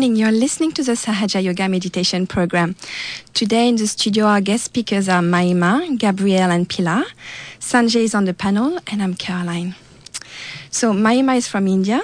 morning. 0.00 0.16
You're 0.16 0.32
listening 0.32 0.72
to 0.72 0.82
the 0.82 0.92
Sahaja 0.92 1.44
Yoga 1.44 1.68
Meditation 1.68 2.26
Program. 2.26 2.74
Today 3.34 3.68
in 3.68 3.76
the 3.76 3.86
studio, 3.86 4.24
our 4.24 4.40
guest 4.40 4.64
speakers 4.64 5.10
are 5.10 5.20
Mahima, 5.20 5.98
Gabrielle, 5.98 6.50
and 6.50 6.66
Pilar. 6.66 7.04
Sanjay 7.58 8.04
is 8.04 8.14
on 8.14 8.24
the 8.24 8.32
panel, 8.32 8.78
and 8.86 9.02
I'm 9.02 9.12
Caroline. 9.12 9.74
So, 10.70 10.94
Mahima 10.94 11.36
is 11.36 11.48
from 11.48 11.68
India. 11.68 12.00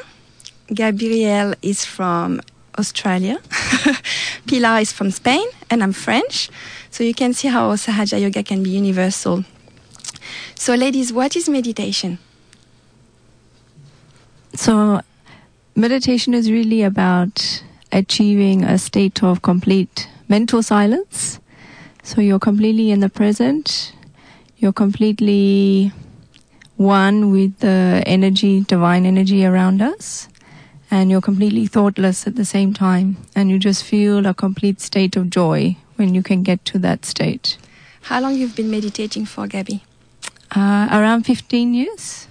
Gabrielle 0.75 1.55
is 1.63 1.87
from 1.87 2.43
Australia. 2.79 3.39
Pilar 4.47 4.81
is 4.81 4.93
from 4.93 5.11
Spain, 5.11 5.47
and 5.71 5.83
I'm 5.83 5.95
French. 5.95 6.51
So, 6.91 7.03
you 7.03 7.15
can 7.15 7.33
see 7.33 7.49
how 7.49 7.75
Sahaja 7.77 8.21
Yoga 8.21 8.43
can 8.43 8.63
be 8.63 8.69
universal. 8.69 9.43
So, 10.55 10.75
ladies, 10.75 11.15
what 11.15 11.35
is 11.35 11.49
meditation? 11.49 12.19
So, 14.53 15.01
meditation 15.75 16.35
is 16.35 16.51
really 16.51 16.83
about 16.83 17.63
achieving 17.93 18.65
a 18.65 18.79
state 18.79 19.23
of 19.23 19.43
complete 19.43 20.09
mental 20.29 20.63
silence. 20.63 21.41
So, 22.03 22.21
you're 22.21 22.39
completely 22.39 22.91
in 22.91 23.01
the 23.01 23.09
present, 23.09 23.93
you're 24.59 24.73
completely 24.73 25.93
one 26.77 27.33
with 27.33 27.59
the 27.59 28.03
energy, 28.07 28.61
divine 28.61 29.07
energy 29.07 29.45
around 29.45 29.83
us, 29.83 30.29
and 30.91 31.11
you're 31.11 31.21
completely 31.21 31.67
thoughtless 31.67 32.27
at 32.27 32.37
the 32.37 32.45
same 32.45 32.73
time. 32.73 33.17
And 33.35 33.51
you 33.51 33.59
just 33.59 33.83
feel 33.83 34.27
a 34.27 34.35
complete 34.35 34.81
state 34.81 35.17
of 35.17 35.31
joy 35.31 35.77
when 35.97 36.15
you 36.15 36.23
can 36.23 36.43
get 36.43 36.65
to 36.67 36.79
that 36.81 37.05
state. 37.05 37.57
How 38.03 38.21
long 38.21 38.37
you've 38.37 38.55
been 38.55 38.71
meditating 38.71 39.27
for, 39.27 39.47
Gabby? 39.47 39.83
Uh, 40.55 40.89
around 40.93 41.25
15 41.25 41.75
years. 41.75 42.29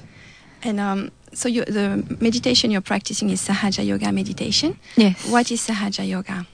And 0.63 0.80
um, 0.80 1.11
so 1.36 1.50
you, 1.50 1.66
the 1.66 2.03
meditation 2.19 2.72
you're 2.72 2.81
practicing 2.81 3.30
is 3.30 3.45
Sahaja 3.47 3.86
Yoga 3.86 4.11
meditation. 4.11 4.80
Yes. 4.95 5.30
What 5.30 5.52
is 5.52 5.67
Sahaja 5.67 6.08
Yoga? 6.08 6.47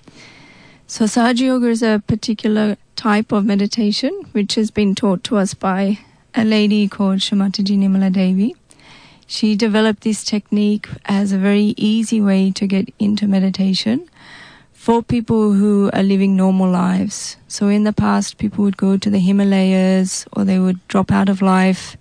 So 0.87 1.05
Sahaja 1.05 1.39
Yoga 1.39 1.67
is 1.67 1.83
a 1.83 2.03
particular 2.05 2.77
type 2.95 3.31
of 3.31 3.45
meditation 3.45 4.11
which 4.33 4.55
has 4.55 4.71
been 4.71 4.95
taught 4.95 5.23
to 5.25 5.37
us 5.37 5.53
by 5.53 5.99
a 6.35 6.43
lady 6.43 6.87
called 6.87 7.21
Sri 7.21 7.37
Mataji 7.37 7.77
Nirmala 7.77 8.11
Devi. 8.11 8.55
She 9.27 9.55
developed 9.55 10.01
this 10.01 10.23
technique 10.23 10.89
as 11.05 11.31
a 11.31 11.37
very 11.37 11.73
easy 11.77 12.19
way 12.19 12.51
to 12.51 12.67
get 12.67 12.93
into 12.99 13.27
meditation 13.27 14.09
for 14.73 15.03
people 15.03 15.53
who 15.53 15.91
are 15.93 16.03
living 16.03 16.35
normal 16.35 16.69
lives. 16.69 17.37
So 17.47 17.67
in 17.67 17.83
the 17.83 17.93
past, 17.93 18.39
people 18.39 18.63
would 18.63 18.77
go 18.77 18.97
to 18.97 19.09
the 19.09 19.19
Himalayas 19.19 20.25
or 20.33 20.43
they 20.43 20.59
would 20.59 20.85
drop 20.87 21.11
out 21.11 21.29
of 21.29 21.41
life, 21.41 21.95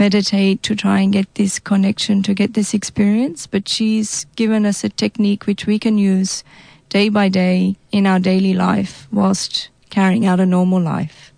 meditate 0.00 0.62
to 0.62 0.74
try 0.74 1.00
and 1.00 1.12
get 1.12 1.32
this 1.34 1.58
connection, 1.58 2.22
to 2.22 2.34
get 2.34 2.54
this 2.54 2.74
experience. 2.74 3.46
But 3.46 3.68
she's 3.68 4.24
given 4.34 4.64
us 4.64 4.82
a 4.82 4.88
technique 4.88 5.46
which 5.46 5.66
we 5.66 5.78
can 5.78 5.98
use 5.98 6.42
day 6.88 7.10
by 7.10 7.28
day 7.28 7.76
in 7.92 8.06
our 8.06 8.18
daily 8.18 8.54
life 8.54 9.06
whilst 9.12 9.68
carrying 9.90 10.24
out 10.26 10.40
a 10.40 10.46
normal 10.46 10.80
life. 10.80 11.32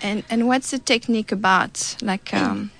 And 0.00 0.22
and 0.30 0.46
what's 0.46 0.70
the 0.70 0.78
technique 0.78 1.32
about? 1.32 1.96
Like, 2.00 2.32
um, 2.32 2.70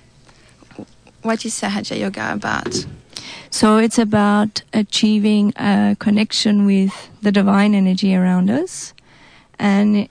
what 1.21 1.45
is 1.45 1.53
Sahaja 1.53 1.99
Yoga 1.99 2.31
about? 2.33 2.85
So 3.51 3.77
it's 3.77 3.99
about 3.99 4.63
achieving 4.73 5.53
a 5.57 5.97
connection 5.99 6.65
with 6.65 6.93
the 7.21 7.31
divine 7.31 7.75
energy 7.75 8.15
around 8.15 8.49
us. 8.49 8.93
And 9.59 10.07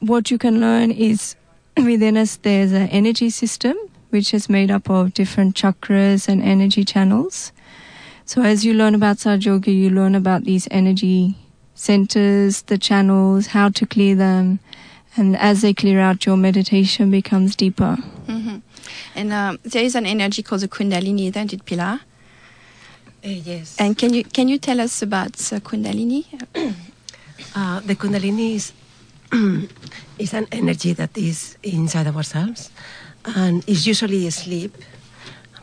what 0.00 0.30
you 0.30 0.38
can 0.38 0.58
learn 0.60 0.90
is 0.90 1.36
within 1.76 2.16
us 2.16 2.36
there's 2.36 2.72
an 2.72 2.88
energy 2.88 3.30
system 3.30 3.76
which 4.10 4.32
is 4.32 4.48
made 4.48 4.70
up 4.70 4.88
of 4.88 5.12
different 5.14 5.54
chakras 5.54 6.28
and 6.28 6.42
energy 6.42 6.84
channels. 6.84 7.52
So 8.24 8.42
as 8.42 8.64
you 8.64 8.72
learn 8.74 8.94
about 8.94 9.18
Sahaja 9.18 9.44
Yoga, 9.46 9.70
you 9.70 9.90
learn 9.90 10.14
about 10.14 10.44
these 10.44 10.66
energy 10.70 11.36
centers, 11.74 12.62
the 12.62 12.78
channels, 12.78 13.48
how 13.48 13.68
to 13.70 13.86
clear 13.86 14.14
them. 14.14 14.60
And 15.16 15.36
as 15.36 15.62
they 15.62 15.72
clear 15.74 16.00
out, 16.00 16.26
your 16.26 16.36
meditation 16.36 17.10
becomes 17.10 17.56
deeper. 17.56 17.96
hmm 18.26 18.58
And 19.14 19.32
um, 19.32 19.58
there 19.62 19.82
is 19.84 19.94
an 19.94 20.06
energy 20.06 20.42
called 20.42 20.62
the 20.62 20.68
Kundalini, 20.68 21.28
isn't 21.28 21.52
it, 21.52 21.64
Pilar? 21.64 22.00
Uh, 23.24 23.28
yes. 23.28 23.76
And 23.78 23.96
can 23.98 24.14
you 24.14 24.24
can 24.24 24.48
you 24.48 24.58
tell 24.58 24.80
us 24.80 25.02
about 25.02 25.32
the 25.32 25.60
Kundalini? 25.60 26.24
Uh, 27.54 27.80
the 27.80 27.94
Kundalini 27.96 28.54
is, 28.56 28.72
is 30.18 30.34
an 30.34 30.46
energy 30.52 30.92
that 30.92 31.16
is 31.16 31.56
inside 31.62 32.06
ourselves 32.06 32.70
and 33.34 33.68
is 33.68 33.86
usually 33.86 34.26
asleep. 34.26 34.74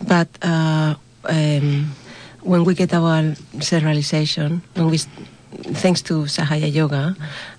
But 0.07 0.27
uh, 0.41 0.95
um, 1.25 1.95
when 2.41 2.63
we 2.63 2.73
get 2.75 2.93
our 2.93 3.35
self 3.59 3.83
realization, 3.83 4.61
when 4.75 4.89
we, 4.89 4.97
thanks 5.81 6.01
to 6.03 6.23
Sahaja 6.25 6.71
Yoga, 6.71 7.15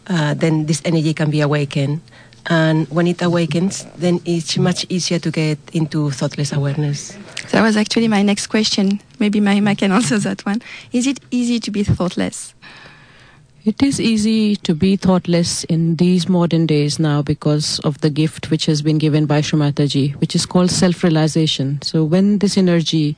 uh, 0.07 0.35
then 0.35 0.67
this 0.67 0.83
energy 0.85 1.15
can 1.15 1.31
be 1.31 1.41
awakened. 1.41 2.01
And 2.47 2.87
when 2.91 3.07
it 3.07 3.23
awakens, 3.23 3.87
then 3.97 4.21
it's 4.27 4.59
much 4.59 4.85
easier 4.91 5.19
to 5.19 5.31
get 5.31 5.59
into 5.73 6.11
thoughtless 6.11 6.53
awareness. 6.53 7.17
That 7.53 7.63
was 7.63 7.77
actually 7.77 8.09
my 8.09 8.23
next 8.23 8.49
question. 8.49 9.01
Maybe 9.19 9.41
Mahima 9.41 9.79
can 9.79 9.93
answer 9.99 10.19
that 10.19 10.45
one. 10.45 10.61
Is 10.93 11.07
it 11.07 11.21
easy 11.31 11.59
to 11.61 11.71
be 11.71 11.85
thoughtless? 11.85 12.54
It 13.65 13.83
is 13.83 13.99
easy 13.99 14.57
to 14.57 14.75
be 14.75 14.95
thoughtless 14.95 15.65
in 15.65 15.97
these 15.97 16.29
modern 16.29 16.67
days 16.67 16.99
now 16.99 17.23
because 17.23 17.79
of 17.79 17.99
the 18.03 18.11
gift 18.11 18.51
which 18.51 18.67
has 18.67 18.83
been 18.83 18.99
given 18.99 19.25
by 19.25 19.41
Shrimataji, 19.41 20.21
which 20.21 20.35
is 20.35 20.45
called 20.45 20.71
self 20.71 21.03
realization. 21.03 21.81
So, 21.81 22.05
when 22.05 22.41
this 22.41 22.59
energy, 22.59 23.17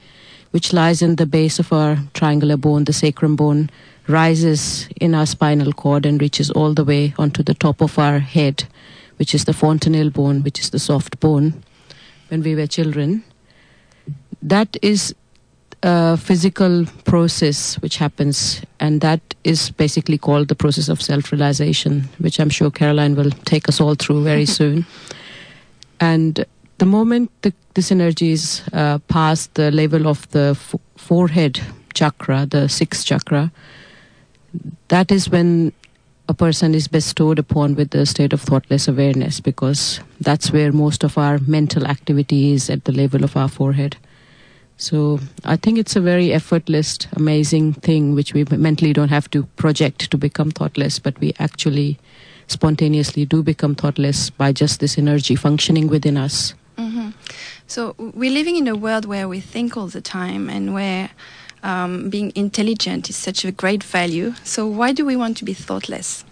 which 0.53 0.73
lies 0.73 1.03
in 1.03 1.17
the 1.17 1.27
base 1.27 1.59
of 1.59 1.73
our 1.73 1.99
triangular 2.15 2.57
bone, 2.57 2.85
the 2.85 2.93
sacrum 2.93 3.35
bone, 3.35 3.71
rises 4.07 4.89
in 5.01 5.17
our 5.17 5.27
spinal 5.27 5.73
cord 5.73 6.07
and 6.07 6.23
reaches 6.23 6.49
all 6.53 6.75
the 6.75 6.85
way 6.85 7.13
onto 7.19 7.43
the 7.43 7.55
top 7.55 7.83
of 7.83 7.99
our 7.99 8.21
head, 8.21 8.69
which 9.17 9.35
is 9.35 9.47
the 9.47 9.53
fontanelle 9.53 10.11
bone, 10.11 10.45
which 10.45 10.61
is 10.61 10.71
the 10.71 10.79
soft 10.79 11.19
bone, 11.19 11.61
when 12.29 12.45
we 12.45 12.55
were 12.55 12.69
children, 12.69 13.25
that 14.43 14.77
is 14.81 15.13
a 15.87 16.17
physical 16.17 16.85
process 17.05 17.77
which 17.81 17.97
happens, 17.97 18.61
and 18.81 19.01
that 19.03 19.21
is 19.45 19.71
basically 19.71 20.19
called 20.19 20.49
the 20.49 20.55
process 20.57 20.89
of 20.89 21.01
self 21.01 21.31
realization, 21.31 22.09
which 22.19 22.41
I'm 22.41 22.51
sure 22.51 22.73
Caroline 22.73 23.15
will 23.15 23.31
take 23.45 23.69
us 23.69 23.81
all 23.81 23.95
through 23.95 24.25
very 24.25 24.47
soon. 24.59 24.85
And 26.01 26.45
the 26.79 26.87
moment 26.87 27.31
the, 27.43 27.55
this 27.75 27.93
energy 27.93 28.33
is 28.33 28.63
uh, 28.73 28.99
past 29.07 29.55
the 29.55 29.71
level 29.71 30.09
of 30.09 30.29
the 30.33 30.57
f- 30.59 30.75
forehead 30.97 31.61
chakra, 31.95 32.47
the 32.47 32.69
sixth 32.69 33.07
chakra, 33.07 33.53
that 34.89 35.13
is 35.13 35.31
when 35.31 35.73
a 36.29 36.35
person 36.35 36.75
is 36.75 36.89
bestowed 36.89 37.39
upon 37.39 37.77
with 37.77 37.91
the 37.91 38.05
state 38.05 38.33
of 38.33 38.43
thoughtless 38.43 38.89
awareness 38.89 39.39
because 39.39 40.01
that's 40.21 40.51
where 40.51 40.73
most 40.73 41.05
of 41.05 41.17
our 41.17 41.39
mental 41.47 41.87
activity 41.87 42.51
is 42.51 42.69
at 42.69 42.85
the 42.87 42.93
level 42.93 43.23
of 43.23 43.37
our 43.37 43.49
forehead. 43.49 43.97
So 44.79 45.21
I 45.45 45.57
think 45.57 45.79
it's 45.79 45.97
a 45.97 46.01
very 46.01 46.33
effortless, 46.33 46.99
amazing 47.13 47.75
thing 47.75 48.15
which 48.15 48.35
we 48.35 48.45
mentally 48.51 48.93
don't 48.93 49.09
have 49.09 49.31
to 49.31 49.45
project 49.57 50.11
to 50.11 50.19
become 50.19 50.51
thoughtless, 50.51 50.99
but 50.99 51.19
we 51.19 51.35
actually 51.39 51.99
spontaneously 52.47 53.25
do 53.25 53.43
become 53.43 53.75
thoughtless 53.75 54.31
by 54.31 54.53
just 54.53 54.81
this 54.81 54.99
energy 54.99 55.35
functioning 55.35 55.89
within 55.89 56.17
us. 56.17 56.55
hmm 56.77 57.11
So 57.67 57.95
we're 57.99 58.31
living 58.31 58.57
in 58.57 58.69
a 58.69 58.77
world 58.77 59.07
where 59.07 59.29
we 59.29 59.41
think 59.41 59.77
all 59.77 59.89
the 59.89 60.03
time 60.03 60.51
and 60.51 60.75
where 60.75 61.11
um, 61.63 62.11
being 62.11 62.33
intelligent 62.35 63.09
is 63.09 63.17
such 63.17 63.45
a 63.45 63.51
great 63.51 63.83
value. 63.83 64.35
So 64.45 64.67
why 64.67 64.93
do 64.93 65.05
we 65.05 65.17
want 65.17 65.37
to 65.39 65.45
be 65.45 65.55
thoughtless? 65.55 66.25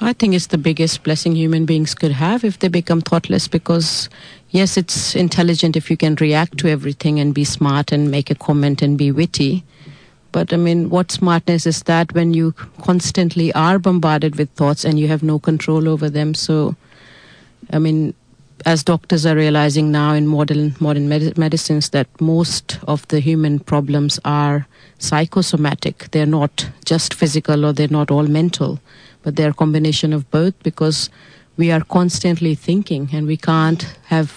I 0.00 0.12
think 0.12 0.34
it's 0.34 0.48
the 0.48 0.58
biggest 0.58 1.02
blessing 1.02 1.34
human 1.34 1.66
beings 1.66 1.94
could 1.94 2.12
have 2.12 2.44
if 2.44 2.58
they 2.58 2.68
become 2.68 3.00
thoughtless 3.00 3.48
because, 3.48 4.08
yes, 4.50 4.76
it's 4.76 5.16
intelligent 5.16 5.76
if 5.76 5.90
you 5.90 5.96
can 5.96 6.14
react 6.16 6.58
to 6.58 6.68
everything 6.68 7.18
and 7.20 7.34
be 7.34 7.44
smart 7.44 7.92
and 7.92 8.10
make 8.10 8.30
a 8.30 8.34
comment 8.34 8.82
and 8.82 8.98
be 8.98 9.10
witty. 9.10 9.64
But 10.32 10.52
I 10.52 10.56
mean, 10.56 10.90
what 10.90 11.10
smartness 11.10 11.66
is 11.66 11.82
that 11.84 12.12
when 12.14 12.34
you 12.34 12.52
constantly 12.82 13.52
are 13.52 13.78
bombarded 13.78 14.36
with 14.36 14.50
thoughts 14.50 14.84
and 14.84 14.98
you 14.98 15.08
have 15.08 15.22
no 15.22 15.38
control 15.38 15.88
over 15.88 16.08
them? 16.08 16.34
So, 16.34 16.76
I 17.72 17.78
mean, 17.78 18.14
as 18.66 18.84
doctors 18.84 19.24
are 19.26 19.34
realizing 19.34 19.90
now 19.90 20.12
in 20.12 20.26
modern 20.26 20.76
modern 20.80 21.08
med- 21.08 21.36
medicines 21.38 21.90
that 21.90 22.08
most 22.20 22.78
of 22.86 23.06
the 23.08 23.20
human 23.20 23.58
problems 23.58 24.20
are 24.24 24.66
psychosomatic. 24.98 26.10
They're 26.10 26.26
not 26.26 26.68
just 26.84 27.14
physical 27.14 27.64
or 27.64 27.72
they're 27.72 27.88
not 27.88 28.10
all 28.10 28.26
mental, 28.26 28.78
but 29.22 29.36
they're 29.36 29.50
a 29.50 29.54
combination 29.54 30.12
of 30.12 30.30
both 30.30 30.54
because 30.62 31.10
we 31.60 31.70
are 31.76 31.82
constantly 31.92 32.54
thinking 32.66 33.08
and 33.12 33.26
we 33.32 33.36
can't 33.36 33.82
have 34.12 34.28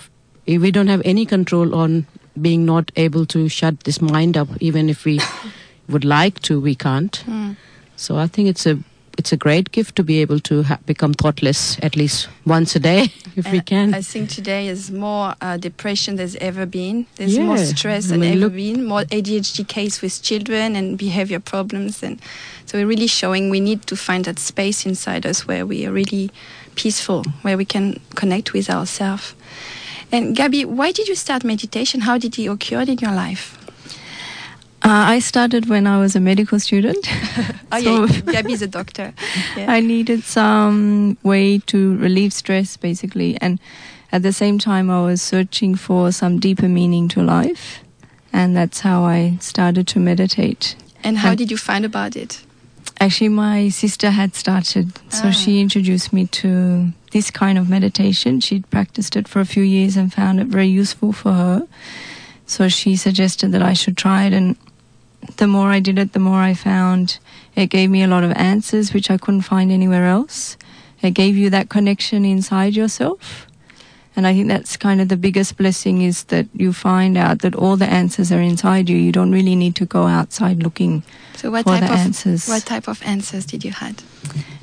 we 0.64 0.72
don't 0.78 0.92
have 0.94 1.02
any 1.16 1.26
control 1.26 1.74
on 1.82 2.06
being 2.48 2.66
not 2.66 2.92
able 3.08 3.26
to 3.34 3.48
shut 3.58 3.84
this 3.90 4.02
mind 4.02 4.36
up 4.42 4.50
even 4.70 4.90
if 4.96 5.06
we 5.06 5.20
would 5.90 6.06
like 6.06 6.42
to 6.50 6.60
we 6.70 6.76
can't 6.88 7.24
Mm. 7.28 7.56
so 7.96 8.18
i 8.26 8.28
think 8.28 8.50
it's 8.56 8.66
a 8.74 8.76
it's 9.22 9.32
a 9.32 9.38
great 9.38 9.68
gift 9.78 9.96
to 9.96 10.04
be 10.04 10.16
able 10.22 10.40
to 10.50 10.64
ha- 10.70 10.80
become 10.92 11.14
thoughtless 11.24 11.60
at 11.88 11.96
least 11.96 12.28
once 12.54 12.76
a 12.76 12.80
day 12.80 13.02
if 13.42 13.46
we 13.52 13.60
can. 13.62 13.94
I 13.94 14.02
think 14.02 14.30
today 14.30 14.64
is 14.68 14.90
more 14.90 15.36
uh, 15.40 15.58
depression 15.58 16.16
there's 16.16 16.36
ever 16.38 16.66
been. 16.66 17.06
There's 17.18 17.38
more 17.38 17.60
stress 17.60 18.06
I 18.12 18.18
than 18.18 18.24
ever 18.24 18.50
been. 18.50 18.86
More 18.94 19.04
ADHD 19.18 19.68
case 19.68 20.02
with 20.02 20.16
children 20.24 20.76
and 20.76 20.98
behavior 20.98 21.40
problems, 21.40 22.02
and 22.02 22.20
so 22.66 22.72
we're 22.80 22.88
really 22.96 23.12
showing 23.22 23.52
we 23.52 23.60
need 23.60 23.82
to 23.92 23.96
find 23.96 24.26
that 24.26 24.40
space 24.40 24.84
inside 24.90 25.28
us 25.28 25.46
where 25.48 25.64
we 25.72 25.86
are 25.86 25.94
really 25.94 26.32
peaceful, 26.76 27.24
where 27.42 27.58
we 27.58 27.66
can 27.66 28.00
connect 28.16 28.54
with 28.54 28.70
ourselves. 28.70 29.34
And 30.12 30.36
Gabi, 30.38 30.66
why 30.66 30.92
did 30.92 31.08
you 31.08 31.16
start 31.16 31.44
meditation? 31.44 32.02
How 32.02 32.18
did 32.18 32.38
it 32.38 32.48
occur 32.48 32.82
in 32.82 33.00
your 33.00 33.12
life? 33.14 33.58
Uh, 34.86 35.16
I 35.16 35.20
started 35.20 35.68
when 35.70 35.88
I 35.88 35.98
was 36.00 36.16
a 36.16 36.20
medical 36.20 36.60
student. 36.60 37.08
Oh 37.76 37.80
So- 37.84 38.06
yeah, 38.06 38.22
Gabi 38.42 38.52
is 38.52 38.62
a 38.62 38.68
doctor. 38.68 39.14
Yeah. 39.58 39.72
I 39.72 39.80
needed 39.80 40.24
some 40.24 41.18
way 41.24 41.58
to 41.66 41.98
relieve 41.98 42.32
stress, 42.34 42.78
basically. 42.78 43.36
And 43.42 43.60
at 44.12 44.22
the 44.22 44.32
same 44.32 44.60
time, 44.60 44.92
I 44.92 45.02
was 45.04 45.22
searching 45.24 45.74
for 45.76 46.12
some 46.12 46.40
deeper 46.40 46.68
meaning 46.70 47.08
to 47.10 47.24
life. 47.24 47.80
And 48.32 48.56
that's 48.56 48.82
how 48.82 49.06
I 49.06 49.38
started 49.40 49.88
to 49.88 50.00
meditate. 50.00 50.76
and 51.04 51.18
how 51.18 51.30
and- 51.30 51.38
did 51.40 51.50
you 51.50 51.58
find 51.58 51.84
about 51.86 52.16
it? 52.16 52.44
Actually, 53.00 53.30
my 53.30 53.70
sister 53.70 54.12
had 54.12 54.34
started, 54.36 54.92
so 55.10 55.28
Ah. 55.28 55.32
she 55.32 55.60
introduced 55.60 56.14
me 56.14 56.26
to 56.28 56.94
this 57.12 57.30
kind 57.32 57.58
of 57.58 57.70
meditation. 57.70 58.40
She'd 58.40 58.70
practiced 58.70 59.16
it 59.16 59.28
for 59.28 59.40
a 59.42 59.46
few 59.46 59.64
years 59.64 59.98
and 59.98 60.12
found 60.14 60.40
it 60.40 60.48
very 60.48 60.68
useful 60.68 61.12
for 61.12 61.34
her. 61.34 61.68
So 62.46 62.70
she 62.70 62.96
suggested 62.96 63.52
that 63.52 63.62
I 63.62 63.74
should 63.74 63.98
try 63.98 64.26
it, 64.26 64.34
and 64.34 64.56
the 65.38 65.48
more 65.48 65.70
I 65.72 65.80
did 65.80 65.98
it, 66.00 66.14
the 66.14 66.20
more 66.20 66.42
I 66.42 66.54
found 66.54 67.18
it 67.56 67.68
gave 67.70 67.90
me 67.90 68.04
a 68.04 68.08
lot 68.08 68.24
of 68.24 68.32
answers 68.32 68.94
which 68.94 69.10
I 69.12 69.18
couldn't 69.18 69.42
find 69.42 69.72
anywhere 69.72 70.06
else. 70.06 70.58
It 71.02 71.12
gave 71.12 71.36
you 71.36 71.50
that 71.50 71.70
connection 71.70 72.24
inside 72.26 72.76
yourself. 72.76 73.48
And 74.16 74.28
I 74.28 74.34
think 74.34 74.48
that's 74.48 74.78
kind 74.78 75.02
of 75.02 75.10
the 75.10 75.18
biggest 75.18 75.58
blessing 75.58 76.02
is 76.04 76.26
that 76.26 76.48
you 76.54 76.72
find 76.72 77.18
out 77.18 77.40
that 77.40 77.56
all 77.56 77.78
the 77.78 77.88
answers 77.88 78.32
are 78.32 78.42
inside 78.42 78.90
you. 78.90 78.98
You 78.98 79.12
don't 79.12 79.32
really 79.32 79.56
need 79.56 79.76
to 79.78 79.86
go 79.86 80.04
outside 80.04 80.62
looking 80.62 81.04
So 81.36 81.50
what 81.50 81.64
for 81.64 81.72
type 81.72 81.88
the 81.88 81.94
of 81.94 82.00
answers. 82.00 82.48
what 82.48 82.64
type 82.64 82.88
of 82.88 83.02
answers 83.04 83.46
did 83.46 83.64
you 83.66 83.72
had? 83.72 84.04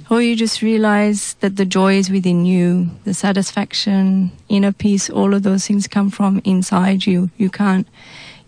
Or 0.08 0.20
you 0.22 0.34
just 0.36 0.62
realize 0.62 1.34
that 1.40 1.56
the 1.56 1.64
joy 1.64 1.94
is 1.94 2.10
within 2.10 2.44
you, 2.44 2.90
the 3.04 3.14
satisfaction, 3.14 4.32
inner 4.48 4.72
peace, 4.72 5.08
all 5.10 5.34
of 5.34 5.42
those 5.42 5.66
things 5.66 5.86
come 5.88 6.10
from 6.10 6.40
inside 6.44 7.06
you. 7.06 7.30
You 7.36 7.50
can't 7.50 7.86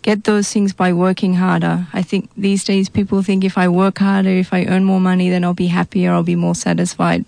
get 0.02 0.24
those 0.24 0.52
things 0.52 0.72
by 0.72 0.92
working 0.92 1.34
harder. 1.34 1.86
I 1.92 2.02
think 2.02 2.30
these 2.36 2.64
days 2.64 2.88
people 2.88 3.22
think 3.22 3.44
if 3.44 3.56
I 3.56 3.68
work 3.68 3.98
harder, 3.98 4.30
if 4.30 4.52
I 4.52 4.64
earn 4.66 4.84
more 4.84 5.00
money, 5.00 5.30
then 5.30 5.44
I'll 5.44 5.54
be 5.54 5.68
happier, 5.68 6.12
I'll 6.12 6.24
be 6.24 6.36
more 6.36 6.56
satisfied. 6.56 7.24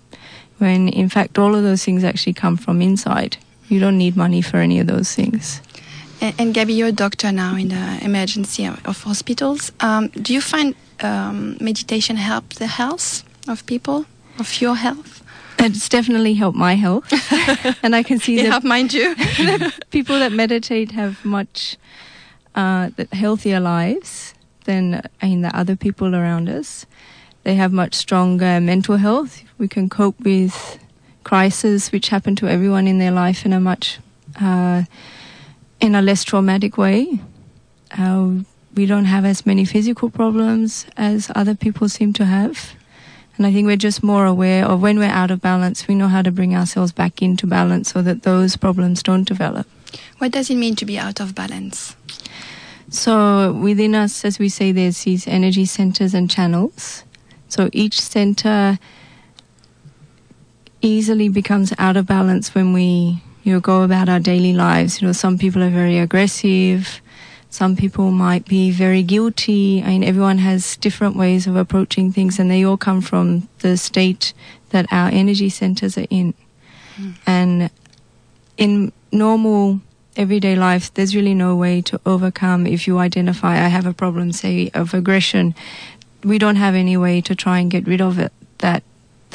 When 0.57 0.87
in 0.89 1.09
fact, 1.09 1.37
all 1.37 1.55
of 1.55 1.63
those 1.63 1.83
things 1.83 2.03
actually 2.03 2.33
come 2.33 2.57
from 2.57 2.81
inside. 2.81 3.37
You 3.67 3.79
don't 3.79 3.97
need 3.97 4.15
money 4.15 4.41
for 4.41 4.57
any 4.57 4.79
of 4.79 4.87
those 4.87 5.13
things. 5.13 5.61
And, 6.21 6.35
and 6.37 6.53
Gabby, 6.53 6.73
you're 6.73 6.89
a 6.89 6.91
doctor 6.91 7.31
now 7.31 7.55
in 7.55 7.69
the 7.69 7.99
emergency 8.01 8.65
of, 8.65 9.03
hospitals. 9.03 9.71
Um, 9.79 10.07
do 10.09 10.33
you 10.33 10.41
find 10.41 10.75
um, 11.01 11.57
meditation 11.59 12.15
help 12.15 12.53
the 12.53 12.67
health 12.67 13.23
of 13.47 13.65
people, 13.65 14.05
of 14.39 14.61
your 14.61 14.75
health? 14.75 15.23
It's 15.59 15.89
definitely 15.89 16.33
helped 16.35 16.57
my 16.57 16.75
health. 16.75 17.11
and 17.83 17.95
I 17.95 18.03
can 18.03 18.19
see 18.19 18.35
It 18.37 18.43
that 18.43 18.51
helped 18.51 18.65
mine 18.65 18.87
too. 18.87 19.15
people 19.89 20.19
that 20.19 20.31
meditate 20.31 20.91
have 20.91 21.23
much 21.25 21.77
uh, 22.53 22.89
healthier 23.11 23.59
lives 23.59 24.33
than 24.65 25.01
I 25.21 25.27
mean, 25.27 25.41
the 25.41 25.55
other 25.55 25.75
people 25.75 26.15
around 26.15 26.49
us. 26.49 26.85
They 27.43 27.55
have 27.55 27.71
much 27.71 27.93
stronger 27.93 28.59
mental 28.59 28.97
health. 28.97 29.43
We 29.57 29.67
can 29.67 29.87
cope 29.87 30.19
with 30.19 30.79
crises 31.25 31.91
which 31.91 32.09
happen 32.09 32.35
to 32.37 32.47
everyone 32.47 32.87
in 32.87 32.99
their 32.99 33.11
life 33.11 33.45
in 33.45 33.51
a 33.51 33.59
much 33.59 33.99
uh, 34.39 34.83
in 35.81 35.95
a 35.95 36.01
less 36.01 36.23
traumatic 36.23 36.77
way. 36.77 37.19
Uh, 37.97 38.29
we 38.75 38.85
don't 38.85 39.05
have 39.05 39.25
as 39.25 39.45
many 39.45 39.65
physical 39.65 40.09
problems 40.09 40.85
as 40.95 41.31
other 41.35 41.55
people 41.55 41.89
seem 41.89 42.13
to 42.13 42.25
have. 42.25 42.73
And 43.37 43.45
I 43.45 43.51
think 43.51 43.65
we're 43.65 43.75
just 43.75 44.03
more 44.03 44.25
aware 44.25 44.65
of 44.65 44.81
when 44.81 44.97
we're 44.99 45.17
out 45.21 45.31
of 45.31 45.41
balance, 45.41 45.87
we 45.87 45.95
know 45.95 46.07
how 46.07 46.21
to 46.21 46.31
bring 46.31 46.55
ourselves 46.55 46.91
back 46.91 47.21
into 47.21 47.47
balance 47.47 47.91
so 47.91 48.01
that 48.01 48.23
those 48.23 48.55
problems 48.55 49.03
don't 49.03 49.27
develop. 49.27 49.67
what 50.19 50.31
does 50.31 50.49
it 50.49 50.55
mean 50.55 50.75
to 50.75 50.85
be 50.85 50.97
out 50.97 51.19
of 51.19 51.33
balance? 51.35 51.95
So 52.89 53.51
within 53.51 53.95
us, 53.95 54.23
as 54.23 54.39
we 54.39 54.49
say, 54.49 54.71
there's 54.71 55.03
these 55.03 55.27
energy 55.27 55.65
centers 55.65 56.13
and 56.13 56.29
channels. 56.29 57.03
So 57.49 57.69
each 57.73 57.99
center 57.99 58.77
easily 60.85 61.29
becomes 61.29 61.73
out 61.77 61.97
of 61.97 62.05
balance 62.05 62.53
when 62.53 62.73
we 62.73 63.21
you 63.43 63.53
know, 63.53 63.59
go 63.59 63.83
about 63.83 64.09
our 64.09 64.19
daily 64.19 64.53
lives. 64.53 65.01
You 65.01 65.07
know, 65.07 65.11
some 65.13 65.37
people 65.37 65.61
are 65.63 65.69
very 65.69 65.99
aggressive. 65.99 66.99
Some 67.51 67.75
people 67.75 68.11
might 68.11 68.45
be 68.45 68.71
very 68.71 69.03
guilty. 69.03 69.81
I 69.83 69.89
mean, 69.89 70.03
everyone 70.03 70.39
has 70.39 70.75
different 70.77 71.15
ways 71.15 71.47
of 71.47 71.55
approaching 71.55 72.11
things, 72.11 72.39
and 72.39 72.49
they 72.49 72.65
all 72.65 72.75
come 72.75 73.01
from 73.01 73.47
the 73.59 73.77
state 73.77 74.33
that 74.71 74.91
our 74.91 75.09
energy 75.09 75.49
centers 75.49 75.97
are 75.97 76.07
in. 76.09 76.33
Hmm. 76.95 77.11
And 77.25 77.69
in 78.57 78.91
normal 79.11 79.79
everyday 80.17 80.55
life, 80.55 80.93
there's 80.95 81.15
really 81.15 81.35
no 81.35 81.55
way 81.55 81.81
to 81.83 82.01
overcome 82.05 82.65
if 82.65 82.87
you 82.87 82.97
identify, 82.97 83.53
I 83.63 83.67
have 83.67 83.85
a 83.85 83.93
problem, 83.93 84.31
say, 84.31 84.71
of 84.73 84.93
aggression. 84.93 85.53
We 86.23 86.39
don't 86.39 86.55
have 86.55 86.73
any 86.73 86.97
way 86.97 87.21
to 87.21 87.35
try 87.35 87.59
and 87.59 87.69
get 87.69 87.85
rid 87.85 88.01
of 88.01 88.17
it, 88.17 88.33
that 88.57 88.83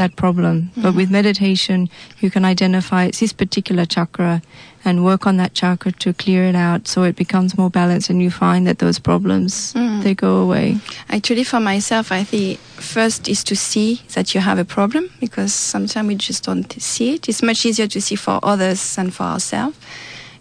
that 0.00 0.16
problem. 0.16 0.70
But 0.82 0.94
with 0.96 1.10
meditation, 1.10 1.88
you 2.22 2.30
can 2.30 2.44
identify 2.44 3.04
it's 3.04 3.20
this 3.20 3.32
particular 3.32 3.84
chakra 3.86 4.40
and 4.84 5.04
work 5.04 5.26
on 5.26 5.36
that 5.36 5.52
chakra 5.52 5.92
to 5.92 6.12
clear 6.14 6.42
it 6.50 6.56
out 6.56 6.88
so 6.88 7.02
it 7.04 7.14
becomes 7.14 7.56
more 7.60 7.68
balanced 7.70 8.08
and 8.10 8.22
you 8.24 8.30
find 8.30 8.66
that 8.66 8.78
those 8.78 8.98
problems 8.98 9.74
Mm. 9.74 10.02
they 10.02 10.14
go 10.14 10.32
away. 10.44 10.78
Actually, 11.08 11.44
for 11.44 11.60
myself, 11.60 12.10
I 12.10 12.24
think 12.24 12.58
first 12.94 13.28
is 13.28 13.44
to 13.44 13.54
see 13.54 14.00
that 14.14 14.34
you 14.34 14.40
have 14.40 14.58
a 14.58 14.64
problem 14.64 15.04
because 15.20 15.52
sometimes 15.52 16.08
we 16.08 16.14
just 16.28 16.44
don't 16.48 16.70
see 16.80 17.14
it. 17.14 17.28
It's 17.28 17.42
much 17.42 17.66
easier 17.66 17.86
to 17.88 18.00
see 18.00 18.16
for 18.16 18.40
others 18.42 18.80
than 18.96 19.10
for 19.10 19.24
ourselves. 19.24 19.76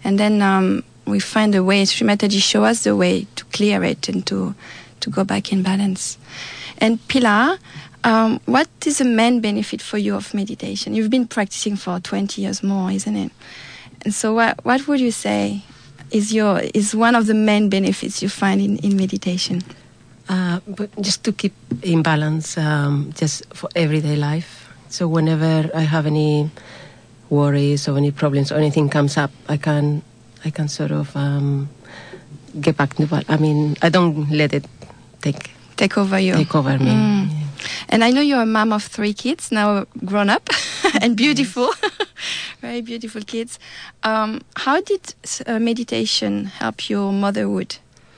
And 0.06 0.18
then 0.18 0.42
um, 0.42 0.84
we 1.06 1.20
find 1.20 1.54
a 1.56 1.64
way, 1.64 1.84
Sri 1.86 2.08
Mataji 2.08 2.42
show 2.42 2.64
us 2.64 2.84
the 2.86 2.96
way 2.96 3.28
to 3.36 3.44
clear 3.52 3.84
it 3.84 4.08
and 4.10 4.26
to, 4.28 4.56
to 5.02 5.10
go 5.10 5.24
back 5.26 5.52
in 5.52 5.64
balance. 5.64 6.18
And 6.82 6.98
Pilar, 7.10 7.58
um, 8.04 8.40
what 8.46 8.68
is 8.86 8.98
the 9.00 9.06
main 9.06 9.42
benefit 9.42 9.82
for 9.82 9.98
you 9.98 10.16
of 10.16 10.34
meditation? 10.34 10.94
You've 10.94 11.10
been 11.10 11.28
practicing 11.28 11.76
for 11.76 12.00
20 12.00 12.42
years 12.42 12.64
more, 12.64 12.92
isn't 12.92 13.16
it? 13.16 13.32
And 14.06 14.14
so 14.14 14.34
what, 14.34 14.64
what 14.64 14.88
would 14.88 15.00
you 15.00 15.12
say 15.12 15.62
is 16.12 16.34
your 16.34 16.60
is 16.74 16.96
one 16.96 17.14
of 17.16 17.28
the 17.28 17.34
main 17.34 17.70
benefits 17.70 18.22
you 18.22 18.30
find 18.30 18.62
in, 18.62 18.78
in 18.78 18.96
meditation? 18.96 19.62
Uh, 20.30 20.60
but 20.68 20.90
just 21.02 21.24
to 21.24 21.32
keep 21.34 21.54
in 21.84 22.02
balance, 22.04 22.58
um, 22.58 23.12
just 23.16 23.46
for 23.54 23.70
everyday 23.76 24.16
life. 24.16 24.70
So 24.90 25.08
whenever 25.08 25.70
I 25.76 25.82
have 25.82 26.06
any 26.06 26.50
worries 27.30 27.88
or 27.88 27.98
any 27.98 28.12
problems 28.12 28.52
or 28.52 28.56
anything 28.56 28.90
comes 28.90 29.18
up, 29.18 29.32
I 29.48 29.58
can, 29.58 30.02
I 30.46 30.50
can 30.52 30.68
sort 30.68 30.92
of 30.92 31.16
um, 31.16 31.70
get 32.62 32.78
back 32.78 32.96
to. 32.96 33.26
I 33.28 33.38
mean, 33.38 33.76
I 33.82 33.90
don't 33.90 34.30
let 34.32 34.54
it 34.54 34.66
take 35.22 35.52
Take 35.76 35.98
over 35.98 36.20
you. 36.20 36.34
take 36.34 36.54
over 36.56 36.78
me. 36.78 36.92
Mm. 36.92 37.30
Yeah. 37.32 37.49
And 37.90 38.04
I 38.04 38.12
know 38.12 38.22
you're 38.22 38.42
a 38.42 38.46
mom 38.46 38.72
of 38.74 38.84
three 38.84 39.14
kids, 39.14 39.52
now 39.52 39.86
grown 40.06 40.30
up 40.30 40.50
and 41.02 41.16
beautiful, 41.18 41.70
very 42.62 42.82
beautiful 42.82 43.22
kids. 43.22 43.60
Um, 44.04 44.42
how 44.56 44.82
did 44.82 45.14
uh, 45.48 45.60
meditation 45.60 46.46
help 46.46 46.90
your 46.90 47.12
motherhood 47.12 47.78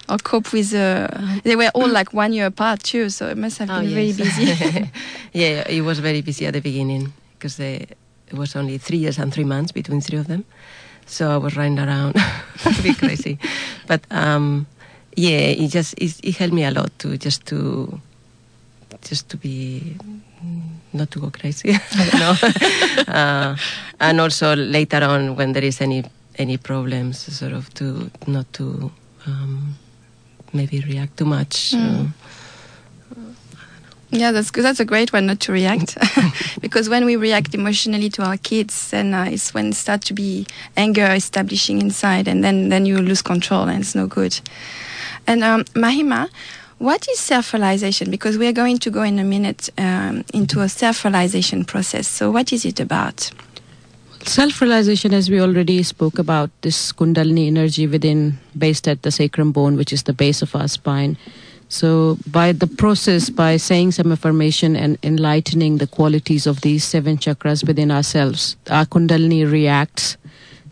or 0.10 0.18
cope 0.18 0.52
with? 0.54 0.74
Uh, 0.74 1.08
they 1.44 1.56
were 1.56 1.72
all 1.74 1.88
like 1.90 2.14
one 2.14 2.34
year 2.34 2.48
apart 2.48 2.84
too, 2.84 3.10
so 3.10 3.28
it 3.28 3.38
must 3.38 3.58
have 3.60 3.70
Oh, 3.70 3.80
been 3.82 3.90
very 3.94 4.14
busy. 4.14 4.46
yeah, 5.34 5.64
it 5.68 5.82
was 5.82 6.00
very 6.00 6.22
busy 6.22 6.46
at 6.46 6.54
the 6.54 6.62
beginning 6.62 7.14
because 7.38 7.60
it 7.60 7.98
was 8.34 8.56
only 8.56 8.78
three 8.78 8.98
years 9.00 9.18
and 9.20 9.34
three 9.34 9.44
months 9.46 9.72
between 9.72 10.02
three 10.02 10.20
of 10.20 10.28
them. 10.28 10.44
So 11.06 11.32
I 11.32 11.38
was 11.38 11.58
running 11.58 11.80
around 11.80 12.16
a 12.16 12.82
bit 12.84 12.98
crazy. 12.98 13.38
But 13.88 14.02
um, 14.12 14.68
yeah, 15.16 15.40
it 15.40 15.68
just 15.70 15.94
it, 15.98 16.20
it 16.24 16.36
helped 16.38 16.54
me 16.54 16.64
a 16.64 16.72
lot 16.72 16.92
to 17.00 17.18
just 17.18 17.46
to 17.48 18.00
just 19.02 19.30
to 19.30 19.38
be 19.38 19.98
not 20.94 21.12
to 21.12 21.20
go 21.20 21.30
crazy. 21.30 21.74
I 21.92 22.10
don't 22.10 22.20
know. 22.20 23.14
uh, 23.14 23.56
and 24.00 24.22
also 24.22 24.56
later 24.56 25.04
on 25.04 25.36
when 25.36 25.54
there 25.54 25.64
is 25.64 25.82
any 25.82 26.04
any 26.38 26.58
problems, 26.58 27.20
sort 27.20 27.54
of 27.54 27.74
to 27.76 28.10
not 28.28 28.52
to 28.54 28.92
um, 29.28 29.76
maybe 30.54 30.80
react 30.82 31.18
too 31.18 31.26
much. 31.26 31.72
Mm. 31.72 32.08
uh, 32.08 33.20
yeah, 34.10 34.32
that's 34.32 34.52
good. 34.52 34.64
That's 34.64 34.80
a 34.80 34.86
great 34.86 35.14
one 35.14 35.26
not 35.26 35.40
to 35.42 35.52
react, 35.52 35.98
because 36.62 36.90
when 36.90 37.06
we 37.06 37.16
react 37.16 37.54
emotionally 37.54 38.10
to 38.12 38.24
our 38.24 38.38
kids, 38.38 38.92
then 38.92 39.14
uh, 39.14 39.26
it's 39.26 39.54
when 39.54 39.68
it 39.70 39.76
starts 39.76 40.08
to 40.08 40.14
be 40.14 40.48
anger 40.76 41.06
establishing 41.12 41.80
inside, 41.80 42.28
and 42.28 42.44
then 42.44 42.70
then 42.70 42.86
you 42.86 42.98
lose 42.98 43.22
control, 43.22 43.64
and 43.68 43.82
it's 43.82 43.96
no 43.96 44.08
good. 44.08 44.40
And 45.28 45.44
um, 45.44 45.64
Mahima, 45.76 46.30
what 46.82 47.08
is 47.08 47.20
self-realization? 47.20 48.10
Because 48.10 48.40
we 48.40 48.48
are 48.48 48.52
going 48.52 48.80
to 48.80 48.90
go 48.90 49.04
in 49.04 49.20
a 49.20 49.24
minute 49.24 49.70
um, 49.78 50.26
into 50.34 50.62
a 50.62 50.68
self-realization 50.68 51.64
process. 51.66 52.08
So, 52.08 52.32
what 52.32 52.52
is 52.52 52.66
it 52.66 52.80
about? 52.80 53.30
Self 54.24 54.60
realization, 54.62 55.14
as 55.14 55.30
we 55.30 55.40
already 55.40 55.84
spoke 55.84 56.18
about, 56.18 56.50
this 56.62 56.92
Kundalini 56.92 57.48
energy 57.48 57.86
within, 57.86 58.40
based 58.58 58.88
at 58.88 59.04
the 59.04 59.12
sacrum 59.12 59.52
bone, 59.52 59.78
which 59.78 59.94
is 59.94 60.04
the 60.04 60.14
base 60.14 60.42
of 60.42 60.56
our 60.56 60.68
spine. 60.68 61.18
So, 61.70 62.18
by 62.26 62.52
the 62.52 62.68
process, 62.68 63.30
by 63.30 63.58
saying 63.58 63.92
some 63.92 64.12
affirmation 64.12 64.76
and 64.76 64.98
enlightening 65.04 65.78
the 65.78 65.88
qualities 65.88 66.48
of 66.48 66.62
these 66.62 66.84
seven 66.84 67.18
chakras 67.18 67.66
within 67.66 67.92
ourselves, 67.92 68.56
our 68.72 68.86
Kundalini 68.86 69.50
reacts 69.50 70.18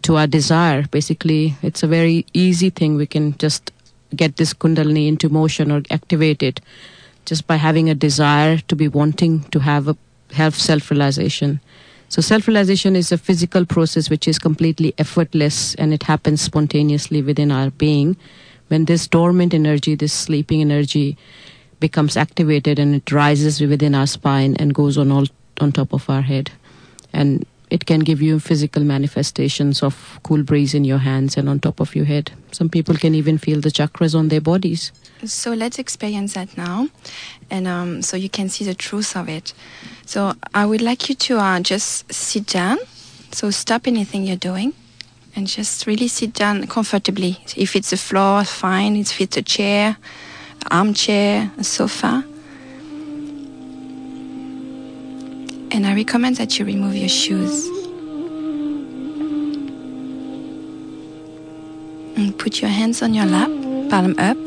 to 0.01 0.17
our 0.17 0.27
desire. 0.27 0.87
Basically, 0.89 1.55
it's 1.61 1.83
a 1.83 1.87
very 1.87 2.25
easy 2.33 2.71
thing. 2.71 2.95
We 2.95 3.05
can 3.05 3.37
just 3.37 3.71
get 4.15 4.37
this 4.37 4.53
Kundalini 4.53 5.07
into 5.07 5.29
motion 5.29 5.71
or 5.71 5.83
activate 5.89 6.43
it 6.43 6.61
just 7.25 7.47
by 7.47 7.55
having 7.55 7.89
a 7.89 7.95
desire 7.95 8.57
to 8.57 8.75
be 8.75 8.87
wanting 8.87 9.43
to 9.51 9.59
have 9.59 9.87
a 9.87 9.97
have 10.33 10.55
self 10.55 10.91
realization. 10.91 11.59
So 12.07 12.21
self 12.21 12.47
realization 12.47 12.95
is 12.95 13.11
a 13.11 13.17
physical 13.17 13.65
process 13.65 14.09
which 14.09 14.27
is 14.27 14.39
completely 14.39 14.93
effortless 14.97 15.75
and 15.75 15.93
it 15.93 16.03
happens 16.03 16.41
spontaneously 16.41 17.21
within 17.21 17.51
our 17.51 17.69
being. 17.71 18.17
When 18.67 18.85
this 18.85 19.07
dormant 19.07 19.53
energy, 19.53 19.95
this 19.95 20.13
sleeping 20.13 20.61
energy, 20.61 21.17
becomes 21.79 22.17
activated 22.17 22.77
and 22.77 22.95
it 22.95 23.11
rises 23.11 23.61
within 23.61 23.95
our 23.95 24.07
spine 24.07 24.55
and 24.57 24.73
goes 24.73 24.97
on 24.97 25.11
all 25.11 25.25
on 25.59 25.71
top 25.71 25.93
of 25.93 26.09
our 26.09 26.21
head, 26.21 26.51
and 27.11 27.45
it 27.69 27.85
can 27.85 27.99
give 27.99 28.21
you 28.21 28.39
physical 28.39 28.83
manifestations 28.83 29.83
of 29.83 30.19
cool 30.23 30.43
breeze 30.43 30.73
in 30.73 30.83
your 30.83 30.97
hands 30.97 31.37
and 31.37 31.47
on 31.47 31.59
top 31.59 31.79
of 31.79 31.95
your 31.95 32.05
head. 32.05 32.31
Some 32.51 32.69
people 32.69 32.95
can 32.95 33.13
even 33.15 33.37
feel 33.37 33.61
the 33.61 33.69
chakras 33.69 34.15
on 34.15 34.29
their 34.29 34.41
bodies. 34.41 34.91
So 35.25 35.53
let's 35.53 35.79
experience 35.79 36.33
that 36.33 36.57
now, 36.57 36.87
and 37.49 37.67
um, 37.67 38.01
so 38.01 38.15
you 38.15 38.29
can 38.29 38.49
see 38.49 38.63
the 38.63 38.73
truth 38.73 39.15
of 39.17 39.27
it. 39.27 39.53
So 40.05 40.33
I 40.53 40.65
would 40.65 40.81
like 40.81 41.09
you 41.09 41.15
to 41.15 41.37
uh, 41.37 41.59
just 41.59 42.11
sit 42.13 42.47
down. 42.47 42.77
So 43.31 43.51
stop 43.51 43.85
anything 43.85 44.23
you're 44.23 44.37
doing, 44.37 44.73
and 45.35 45.45
just 45.45 45.85
really 45.85 46.07
sit 46.07 46.33
down 46.33 46.67
comfortably. 46.67 47.37
If 47.55 47.75
it's 47.75 47.91
a 47.91 47.97
floor, 47.97 48.45
fine. 48.45 48.95
If 48.95 49.19
it's 49.19 49.37
a 49.37 49.41
chair, 49.41 49.97
armchair, 50.71 51.51
a 51.57 51.63
sofa. 51.63 52.23
And 55.71 55.85
I 55.85 55.93
recommend 55.93 56.37
that 56.37 56.57
you 56.57 56.65
remove 56.65 56.95
your 56.95 57.09
shoes. 57.09 57.67
And 62.17 62.37
put 62.37 62.61
your 62.61 62.69
hands 62.69 63.01
on 63.01 63.13
your 63.13 63.25
lap, 63.25 63.49
palm 63.89 64.15
up. 64.17 64.37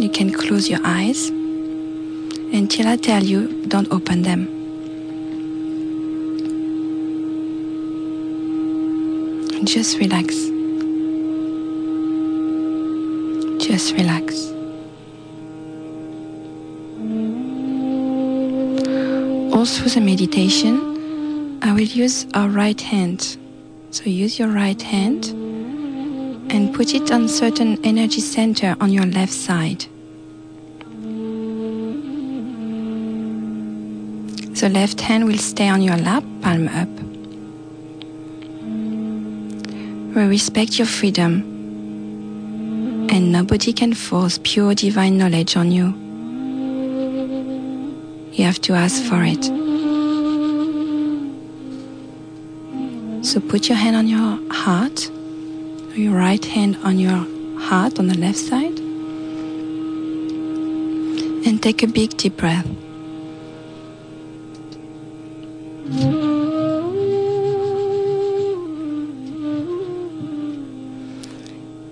You 0.00 0.10
can 0.10 0.32
close 0.32 0.68
your 0.68 0.80
eyes 0.84 1.30
until 1.30 2.88
I 2.88 2.96
tell 2.96 3.22
you 3.22 3.64
don't 3.68 3.90
open 3.90 4.22
them. 4.22 4.48
Just 9.64 9.98
relax. 9.98 10.34
Just 13.64 13.94
relax. 13.94 14.52
All 19.52 19.66
through 19.66 19.90
the 19.90 20.00
meditation, 20.00 21.60
I 21.62 21.72
will 21.72 21.80
use 21.80 22.26
our 22.34 22.48
right 22.48 22.80
hand. 22.80 23.36
So 23.90 24.04
use 24.04 24.38
your 24.38 24.48
right 24.48 24.80
hand 24.80 25.26
and 26.50 26.74
put 26.74 26.94
it 26.94 27.12
on 27.12 27.28
certain 27.28 27.78
energy 27.84 28.20
center 28.20 28.74
on 28.80 28.90
your 28.92 29.06
left 29.06 29.32
side. 29.32 29.84
The 34.58 34.68
left 34.68 35.00
hand 35.00 35.26
will 35.26 35.38
stay 35.38 35.68
on 35.68 35.82
your 35.82 35.96
lap, 35.96 36.24
palm 36.40 36.68
up. 36.68 36.88
We 40.14 40.22
respect 40.22 40.78
your 40.78 40.86
freedom, 40.86 41.42
and 43.10 43.32
nobody 43.32 43.72
can 43.72 43.92
force 43.92 44.38
pure 44.42 44.74
divine 44.74 45.18
knowledge 45.18 45.56
on 45.56 45.72
you. 45.72 46.01
You 48.32 48.44
have 48.44 48.60
to 48.62 48.72
ask 48.72 49.02
for 49.04 49.22
it. 49.22 49.44
So 53.24 53.40
put 53.40 53.68
your 53.68 53.76
hand 53.76 53.94
on 53.94 54.08
your 54.08 54.38
heart, 54.50 55.10
your 55.94 56.14
right 56.14 56.44
hand 56.44 56.76
on 56.82 56.98
your 56.98 57.26
heart 57.60 57.98
on 57.98 58.08
the 58.08 58.16
left 58.16 58.38
side, 58.38 58.78
and 61.46 61.62
take 61.62 61.82
a 61.82 61.86
big 61.86 62.16
deep 62.16 62.38
breath. 62.38 62.66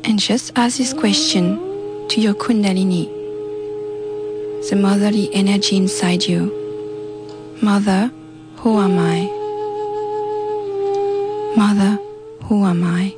And 0.04 0.18
just 0.18 0.52
ask 0.56 0.78
this 0.78 0.92
question 0.94 1.59
to 2.09 2.20
your 2.20 2.35
Kundalini, 2.35 3.20
the 4.69 4.76
motherly 4.76 5.33
energy 5.35 5.76
inside 5.76 6.25
you. 6.25 6.52
Mother, 7.62 8.11
who 8.59 8.79
am 8.79 8.99
I? 8.99 9.29
Mother, 11.57 11.99
who 12.45 12.64
am 12.64 12.85
I? 12.85 13.14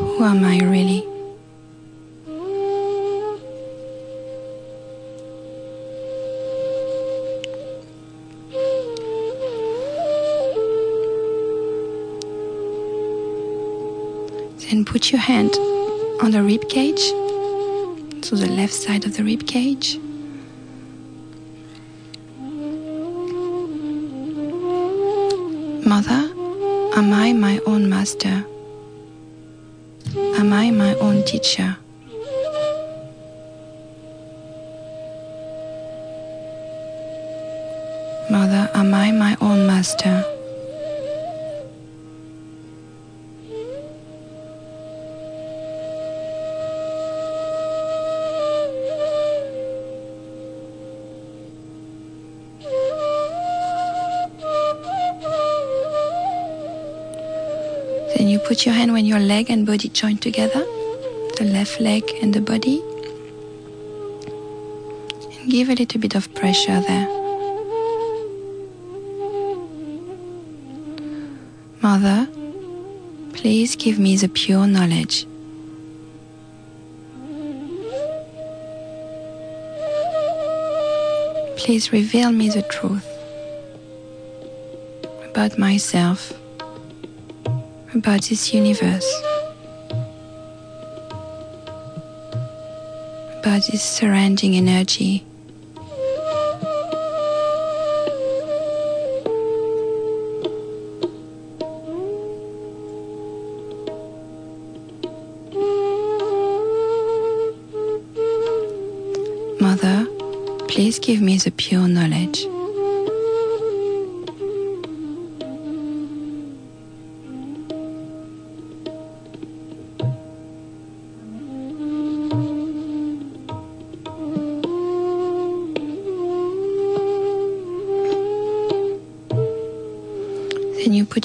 Who 0.00 0.24
am 0.24 0.44
I 0.44 0.58
really? 0.60 1.07
Put 14.88 15.12
your 15.12 15.20
hand 15.20 15.54
on 16.22 16.30
the 16.30 16.42
rib 16.42 16.66
cage, 16.70 17.10
to 18.22 18.34
the 18.34 18.46
left 18.46 18.72
side 18.72 19.04
of 19.04 19.14
the 19.18 19.22
rib 19.22 19.46
cage. 19.46 19.98
Mother, 25.86 26.22
am 26.96 27.12
I 27.12 27.34
my 27.34 27.60
own 27.66 27.90
master? 27.90 28.46
Am 30.16 30.54
I 30.54 30.70
my 30.70 30.94
own 30.94 31.22
teacher? 31.24 31.76
Put 58.58 58.66
your 58.66 58.74
hand 58.74 58.92
when 58.92 59.06
your 59.06 59.20
leg 59.20 59.50
and 59.50 59.64
body 59.64 59.88
join 59.88 60.16
together, 60.18 60.64
the 61.36 61.44
left 61.44 61.80
leg 61.80 62.02
and 62.20 62.34
the 62.34 62.40
body. 62.40 62.82
And 65.38 65.48
give 65.48 65.68
a 65.68 65.74
little 65.74 66.00
bit 66.00 66.16
of 66.16 66.34
pressure 66.34 66.80
there. 66.80 67.06
Mother, 71.82 72.26
please 73.32 73.76
give 73.76 74.00
me 74.00 74.16
the 74.16 74.28
pure 74.28 74.66
knowledge. 74.66 75.24
Please 81.58 81.92
reveal 81.92 82.32
me 82.32 82.48
the 82.48 82.62
truth 82.62 83.06
about 85.30 85.56
myself 85.58 86.32
about 87.98 88.22
this 88.22 88.54
universe, 88.54 89.22
about 93.40 93.62
this 93.70 93.82
surrounding 93.82 94.54
energy. 94.54 95.24
Mother, 109.60 110.06
please 110.68 110.98
give 110.98 111.20
me 111.20 111.36
the 111.38 111.52
pure 111.56 111.88
knowledge. 111.88 112.47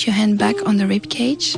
Your 0.06 0.14
hand 0.14 0.38
back 0.38 0.56
on 0.66 0.78
the 0.78 0.88
rib 0.88 1.10
cage. 1.10 1.56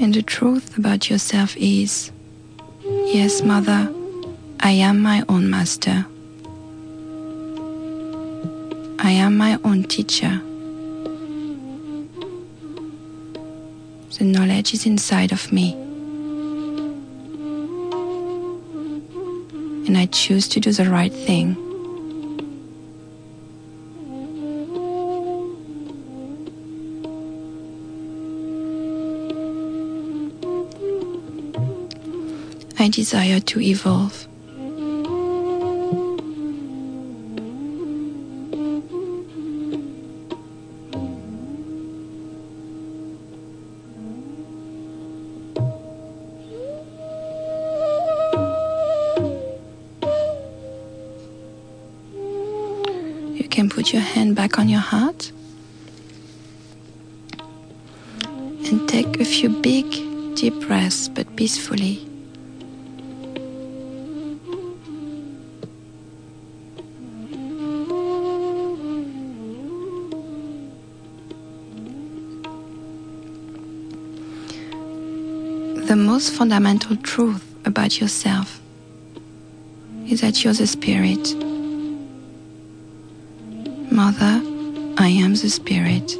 And 0.00 0.14
the 0.14 0.22
truth 0.22 0.76
about 0.76 1.10
yourself 1.10 1.56
is 1.56 2.10
yes, 2.84 3.42
mother, 3.42 3.92
I 4.60 4.70
am 4.72 5.00
my 5.00 5.24
own 5.28 5.50
master. 5.50 6.04
I 8.98 9.10
am 9.10 9.36
my 9.36 9.58
own 9.64 9.84
teacher. 9.84 10.40
The 14.18 14.24
knowledge 14.24 14.74
is 14.74 14.84
inside 14.84 15.32
of 15.32 15.52
me. 15.52 15.87
And 19.88 19.96
I 19.96 20.04
choose 20.04 20.46
to 20.48 20.60
do 20.60 20.70
the 20.70 20.84
right 20.84 21.10
thing. 21.10 21.56
I 32.78 32.90
desire 32.90 33.40
to 33.40 33.60
evolve. 33.62 34.28
Big, 59.62 59.90
deep 60.36 60.54
breaths, 60.60 61.08
but 61.08 61.26
peacefully. 61.36 62.04
The 75.86 75.96
most 75.96 76.32
fundamental 76.34 76.96
truth 76.96 77.44
about 77.64 78.00
yourself 78.00 78.60
is 80.06 80.20
that 80.20 80.44
you're 80.44 80.52
the 80.52 80.66
spirit. 80.66 81.34
Mother, 83.90 84.42
I 84.98 85.08
am 85.08 85.34
the 85.34 85.48
spirit. 85.48 86.14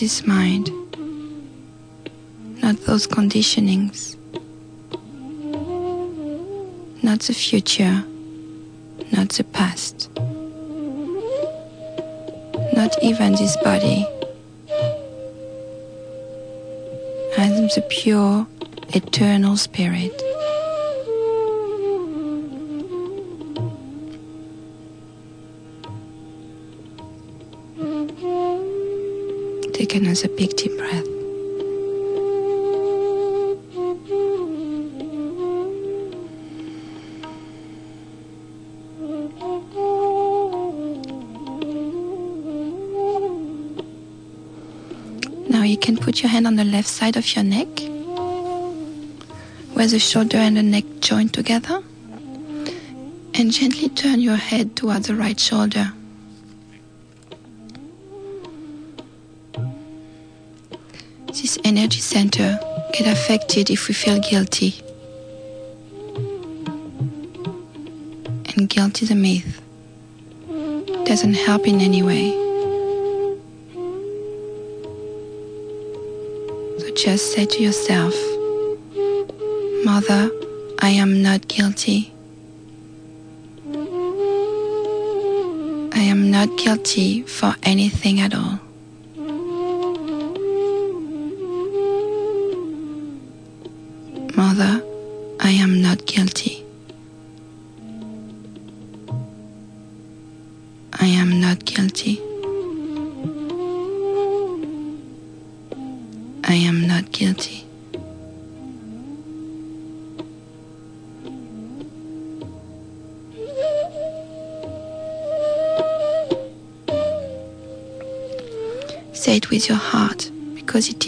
This 0.00 0.26
mind, 0.26 0.70
not 2.62 2.80
those 2.86 3.06
conditionings, 3.06 4.16
not 7.02 7.20
the 7.20 7.34
future, 7.34 8.02
not 9.12 9.28
the 9.28 9.44
past, 9.44 10.08
not 12.72 12.96
even 13.02 13.32
this 13.32 13.58
body. 13.58 14.06
I 17.36 17.44
am 17.44 17.68
the 17.68 17.84
pure, 17.90 18.46
eternal 18.94 19.58
spirit. 19.58 20.29
Take 30.10 30.24
another 30.24 30.36
big 30.36 30.56
deep 30.56 30.76
breath. 30.76 31.06
Now 45.48 45.62
you 45.62 45.78
can 45.78 45.96
put 45.96 46.22
your 46.22 46.30
hand 46.30 46.48
on 46.48 46.56
the 46.56 46.64
left 46.64 46.88
side 46.88 47.16
of 47.16 47.36
your 47.36 47.44
neck, 47.44 47.68
where 49.74 49.86
the 49.86 50.00
shoulder 50.00 50.38
and 50.38 50.56
the 50.56 50.64
neck 50.64 50.84
join 50.98 51.28
together, 51.28 51.84
and 53.34 53.52
gently 53.52 53.88
turn 53.90 54.18
your 54.18 54.34
head 54.34 54.74
towards 54.74 55.06
the 55.06 55.14
right 55.14 55.38
shoulder. 55.38 55.92
Energy 61.90 62.00
center 62.00 62.56
get 62.92 63.08
affected 63.08 63.68
if 63.68 63.88
we 63.88 63.94
feel 63.94 64.20
guilty. 64.20 64.74
And 68.54 68.68
guilt 68.68 69.02
is 69.02 69.10
a 69.10 69.16
myth. 69.16 69.60
Doesn't 71.04 71.34
help 71.34 71.66
in 71.66 71.80
any 71.80 72.02
way. 72.04 72.30
So 76.78 76.94
just 76.94 77.32
say 77.32 77.46
to 77.46 77.60
yourself, 77.60 78.14
Mother, 79.84 80.30
I 80.78 80.90
am 80.90 81.22
not 81.22 81.48
guilty. 81.48 82.12
I 85.92 86.04
am 86.12 86.30
not 86.30 86.56
guilty 86.56 87.22
for 87.22 87.56
anything 87.64 88.20
at 88.20 88.32
all. 88.32 88.60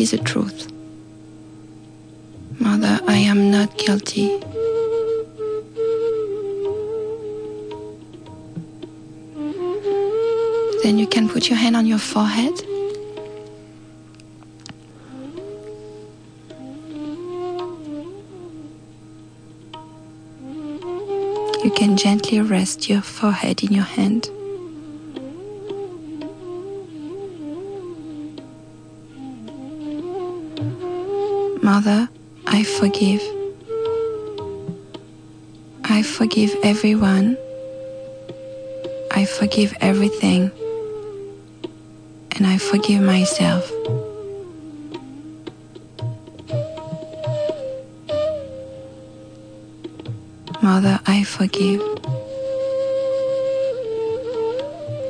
Is 0.03 0.11
the 0.11 0.19
truth. 0.19 0.71
Mother, 2.59 2.99
I 3.07 3.19
am 3.19 3.51
not 3.53 3.79
guilty. 3.79 4.39
Then 10.83 10.99
you 10.99 11.07
can 11.07 11.29
put 11.29 11.49
your 11.49 11.57
hand 11.57 11.77
on 11.77 11.87
your 11.87 12.01
forehead. 12.01 12.53
You 21.65 21.71
can 21.77 21.97
gently 21.97 22.41
rest 22.41 22.89
your 22.89 23.03
forehead 23.03 23.63
in 23.63 23.73
your 23.73 23.85
hand. 23.85 24.29
Mother, 31.85 32.09
I 32.47 32.63
forgive. 32.63 33.21
I 35.83 36.05
forgive 36.05 36.55
everyone. 36.63 37.37
I 39.11 39.25
forgive 39.25 39.75
everything. 39.81 40.53
And 42.37 42.47
I 42.47 42.59
forgive 42.59 43.03
myself. 43.03 43.69
Mother, 50.63 51.01
I 51.05 51.25
forgive. 51.25 51.83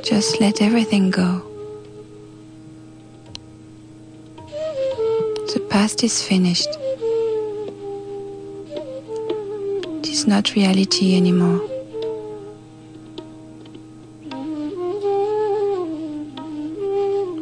Just 0.03 0.39
let 0.39 0.59
everything 0.59 1.11
go. 1.11 1.52
It 6.03 6.07
is 6.07 6.21
finished. 6.21 6.67
It 9.99 10.09
is 10.09 10.27
not 10.27 10.53
reality 10.53 11.15
anymore. 11.15 11.61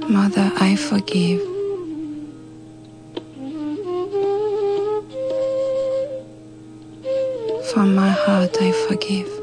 Mother, 0.07 0.51
I 0.57 0.75
forgive. 0.75 1.41
From 7.73 7.95
my 7.95 8.11
heart, 8.11 8.55
I 8.61 8.71
forgive. 8.87 9.40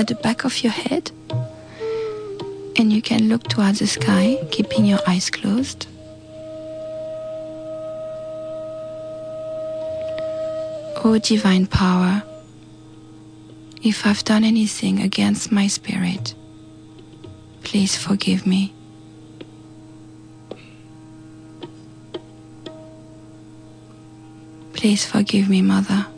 At 0.00 0.06
the 0.06 0.14
back 0.14 0.44
of 0.44 0.62
your 0.64 0.72
head 0.72 1.10
and 2.78 2.90
you 2.90 3.02
can 3.02 3.28
look 3.28 3.42
towards 3.48 3.80
the 3.80 3.86
sky, 3.86 4.38
keeping 4.50 4.86
your 4.86 4.98
eyes 5.06 5.28
closed. 5.28 5.86
O 11.04 11.18
divine 11.22 11.66
power, 11.66 12.22
if 13.82 14.06
I've 14.06 14.24
done 14.24 14.42
anything 14.42 15.02
against 15.02 15.52
my 15.52 15.66
spirit, 15.66 16.34
please 17.62 17.94
forgive 17.94 18.46
me. 18.46 18.72
Please 24.72 25.04
forgive 25.04 25.50
me, 25.50 25.60
Mother. 25.60 26.09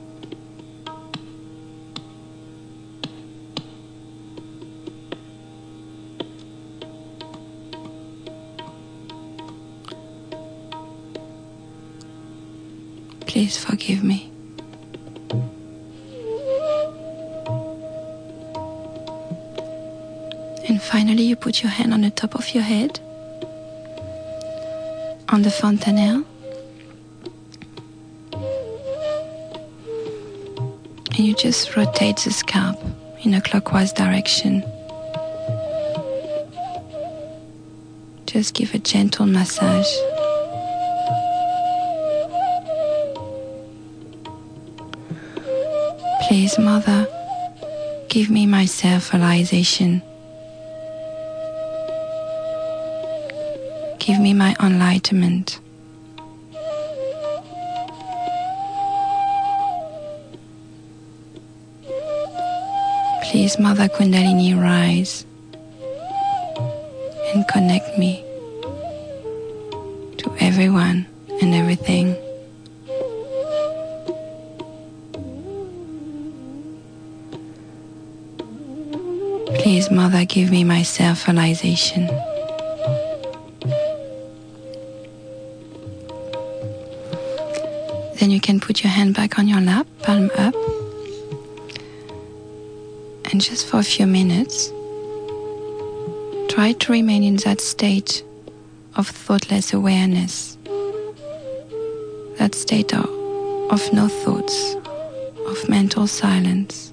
On 25.63 25.77
fontanelle, 25.77 26.25
and 31.11 31.19
you 31.19 31.35
just 31.35 31.77
rotate 31.77 32.17
the 32.19 32.31
scalp 32.33 32.79
in 33.23 33.35
a 33.35 33.41
clockwise 33.41 33.93
direction. 33.93 34.65
Just 38.27 38.55
give 38.55 38.75
a 38.75 38.79
gentle 38.79 39.27
massage. 39.27 39.93
Please, 46.27 46.59
Mother, 46.59 47.07
give 48.09 48.31
me 48.31 48.47
my 48.47 48.65
self 48.65 49.13
realization. 49.13 50.03
Enlightenment. 54.63 55.59
Please, 63.25 63.59
Mother 63.59 63.89
Kundalini, 63.89 64.55
rise 64.61 65.25
and 67.35 67.47
connect 67.49 67.99
me 67.99 68.23
to 70.19 70.35
everyone 70.41 71.07
and 71.41 71.55
everything. 71.55 72.15
Please, 79.63 79.91
Mother, 79.91 80.25
give 80.25 80.51
me 80.51 80.65
my 80.65 80.83
self 80.83 81.27
realization. 81.27 82.11
Can 88.53 88.61
put 88.61 88.85
your 88.85 88.91
hand 88.91 89.15
back 89.15 89.39
on 89.39 89.49
your 89.49 89.63
lap, 89.63 89.87
palm 90.03 90.31
up. 90.37 90.55
And 93.31 93.41
just 93.41 93.67
for 93.67 93.79
a 93.79 93.83
few 93.83 94.07
minutes, 94.07 94.71
try 96.51 96.73
to 96.73 96.93
remain 96.93 97.23
in 97.23 97.37
that 97.37 97.63
state 97.63 98.23
of 98.97 99.09
thoughtless 99.09 99.73
awareness, 99.73 100.59
that 102.37 102.55
state 102.55 102.93
of, 102.93 103.09
of 103.71 103.91
no 103.91 104.09
thoughts, 104.09 104.77
of 105.47 105.67
mental 105.71 106.07
silence. 106.07 106.92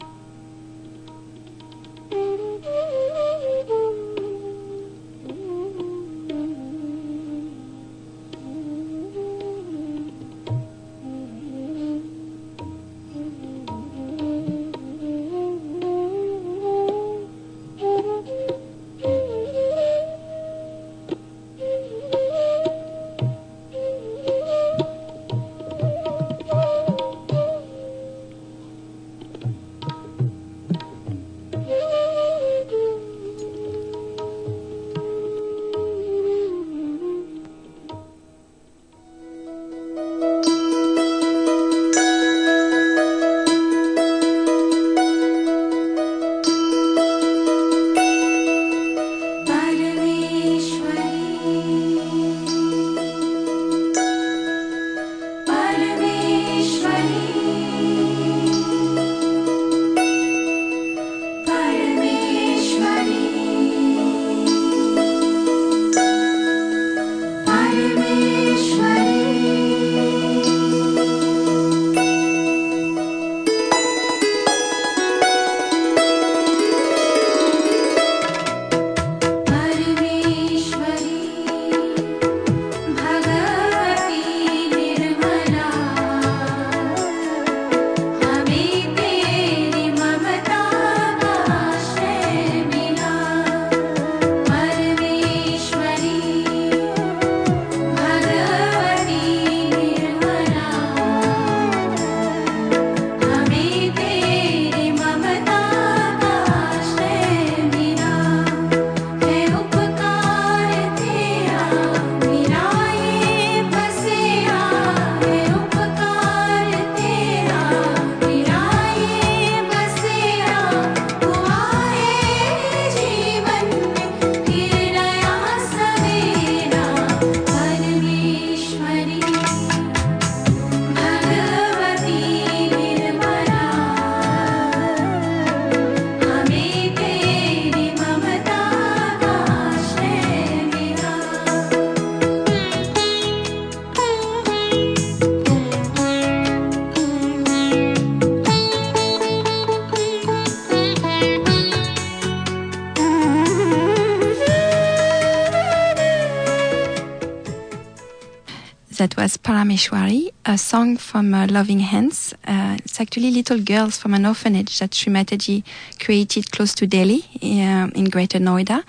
Parameshwari, 159.44 160.32
a 160.46 160.58
song 160.58 160.98
from 160.98 161.34
uh, 161.34 161.48
Loving 161.48 161.80
Hands. 161.80 162.34
Uh, 162.46 162.78
it's 162.78 163.00
actually 163.00 163.32
little 163.32 163.60
girls 163.60 163.98
from 163.98 164.14
an 164.14 164.26
orphanage 164.26 164.78
that 164.80 164.94
Sri 164.94 165.12
Mataji 165.12 165.64
created 166.00 166.52
close 166.52 166.74
to 166.76 166.86
Delhi 166.86 167.24
uh, 167.42 167.90
in 167.96 168.06
Greater 168.10 168.40
Noida. 168.40 168.84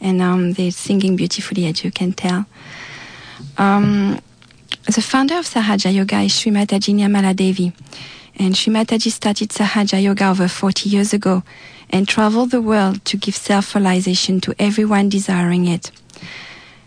And 0.00 0.20
um, 0.20 0.52
they're 0.54 0.72
singing 0.72 1.16
beautifully, 1.16 1.66
as 1.66 1.84
you 1.84 1.92
can 1.92 2.12
tell. 2.12 2.44
Um, 3.56 4.20
the 4.86 5.00
founder 5.00 5.38
of 5.38 5.46
Sahaja 5.46 5.94
Yoga 5.94 6.20
is 6.20 6.34
Sri 6.34 6.50
Mataji 6.50 6.94
Nirmala 6.94 7.34
Devi. 7.34 7.72
And 8.36 8.56
Sri 8.56 8.72
Mataji 8.72 9.12
started 9.12 9.50
Sahaja 9.50 10.02
Yoga 10.02 10.28
over 10.28 10.48
40 10.48 10.88
years 10.88 11.12
ago 11.12 11.44
and 11.88 12.08
traveled 12.08 12.50
the 12.50 12.60
world 12.60 13.04
to 13.04 13.16
give 13.16 13.36
self-realization 13.36 14.40
to 14.40 14.54
everyone 14.58 15.08
desiring 15.08 15.68
it. 15.68 15.92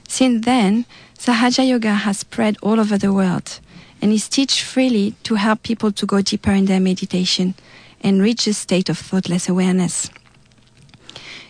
Since 0.10 0.46
then, 0.46 0.86
Sahaja 1.18 1.68
Yoga 1.68 1.94
has 1.94 2.20
spread 2.20 2.58
all 2.62 2.80
over 2.80 2.98
the 2.98 3.12
world 3.12 3.60
and 4.02 4.14
is 4.14 4.30
taught 4.30 4.52
freely 4.52 5.16
to 5.24 5.36
help 5.36 5.64
people 5.64 5.92
to 5.92 6.06
go 6.06 6.22
deeper 6.22 6.52
in 6.52 6.66
their 6.66 6.80
meditation 6.80 7.56
and 8.02 8.22
reach 8.22 8.46
a 8.48 8.54
state 8.54 8.88
of 8.88 8.98
thoughtless 8.98 9.50
awareness. 9.50 10.10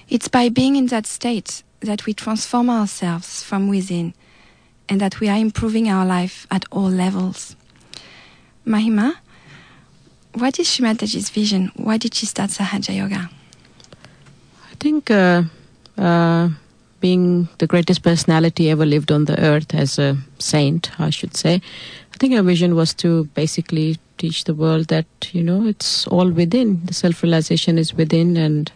It's 0.09 0.29
by 0.29 0.47
being 0.49 0.77
in 0.77 0.87
that 0.87 1.05
state 1.05 1.63
that 1.81 2.05
we 2.05 2.13
transform 2.13 2.69
ourselves 2.69 3.43
from 3.43 3.67
within 3.67 4.13
and 4.87 5.01
that 5.01 5.19
we 5.19 5.27
are 5.27 5.37
improving 5.37 5.89
our 5.89 6.05
life 6.05 6.47
at 6.49 6.63
all 6.71 6.89
levels. 6.89 7.57
Mahima, 8.65 9.15
what 10.33 10.59
is 10.59 10.69
Sri 10.69 10.87
Mataji's 10.87 11.29
vision? 11.29 11.71
Why 11.75 11.97
did 11.97 12.13
she 12.15 12.25
start 12.25 12.51
Sahaja 12.51 12.95
Yoga? 12.95 13.29
I 14.71 14.75
think 14.79 15.11
uh, 15.11 15.43
uh, 15.97 16.49
being 16.99 17.47
the 17.59 17.67
greatest 17.67 18.03
personality 18.03 18.69
ever 18.69 18.85
lived 18.85 19.11
on 19.11 19.25
the 19.25 19.39
earth 19.39 19.73
as 19.73 19.99
a 19.99 20.17
saint, 20.39 20.91
I 20.99 21.09
should 21.09 21.35
say, 21.35 21.61
I 22.13 22.17
think 22.17 22.33
her 22.33 22.41
vision 22.41 22.75
was 22.75 22.93
to 22.95 23.25
basically 23.35 23.97
teach 24.17 24.45
the 24.45 24.53
world 24.53 24.87
that, 24.87 25.05
you 25.31 25.43
know, 25.43 25.65
it's 25.65 26.07
all 26.07 26.29
within. 26.31 26.85
The 26.85 26.93
self 26.93 27.21
realization 27.21 27.77
is 27.77 27.93
within 27.93 28.37
and 28.37 28.71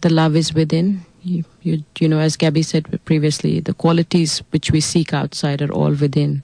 the 0.00 0.10
love 0.10 0.36
is 0.36 0.54
within. 0.54 1.04
You, 1.22 1.44
you, 1.62 1.84
you 1.98 2.08
know, 2.08 2.20
as 2.20 2.36
Gabby 2.36 2.62
said 2.62 3.00
previously, 3.04 3.60
the 3.60 3.74
qualities 3.74 4.42
which 4.50 4.70
we 4.70 4.80
seek 4.80 5.12
outside 5.12 5.60
are 5.60 5.72
all 5.72 5.92
within. 5.92 6.42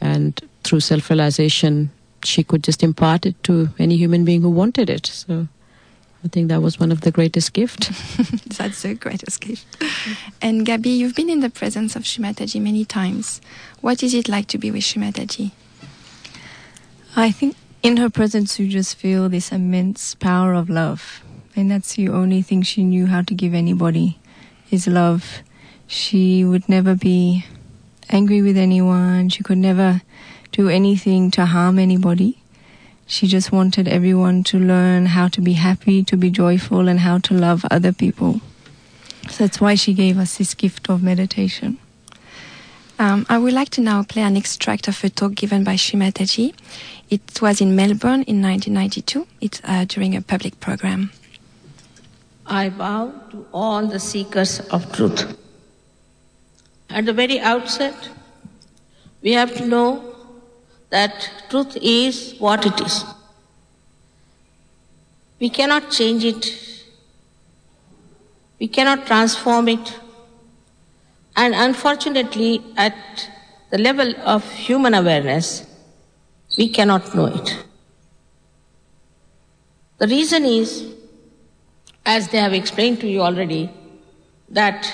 And 0.00 0.40
through 0.64 0.80
self 0.80 1.08
realization, 1.08 1.90
she 2.24 2.42
could 2.42 2.64
just 2.64 2.82
impart 2.82 3.24
it 3.24 3.42
to 3.44 3.68
any 3.78 3.96
human 3.96 4.24
being 4.24 4.42
who 4.42 4.50
wanted 4.50 4.90
it. 4.90 5.06
So 5.06 5.46
I 6.22 6.28
think 6.28 6.48
that 6.48 6.60
was 6.60 6.78
one 6.78 6.92
of 6.92 7.00
the 7.00 7.10
greatest 7.10 7.54
gifts. 7.54 7.88
That's 8.58 8.82
the 8.82 8.94
greatest 8.94 9.40
gift. 9.40 9.64
And 10.42 10.66
Gabi, 10.66 10.96
you've 10.96 11.14
been 11.14 11.30
in 11.30 11.40
the 11.40 11.48
presence 11.48 11.96
of 11.96 12.06
Sri 12.06 12.22
Mataji 12.22 12.60
many 12.60 12.84
times. 12.84 13.40
What 13.80 14.02
is 14.02 14.12
it 14.12 14.28
like 14.28 14.46
to 14.48 14.58
be 14.58 14.70
with 14.70 14.84
Sri 14.84 15.02
Mataji? 15.02 15.52
I 17.16 17.30
think 17.30 17.56
in 17.82 17.96
her 17.96 18.10
presence, 18.10 18.58
you 18.58 18.68
just 18.68 18.96
feel 18.96 19.30
this 19.30 19.50
immense 19.50 20.14
power 20.14 20.52
of 20.52 20.68
love. 20.68 21.22
And 21.56 21.70
that's 21.70 21.94
the 21.94 22.10
only 22.10 22.42
thing 22.42 22.62
she 22.62 22.84
knew 22.84 23.06
how 23.06 23.22
to 23.22 23.34
give 23.34 23.54
anybody 23.54 24.18
is 24.70 24.86
love. 24.86 25.40
She 25.86 26.44
would 26.44 26.68
never 26.68 26.94
be 26.94 27.46
angry 28.10 28.42
with 28.42 28.56
anyone. 28.56 29.30
She 29.30 29.42
could 29.42 29.58
never 29.58 30.02
do 30.52 30.68
anything 30.68 31.30
to 31.32 31.46
harm 31.46 31.78
anybody. 31.78 32.39
She 33.10 33.26
just 33.26 33.50
wanted 33.50 33.88
everyone 33.88 34.44
to 34.44 34.56
learn 34.56 35.06
how 35.06 35.26
to 35.26 35.40
be 35.40 35.54
happy, 35.54 36.04
to 36.04 36.16
be 36.16 36.30
joyful, 36.30 36.86
and 36.86 37.00
how 37.00 37.18
to 37.18 37.34
love 37.34 37.64
other 37.68 37.92
people. 37.92 38.40
So 39.28 39.42
that's 39.42 39.60
why 39.60 39.74
she 39.74 39.94
gave 39.94 40.16
us 40.16 40.38
this 40.38 40.54
gift 40.54 40.88
of 40.88 41.02
meditation. 41.02 41.78
Um, 43.00 43.26
I 43.28 43.36
would 43.36 43.52
like 43.52 43.70
to 43.70 43.80
now 43.80 44.04
play 44.04 44.22
an 44.22 44.36
extract 44.36 44.86
of 44.86 45.02
a 45.02 45.10
talk 45.10 45.34
given 45.34 45.64
by 45.64 45.74
Sri 45.74 45.98
Mataji. 45.98 46.54
It 47.10 47.42
was 47.42 47.60
in 47.60 47.74
Melbourne 47.74 48.22
in 48.28 48.40
1992. 48.40 49.26
It's 49.40 49.60
uh, 49.64 49.86
during 49.88 50.14
a 50.14 50.22
public 50.22 50.60
program. 50.60 51.10
I 52.46 52.68
bow 52.68 53.12
to 53.32 53.44
all 53.52 53.88
the 53.88 53.98
seekers 53.98 54.60
of 54.70 54.92
truth. 54.92 55.36
At 56.88 57.06
the 57.06 57.12
very 57.12 57.40
outset, 57.40 58.08
we 59.20 59.32
have 59.32 59.52
to 59.56 59.66
know 59.66 60.09
that 60.90 61.30
truth 61.48 61.76
is 61.80 62.34
what 62.38 62.66
it 62.66 62.80
is. 62.80 63.04
We 65.38 65.48
cannot 65.48 65.90
change 65.90 66.24
it. 66.24 66.84
We 68.58 68.68
cannot 68.68 69.06
transform 69.06 69.68
it. 69.68 69.98
And 71.36 71.54
unfortunately, 71.54 72.62
at 72.76 72.94
the 73.70 73.78
level 73.78 74.14
of 74.20 74.50
human 74.52 74.94
awareness, 74.94 75.66
we 76.58 76.68
cannot 76.68 77.14
know 77.14 77.26
it. 77.26 77.64
The 79.98 80.08
reason 80.08 80.44
is, 80.44 80.86
as 82.04 82.28
they 82.28 82.38
have 82.38 82.52
explained 82.52 83.00
to 83.00 83.08
you 83.08 83.20
already, 83.20 83.70
that 84.48 84.92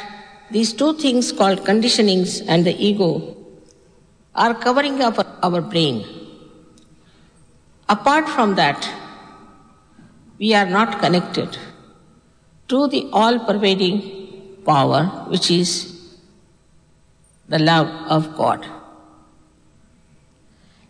these 0.51 0.73
two 0.73 0.95
things 0.95 1.33
called 1.33 1.61
conditionings 1.61 2.45
and 2.47 2.65
the 2.65 2.77
ego 2.77 3.36
are 4.37 4.55
covering 4.55 5.01
up 5.01 5.19
our 5.43 5.61
brain. 5.61 6.05
Apart 7.89 8.29
from 8.29 8.55
that, 8.57 8.89
we 10.39 10.55
are 10.55 10.67
not 10.67 10.99
connected 10.99 11.57
to 12.69 12.87
the 12.89 13.09
all 13.13 13.39
pervading 13.39 13.97
power, 14.65 15.05
which 15.29 15.51
is 15.51 15.71
the 17.49 17.59
love 17.59 17.89
of 18.09 18.37
God. 18.37 18.67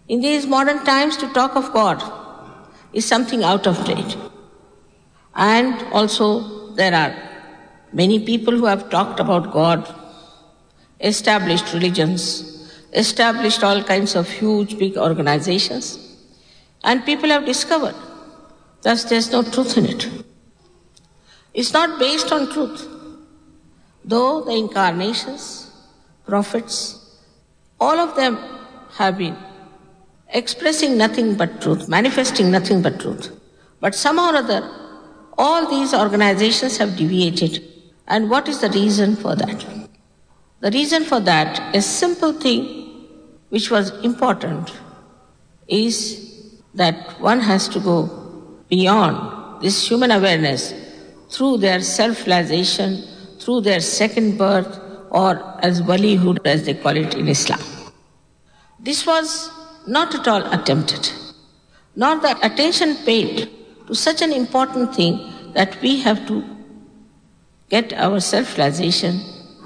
In 0.08 0.20
these 0.20 0.46
modern 0.46 0.84
times, 0.84 1.16
to 1.18 1.28
talk 1.32 1.54
of 1.54 1.72
God 1.72 2.02
is 2.92 3.04
something 3.04 3.44
out 3.44 3.66
of 3.66 3.84
date. 3.84 4.16
And 5.34 5.82
also, 5.92 6.72
there 6.74 6.94
are 6.94 7.14
many 7.92 8.24
people 8.24 8.56
who 8.56 8.66
have 8.66 8.88
talked 8.88 9.20
about 9.20 9.52
God, 9.52 9.94
established 11.00 11.74
religions, 11.74 12.55
established 12.92 13.62
all 13.62 13.82
kinds 13.82 14.14
of 14.14 14.28
huge, 14.28 14.78
big 14.78 14.96
organizations, 14.96 15.98
and 16.84 17.04
people 17.04 17.28
have 17.28 17.44
discovered 17.44 17.94
that 18.82 19.04
there's 19.08 19.30
no 19.32 19.42
truth 19.42 19.76
in 19.76 19.86
it. 19.86 20.08
It's 21.54 21.72
not 21.72 21.98
based 21.98 22.32
on 22.32 22.52
truth. 22.52 22.88
Though 24.04 24.44
the 24.44 24.52
incarnations, 24.52 25.70
prophets, 26.26 27.18
all 27.80 27.98
of 27.98 28.14
them 28.14 28.38
have 28.92 29.18
been 29.18 29.36
expressing 30.28 30.96
nothing 30.96 31.34
but 31.34 31.60
truth, 31.60 31.88
manifesting 31.88 32.50
nothing 32.50 32.82
but 32.82 33.00
truth. 33.00 33.30
But 33.80 33.94
somehow 33.94 34.32
or 34.32 34.36
other, 34.36 34.70
all 35.38 35.68
these 35.68 35.92
organizations 35.92 36.78
have 36.78 36.96
deviated. 36.96 37.62
And 38.06 38.30
what 38.30 38.48
is 38.48 38.60
the 38.60 38.70
reason 38.70 39.16
for 39.16 39.34
that? 39.34 39.66
The 40.60 40.70
reason 40.70 41.04
for 41.04 41.20
that, 41.20 41.74
a 41.74 41.82
simple 41.82 42.32
thing 42.32 43.06
which 43.50 43.70
was 43.70 43.90
important, 44.02 44.72
is 45.68 46.50
that 46.74 47.20
one 47.20 47.40
has 47.40 47.68
to 47.68 47.80
go 47.80 48.06
beyond 48.68 49.62
this 49.62 49.88
human 49.88 50.10
awareness 50.10 50.74
through 51.30 51.58
their 51.58 51.80
self 51.80 52.26
realization, 52.26 53.02
through 53.38 53.60
their 53.62 53.80
second 53.80 54.38
birth, 54.38 54.80
or 55.10 55.58
as 55.62 55.82
walihood, 55.82 56.38
as 56.44 56.64
they 56.64 56.74
call 56.74 56.96
it 56.96 57.14
in 57.14 57.28
Islam. 57.28 57.60
This 58.80 59.06
was 59.06 59.50
not 59.86 60.14
at 60.14 60.28
all 60.28 60.44
attempted, 60.52 61.10
nor 61.94 62.16
the 62.16 62.36
attention 62.44 62.96
paid 63.04 63.50
to 63.86 63.94
such 63.94 64.22
an 64.22 64.32
important 64.32 64.94
thing 64.94 65.32
that 65.54 65.80
we 65.80 66.00
have 66.00 66.26
to 66.28 66.44
get 67.68 67.92
our 67.92 68.20
self 68.20 68.56
realization, 68.56 69.20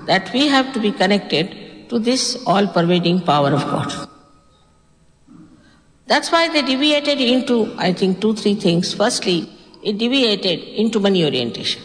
that 0.07 0.33
we 0.33 0.49
have 0.49 0.73
to 0.73 0.81
be 0.81 0.93
connected 0.93 1.89
to 1.89 1.99
this 1.99 2.43
all 2.47 2.67
pervading 2.67 3.21
power 3.21 3.53
of 3.53 3.63
God. 3.65 4.09
That's 6.07 6.33
why 6.33 6.49
they 6.49 6.63
deviated 6.63 7.21
into, 7.21 7.73
I 7.79 7.93
think, 7.93 8.21
two, 8.21 8.35
three 8.35 8.55
things. 8.55 8.95
Firstly, 8.95 9.49
it 9.83 9.99
deviated 9.99 10.61
into 10.61 10.99
money 10.99 11.25
orientation. 11.25 11.83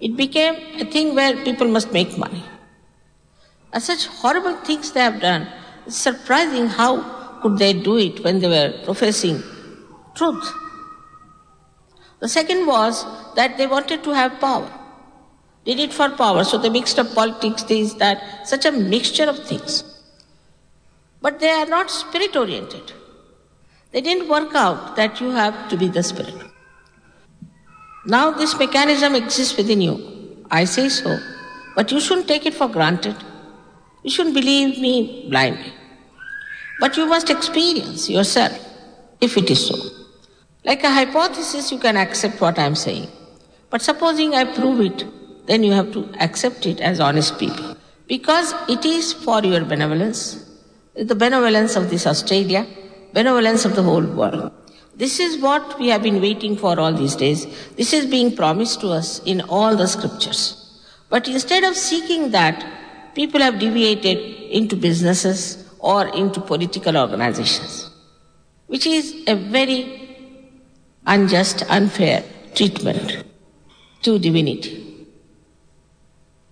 It 0.00 0.16
became 0.16 0.54
a 0.80 0.84
thing 0.84 1.14
where 1.14 1.36
people 1.44 1.66
must 1.66 1.92
make 1.92 2.16
money. 2.16 2.44
And 3.72 3.82
such 3.82 4.06
horrible 4.06 4.56
things 4.58 4.92
they 4.92 5.00
have 5.00 5.20
done. 5.20 5.48
It's 5.86 5.96
surprising 5.96 6.68
how 6.68 7.40
could 7.42 7.58
they 7.58 7.72
do 7.72 7.96
it 7.98 8.22
when 8.22 8.38
they 8.38 8.48
were 8.48 8.72
professing 8.84 9.42
truth. 10.14 10.52
The 12.20 12.28
second 12.28 12.66
was 12.66 13.04
that 13.34 13.58
they 13.58 13.66
wanted 13.66 14.02
to 14.04 14.10
have 14.10 14.40
power. 14.40 14.77
Did 15.68 15.80
it 15.80 15.92
for 15.92 16.08
power. 16.08 16.44
So 16.44 16.56
they 16.56 16.70
mixed 16.70 16.98
up 16.98 17.14
politics, 17.14 17.62
this, 17.64 17.92
that, 17.94 18.48
such 18.48 18.64
a 18.64 18.72
mixture 18.72 19.28
of 19.28 19.38
things. 19.46 19.84
But 21.20 21.40
they 21.40 21.50
are 21.50 21.66
not 21.66 21.90
spirit 21.90 22.34
oriented. 22.34 22.92
They 23.92 24.00
didn't 24.00 24.30
work 24.30 24.54
out 24.54 24.96
that 24.96 25.20
you 25.20 25.30
have 25.32 25.68
to 25.68 25.76
be 25.76 25.88
the 25.88 26.02
spirit. 26.02 26.34
Now 28.06 28.30
this 28.30 28.58
mechanism 28.58 29.14
exists 29.14 29.58
within 29.58 29.82
you. 29.82 30.46
I 30.50 30.64
say 30.64 30.88
so, 30.88 31.18
but 31.76 31.92
you 31.92 32.00
shouldn't 32.00 32.28
take 32.28 32.46
it 32.46 32.54
for 32.54 32.68
granted. 32.68 33.16
You 34.02 34.10
shouldn't 34.10 34.34
believe 34.34 34.78
me 34.78 35.26
blindly. 35.28 35.74
But 36.80 36.96
you 36.96 37.04
must 37.06 37.28
experience 37.28 38.08
yourself 38.08 38.58
if 39.20 39.36
it 39.36 39.50
is 39.50 39.66
so. 39.66 39.76
Like 40.64 40.82
a 40.82 40.90
hypothesis, 40.90 41.70
you 41.70 41.78
can 41.78 41.98
accept 41.98 42.40
what 42.40 42.58
I 42.58 42.62
am 42.64 42.74
saying. 42.74 43.08
But 43.68 43.82
supposing 43.82 44.34
I 44.34 44.44
prove 44.44 44.80
it, 44.80 45.04
then 45.48 45.64
you 45.64 45.72
have 45.72 45.92
to 45.92 46.08
accept 46.20 46.66
it 46.66 46.80
as 46.80 47.00
honest 47.00 47.38
people. 47.38 47.76
Because 48.06 48.54
it 48.68 48.84
is 48.84 49.12
for 49.12 49.42
your 49.42 49.64
benevolence, 49.64 50.44
the 50.94 51.14
benevolence 51.14 51.74
of 51.76 51.90
this 51.90 52.06
Australia, 52.06 52.66
benevolence 53.12 53.64
of 53.64 53.74
the 53.74 53.82
whole 53.82 54.04
world. 54.04 54.52
This 54.94 55.20
is 55.20 55.40
what 55.40 55.78
we 55.78 55.88
have 55.88 56.02
been 56.02 56.20
waiting 56.20 56.56
for 56.56 56.78
all 56.78 56.92
these 56.92 57.14
days. 57.16 57.46
This 57.76 57.92
is 57.92 58.06
being 58.06 58.34
promised 58.34 58.80
to 58.80 58.88
us 58.88 59.20
in 59.24 59.40
all 59.42 59.76
the 59.76 59.86
scriptures. 59.86 60.40
But 61.08 61.28
instead 61.28 61.64
of 61.64 61.76
seeking 61.76 62.32
that, 62.32 62.66
people 63.14 63.40
have 63.40 63.58
deviated 63.58 64.18
into 64.50 64.76
businesses 64.76 65.64
or 65.78 66.08
into 66.08 66.40
political 66.40 66.96
organizations, 66.96 67.90
which 68.66 68.86
is 68.86 69.14
a 69.26 69.36
very 69.36 69.80
unjust, 71.06 71.62
unfair 71.68 72.24
treatment 72.54 73.24
to 74.02 74.18
divinity. 74.18 74.97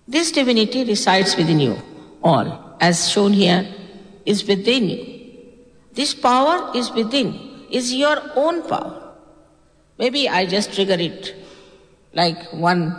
This 0.07 0.31
divinity 0.31 0.85
resides 0.85 1.35
within 1.35 1.59
you, 1.59 1.77
all, 2.23 2.77
as 2.79 3.09
shown 3.09 3.33
here, 3.33 3.67
is 4.25 4.47
within 4.47 4.89
you. 4.89 5.17
This 5.93 6.13
power 6.13 6.71
is 6.75 6.91
within, 6.91 7.65
is 7.69 7.93
your 7.93 8.21
own 8.35 8.61
power. 8.67 9.13
Maybe 9.97 10.29
I 10.29 10.45
just 10.45 10.73
trigger 10.73 10.93
it 10.93 11.35
like 12.13 12.41
one 12.53 12.95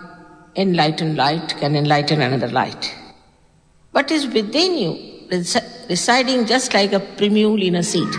enlightened 0.57 1.17
light 1.17 1.57
can 1.59 1.77
enlighten 1.77 2.21
another 2.21 2.49
light. 2.49 2.95
But 3.93 4.11
is 4.11 4.27
within 4.27 4.77
you, 4.77 5.29
residing 5.89 6.47
just 6.47 6.75
like 6.75 6.93
a 6.93 7.01
primule 7.01 7.63
in 7.63 7.77
a 7.77 7.83
seed. 7.83 8.13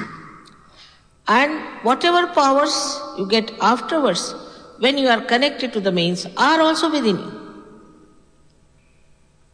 And 1.28 1.62
whatever 1.84 2.26
powers 2.34 3.00
you 3.20 3.28
get 3.28 3.52
afterwards, 3.62 4.34
when 4.80 4.98
you 4.98 5.10
are 5.10 5.22
connected 5.22 5.74
to 5.74 5.80
the 5.80 5.92
mains, 5.92 6.26
are 6.38 6.60
also 6.60 6.90
within 6.92 7.18
you. 7.18 7.39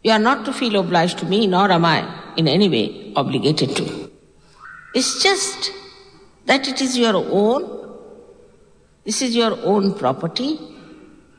You 0.06 0.12
are 0.12 0.20
not 0.20 0.46
to 0.46 0.54
feel 0.54 0.76
obliged 0.80 1.18
to 1.20 1.26
me, 1.26 1.48
nor 1.48 1.72
am 1.72 1.84
I 1.84 2.08
in 2.38 2.48
any 2.48 2.70
way 2.70 3.12
obligated 3.15 3.76
to. 3.78 4.12
It's 4.94 5.24
just 5.24 5.72
that 6.46 6.68
it 6.68 6.80
is 6.80 6.96
your 6.96 7.15
own, 7.15 7.63
this 9.04 9.24
is 9.24 9.36
your 9.36 9.58
own 9.63 9.96
property, 9.96 10.60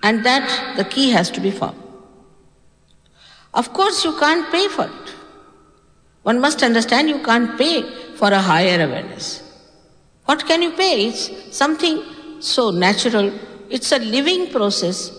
and 0.02 0.26
that 0.26 0.76
the 0.76 0.85
key 0.85 1.11
has 1.11 1.31
to 1.31 1.40
be 1.40 1.52
found. 1.52 1.81
Of 3.55 3.72
course, 3.72 4.05
you 4.05 4.18
can't 4.18 4.50
pay 4.50 4.66
for 4.66 4.87
it. 4.87 5.14
One 6.24 6.40
must 6.40 6.64
understand 6.64 7.09
you 7.09 7.22
can't 7.22 7.57
pay 7.57 7.85
for 8.16 8.33
a 8.33 8.40
higher 8.40 8.85
awareness. 8.85 9.44
What 10.24 10.44
can 10.44 10.61
you 10.61 10.72
pay? 10.72 11.07
It's 11.07 11.57
something 11.57 12.02
so 12.40 12.72
natural. 12.72 13.33
It's 13.70 13.92
a 13.92 14.00
living 14.00 14.50
process. 14.50 15.12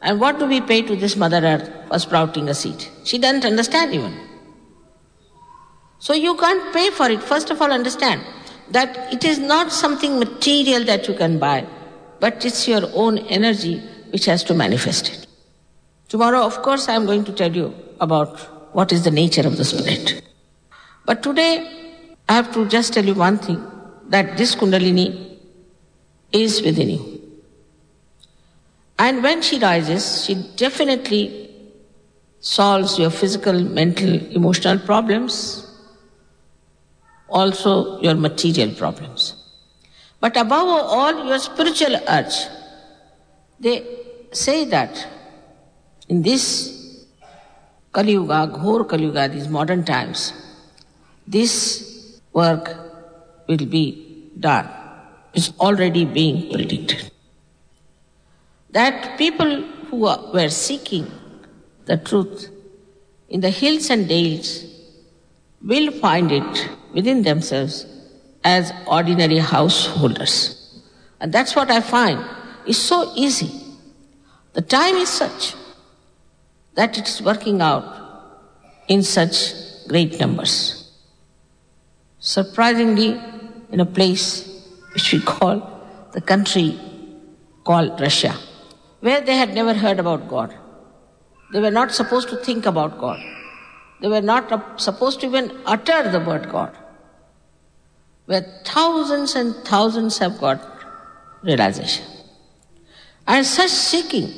And 0.00 0.20
what 0.20 0.38
do 0.38 0.46
we 0.46 0.60
pay 0.60 0.82
to 0.82 0.94
this 0.96 1.16
Mother 1.16 1.38
Earth 1.38 1.70
for 1.88 1.98
sprouting 1.98 2.48
a 2.48 2.54
seed? 2.54 2.86
She 3.04 3.18
doesn't 3.18 3.44
understand 3.44 3.94
even. 3.94 4.16
So 5.98 6.14
you 6.14 6.36
can't 6.36 6.72
pay 6.72 6.90
for 6.90 7.10
it. 7.10 7.22
First 7.22 7.50
of 7.50 7.60
all, 7.60 7.72
understand 7.72 8.22
that 8.70 9.12
it 9.12 9.24
is 9.24 9.38
not 9.38 9.72
something 9.72 10.18
material 10.18 10.84
that 10.84 11.08
you 11.08 11.14
can 11.14 11.38
buy, 11.38 11.66
but 12.20 12.44
it's 12.44 12.68
your 12.68 12.82
own 12.94 13.18
energy 13.18 13.80
which 14.10 14.26
has 14.26 14.44
to 14.44 14.54
manifest 14.54 15.08
it. 15.08 15.26
Tomorrow, 16.08 16.42
of 16.42 16.62
course, 16.62 16.88
I 16.88 16.94
am 16.94 17.04
going 17.04 17.24
to 17.24 17.32
tell 17.32 17.54
you 17.54 17.74
about 18.00 18.38
what 18.74 18.92
is 18.92 19.04
the 19.04 19.10
nature 19.10 19.46
of 19.46 19.56
the 19.56 19.64
spirit. 19.64 20.22
But 21.04 21.22
today, 21.22 22.06
I 22.28 22.34
have 22.34 22.52
to 22.54 22.68
just 22.68 22.92
tell 22.92 23.04
you 23.04 23.14
one 23.14 23.38
thing 23.38 23.64
that 24.08 24.36
this 24.36 24.54
Kundalini 24.54 25.38
is 26.32 26.62
within 26.62 26.90
you. 26.90 27.27
And 28.98 29.22
when 29.22 29.42
she 29.42 29.58
rises, 29.58 30.24
she 30.24 30.34
definitely 30.56 31.50
solves 32.40 32.98
your 32.98 33.10
physical, 33.10 33.52
mental, 33.52 34.14
emotional 34.32 34.78
problems, 34.78 35.64
also 37.28 38.00
your 38.00 38.14
material 38.14 38.74
problems. 38.74 39.34
But 40.20 40.36
above 40.36 40.68
all, 40.68 41.26
your 41.26 41.38
spiritual 41.38 41.96
urge. 42.08 42.34
They 43.60 43.84
say 44.32 44.64
that 44.66 45.06
in 46.08 46.22
this 46.22 47.06
Kali 47.92 48.12
Yuga, 48.12 48.50
Ghor 48.52 48.84
Kali 48.84 49.04
Yuga, 49.04 49.28
these 49.28 49.48
modern 49.48 49.84
times, 49.84 50.32
this 51.26 52.20
work 52.32 52.74
will 53.48 53.66
be 53.66 54.30
done. 54.38 54.68
It's 55.34 55.52
already 55.60 56.04
being 56.04 56.52
predicted. 56.52 57.10
That 58.70 59.18
people 59.18 59.62
who 59.62 59.96
were 59.96 60.48
seeking 60.48 61.10
the 61.86 61.96
truth 61.96 62.50
in 63.28 63.40
the 63.40 63.50
hills 63.50 63.90
and 63.90 64.08
dales 64.08 64.64
will 65.62 65.90
find 65.90 66.30
it 66.30 66.68
within 66.92 67.22
themselves 67.22 67.86
as 68.44 68.72
ordinary 68.86 69.38
householders. 69.38 70.82
And 71.20 71.32
that's 71.32 71.56
what 71.56 71.70
I 71.70 71.80
find 71.80 72.24
is 72.66 72.78
so 72.78 73.12
easy. 73.16 73.50
The 74.52 74.62
time 74.62 74.96
is 74.96 75.08
such 75.08 75.54
that 76.74 76.96
it 76.96 77.08
is 77.08 77.22
working 77.22 77.60
out 77.60 77.84
in 78.88 79.02
such 79.02 79.54
great 79.88 80.20
numbers. 80.20 80.92
Surprisingly, 82.18 83.20
in 83.70 83.80
a 83.80 83.86
place 83.86 84.46
which 84.92 85.12
we 85.12 85.20
call 85.20 85.56
the 86.12 86.20
country 86.20 86.78
called 87.64 88.00
Russia, 88.00 88.34
where 89.00 89.20
they 89.20 89.36
had 89.36 89.54
never 89.54 89.74
heard 89.74 89.98
about 89.98 90.28
God. 90.28 90.54
They 91.52 91.60
were 91.60 91.70
not 91.70 91.92
supposed 91.92 92.28
to 92.30 92.36
think 92.36 92.66
about 92.66 92.98
God. 92.98 93.20
They 94.00 94.08
were 94.08 94.20
not 94.20 94.80
supposed 94.80 95.20
to 95.20 95.26
even 95.26 95.56
utter 95.66 96.10
the 96.10 96.20
word 96.20 96.50
God. 96.50 96.76
Where 98.26 98.42
thousands 98.64 99.34
and 99.34 99.54
thousands 99.64 100.18
have 100.18 100.38
got 100.38 100.60
realization. 101.42 102.04
And 103.26 103.46
such 103.46 103.70
seeking, 103.70 104.32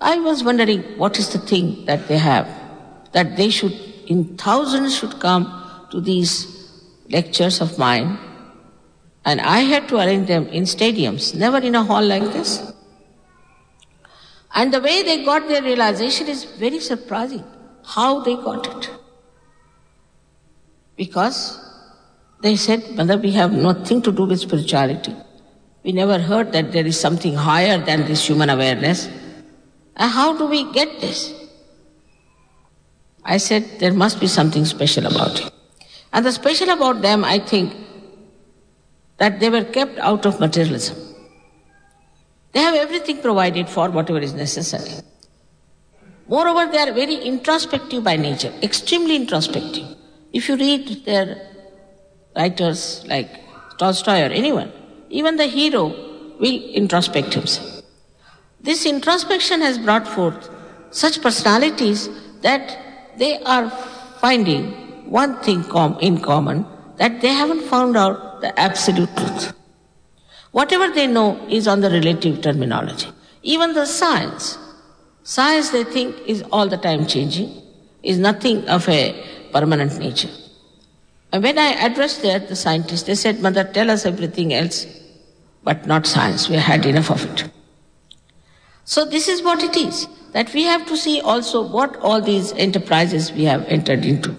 I 0.00 0.18
was 0.18 0.44
wondering 0.44 0.82
what 0.98 1.18
is 1.18 1.30
the 1.30 1.38
thing 1.38 1.84
that 1.86 2.08
they 2.08 2.18
have, 2.18 2.48
that 3.12 3.36
they 3.36 3.50
should, 3.50 3.72
in 4.06 4.36
thousands, 4.36 4.96
should 4.96 5.18
come 5.20 5.86
to 5.90 6.00
these 6.00 6.70
lectures 7.08 7.60
of 7.60 7.78
mine. 7.78 8.18
And 9.24 9.40
I 9.40 9.60
had 9.60 9.88
to 9.88 9.96
arrange 9.96 10.28
them 10.28 10.46
in 10.48 10.64
stadiums, 10.64 11.34
never 11.34 11.58
in 11.58 11.74
a 11.74 11.82
hall 11.82 12.02
like 12.02 12.32
this. 12.32 12.73
And 14.54 14.72
the 14.72 14.80
way 14.80 15.02
they 15.02 15.24
got 15.24 15.48
their 15.48 15.62
realization 15.62 16.28
is 16.28 16.44
very 16.44 16.80
surprising 16.80 17.44
how 17.84 18.20
they 18.20 18.36
got 18.36 18.66
it. 18.66 18.90
Because 20.96 21.58
they 22.40 22.56
said, 22.56 22.94
Mother, 22.94 23.18
we 23.18 23.32
have 23.32 23.52
nothing 23.52 24.00
to 24.02 24.12
do 24.12 24.24
with 24.24 24.40
spirituality. 24.40 25.14
We 25.82 25.92
never 25.92 26.18
heard 26.18 26.52
that 26.52 26.72
there 26.72 26.86
is 26.86 26.98
something 26.98 27.34
higher 27.34 27.78
than 27.78 28.06
this 28.06 28.26
human 28.26 28.48
awareness. 28.48 29.08
And 29.96 30.10
how 30.10 30.36
do 30.38 30.46
we 30.46 30.72
get 30.72 31.00
this? 31.00 31.34
I 33.24 33.38
said, 33.38 33.80
there 33.80 33.92
must 33.92 34.20
be 34.20 34.26
something 34.26 34.64
special 34.64 35.06
about 35.06 35.40
it. 35.40 35.52
And 36.12 36.24
the 36.24 36.32
special 36.32 36.70
about 36.70 37.02
them, 37.02 37.24
I 37.24 37.38
think, 37.38 37.74
that 39.18 39.40
they 39.40 39.50
were 39.50 39.64
kept 39.64 39.98
out 39.98 40.26
of 40.26 40.38
materialism. 40.38 41.13
They 42.54 42.60
have 42.60 42.74
everything 42.76 43.20
provided 43.20 43.68
for 43.68 43.90
whatever 43.90 44.20
is 44.20 44.32
necessary. 44.32 45.02
Moreover, 46.28 46.70
they 46.70 46.78
are 46.78 46.92
very 46.92 47.16
introspective 47.16 48.02
by 48.04 48.16
nature, 48.16 48.52
extremely 48.62 49.16
introspective. 49.16 49.86
If 50.32 50.48
you 50.48 50.56
read 50.56 51.04
their 51.04 51.50
writers 52.36 53.04
like 53.06 53.28
Tolstoy 53.78 54.20
or 54.22 54.30
anyone, 54.42 54.72
even 55.10 55.36
the 55.36 55.46
hero 55.46 55.88
will 56.38 56.60
introspect 56.72 57.34
himself. 57.34 57.82
This 58.60 58.86
introspection 58.86 59.60
has 59.60 59.76
brought 59.78 60.08
forth 60.08 60.48
such 60.90 61.20
personalities 61.20 62.08
that 62.42 62.78
they 63.18 63.42
are 63.42 63.68
finding 64.20 64.64
one 65.10 65.40
thing 65.42 65.64
com- 65.64 65.98
in 66.00 66.20
common 66.20 66.64
that 66.96 67.20
they 67.20 67.28
haven't 67.28 67.62
found 67.62 67.96
out 67.96 68.40
the 68.40 68.58
absolute 68.58 69.14
truth. 69.16 69.52
Whatever 70.58 70.88
they 70.98 71.06
know 71.06 71.28
is 71.48 71.68
on 71.68 71.80
the 71.80 71.90
relative 71.90 72.40
terminology. 72.40 73.08
Even 73.42 73.74
the 73.74 73.86
science, 73.86 74.56
Science, 75.26 75.70
they 75.70 75.84
think, 75.84 76.14
is 76.26 76.42
all 76.52 76.68
the 76.68 76.76
time 76.76 77.06
changing, 77.06 77.50
is 78.02 78.18
nothing 78.18 78.68
of 78.68 78.86
a 78.90 79.24
permanent 79.52 79.98
nature. 79.98 80.28
And 81.32 81.42
when 81.42 81.58
I 81.58 81.70
addressed 81.86 82.20
there 82.20 82.38
the 82.38 82.54
scientists, 82.54 83.04
they 83.04 83.14
said, 83.14 83.40
Mother, 83.40 83.64
tell 83.64 83.90
us 83.90 84.04
everything 84.04 84.52
else, 84.52 84.86
but 85.62 85.86
not 85.86 86.06
science. 86.06 86.50
We 86.50 86.56
had 86.56 86.84
enough 86.84 87.10
of 87.10 87.24
it. 87.24 87.50
So 88.84 89.06
this 89.06 89.28
is 89.28 89.42
what 89.42 89.62
it 89.62 89.78
is, 89.78 90.06
that 90.34 90.52
we 90.52 90.64
have 90.64 90.86
to 90.88 90.96
see 90.96 91.22
also 91.22 91.66
what 91.66 91.96
all 91.96 92.20
these 92.20 92.52
enterprises 92.52 93.32
we 93.32 93.44
have 93.44 93.64
entered 93.64 94.04
into. 94.04 94.36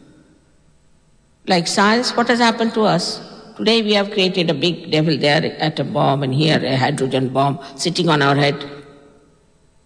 Like 1.48 1.66
science, 1.66 2.16
what 2.16 2.28
has 2.28 2.38
happened 2.38 2.76
to 2.76 2.82
us? 2.84 3.20
Today 3.58 3.82
we 3.82 3.94
have 3.94 4.12
created 4.12 4.50
a 4.50 4.54
big 4.54 4.92
devil 4.92 5.18
there 5.18 5.56
atom 5.60 5.94
bomb 5.94 6.24
and 6.24 6.34
here 6.34 6.60
a 6.64 6.76
hydrogen 6.76 7.30
bomb 7.30 7.60
sitting 7.76 8.10
on 8.10 8.22
our 8.22 8.36
head. 8.36 8.66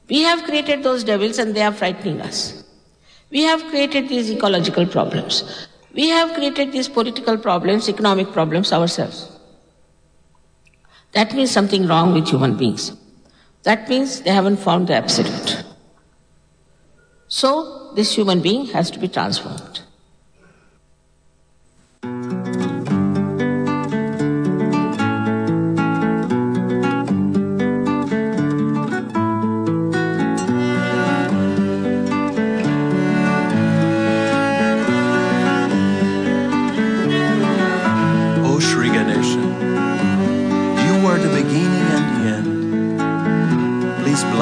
We 0.09 0.23
have 0.23 0.43
created 0.43 0.81
those 0.81 1.03
devils 1.03 1.37
and 1.37 1.55
they 1.55 1.61
are 1.61 1.71
frightening 1.71 2.19
us. 2.19 2.63
We 3.29 3.43
have 3.43 3.63
created 3.65 4.09
these 4.09 4.31
ecological 4.31 4.87
problems. 4.87 5.67
We 5.93 6.09
have 6.09 6.33
created 6.33 6.71
these 6.71 6.89
political 6.89 7.37
problems, 7.37 7.87
economic 7.87 8.31
problems 8.31 8.73
ourselves. 8.73 9.31
That 11.11 11.35
means 11.35 11.51
something 11.51 11.85
wrong 11.85 12.13
with 12.13 12.27
human 12.27 12.57
beings. 12.57 12.91
That 13.63 13.87
means 13.87 14.21
they 14.21 14.31
haven't 14.31 14.57
found 14.57 14.87
the 14.87 14.95
absolute. 14.95 15.63
So, 17.27 17.91
this 17.93 18.15
human 18.15 18.41
being 18.41 18.67
has 18.67 18.89
to 18.91 18.99
be 18.99 19.07
transformed. 19.07 19.81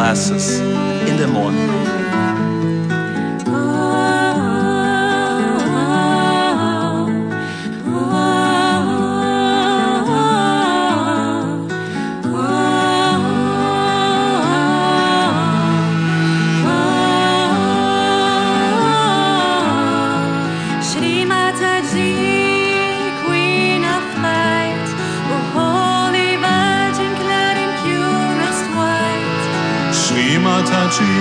End. 0.08 0.67
Sri 30.38 30.46
Mataji, 30.46 31.18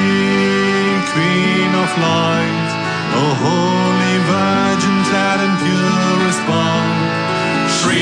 Queen 1.08 1.72
of 1.72 1.90
Light, 2.04 2.68
O 3.16 3.24
Holy 3.46 4.16
Virgin 4.28 4.96
clad 5.08 5.40
in 5.40 5.52
purest 5.64 6.42
white. 6.44 7.66
Sri 7.80 8.00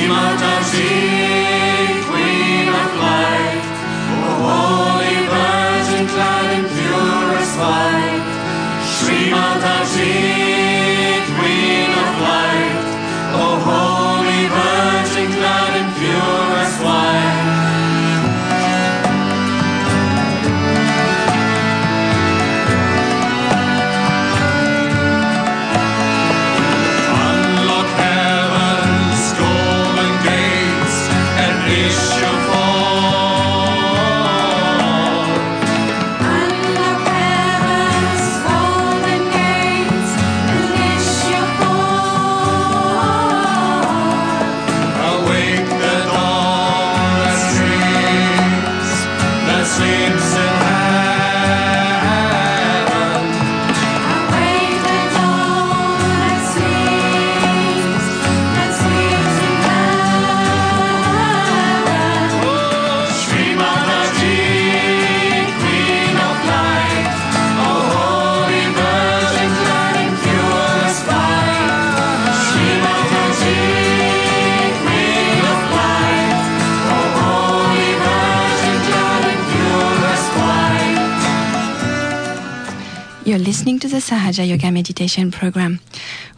the 83.95 84.01
Sahaja 84.01 84.45
Yoga 84.45 84.73
Meditation 84.73 85.31
Program. 85.31 85.79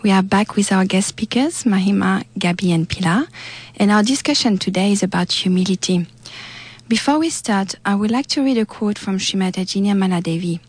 We 0.03 0.11
are 0.11 0.23
back 0.23 0.57
with 0.57 0.73
our 0.73 0.85
guest 0.85 1.09
speakers, 1.09 1.65
Mahima, 1.65 2.27
Gabi, 2.39 2.75
and 2.75 2.87
Pilar, 2.87 3.29
and 3.77 3.91
our 3.91 4.03
discussion 4.03 4.59
today 4.59 4.93
is 4.93 5.03
about 5.03 5.33
humility. 5.33 6.07
Before 6.87 7.19
we 7.19 7.31
start, 7.31 7.75
I 7.83 7.95
would 7.95 8.11
like 8.11 8.27
to 8.27 8.45
read 8.45 8.59
a 8.59 8.67
quote 8.67 8.99
from 8.99 9.19
Sri 9.19 9.41
Mataji 9.41 9.81
Nirmala 9.81 10.23
Devi. 10.23 10.61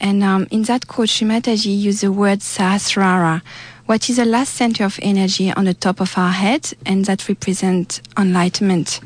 And 0.00 0.22
um, 0.22 0.46
in 0.50 0.64
that 0.64 0.86
quote, 0.86 1.08
Sri 1.08 1.26
Mataji 1.26 1.80
used 1.80 2.02
the 2.02 2.12
word 2.12 2.40
Sahasrara, 2.40 3.40
is 3.88 4.16
the 4.18 4.26
last 4.26 4.52
center 4.52 4.84
of 4.84 4.98
energy 5.00 5.50
on 5.50 5.64
the 5.64 5.72
top 5.72 5.98
of 5.98 6.18
our 6.18 6.32
head, 6.32 6.74
and 6.84 7.06
that 7.06 7.26
represents 7.26 8.02
enlightenment. 8.18 9.00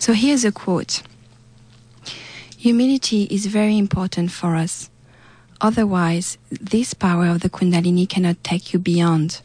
So 0.00 0.12
here's 0.12 0.44
a 0.44 0.50
quote. 0.50 1.04
Humility 2.56 3.28
is 3.30 3.46
very 3.46 3.78
important 3.78 4.32
for 4.32 4.56
us. 4.56 4.90
Otherwise, 5.60 6.38
this 6.50 6.94
power 6.94 7.26
of 7.26 7.40
the 7.40 7.50
Kundalini 7.50 8.08
cannot 8.08 8.42
take 8.44 8.72
you 8.72 8.78
beyond. 8.78 9.40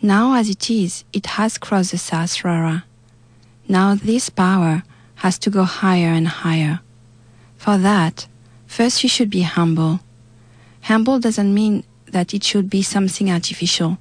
Now, 0.00 0.34
as 0.34 0.48
it 0.48 0.70
is, 0.70 1.04
it 1.12 1.26
has 1.26 1.58
crossed 1.58 1.90
the 1.90 1.98
Sahasrara. 1.98 2.84
Now, 3.66 3.94
this 3.94 4.30
power 4.30 4.82
has 5.16 5.38
to 5.40 5.50
go 5.50 5.64
higher 5.64 6.08
and 6.08 6.28
higher. 6.28 6.80
For 7.56 7.76
that, 7.76 8.26
first 8.66 9.02
you 9.02 9.08
should 9.08 9.28
be 9.28 9.42
humble. 9.42 10.00
Humble 10.82 11.18
doesn't 11.18 11.52
mean 11.52 11.84
that 12.06 12.32
it 12.32 12.42
should 12.44 12.70
be 12.70 12.82
something 12.82 13.30
artificial, 13.30 13.98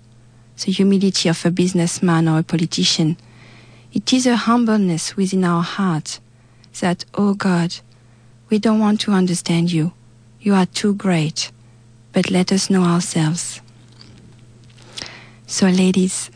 the 0.64 0.72
humility 0.72 1.28
of 1.28 1.46
a 1.46 1.52
businessman 1.52 2.30
or 2.30 2.40
a 2.40 2.44
politician. 2.44 3.18
It 3.92 4.14
is 4.14 4.26
a 4.26 4.38
humbleness 4.38 5.18
within 5.18 5.44
our 5.44 5.64
heart 5.64 6.22
that, 6.80 7.04
oh 7.16 7.34
God, 7.34 7.76
we 8.50 8.60
don't 8.60 8.80
want 8.80 9.02
to 9.02 9.12
understand 9.12 9.72
you. 9.72 9.92
You 10.48 10.54
are 10.54 10.66
too 10.66 10.96
great, 10.96 11.52
but 12.14 12.32
let 12.32 12.54
us 12.54 12.70
know 12.70 12.84
ourselves. 12.84 13.60
So, 15.46 15.68
ladies, 15.68 16.32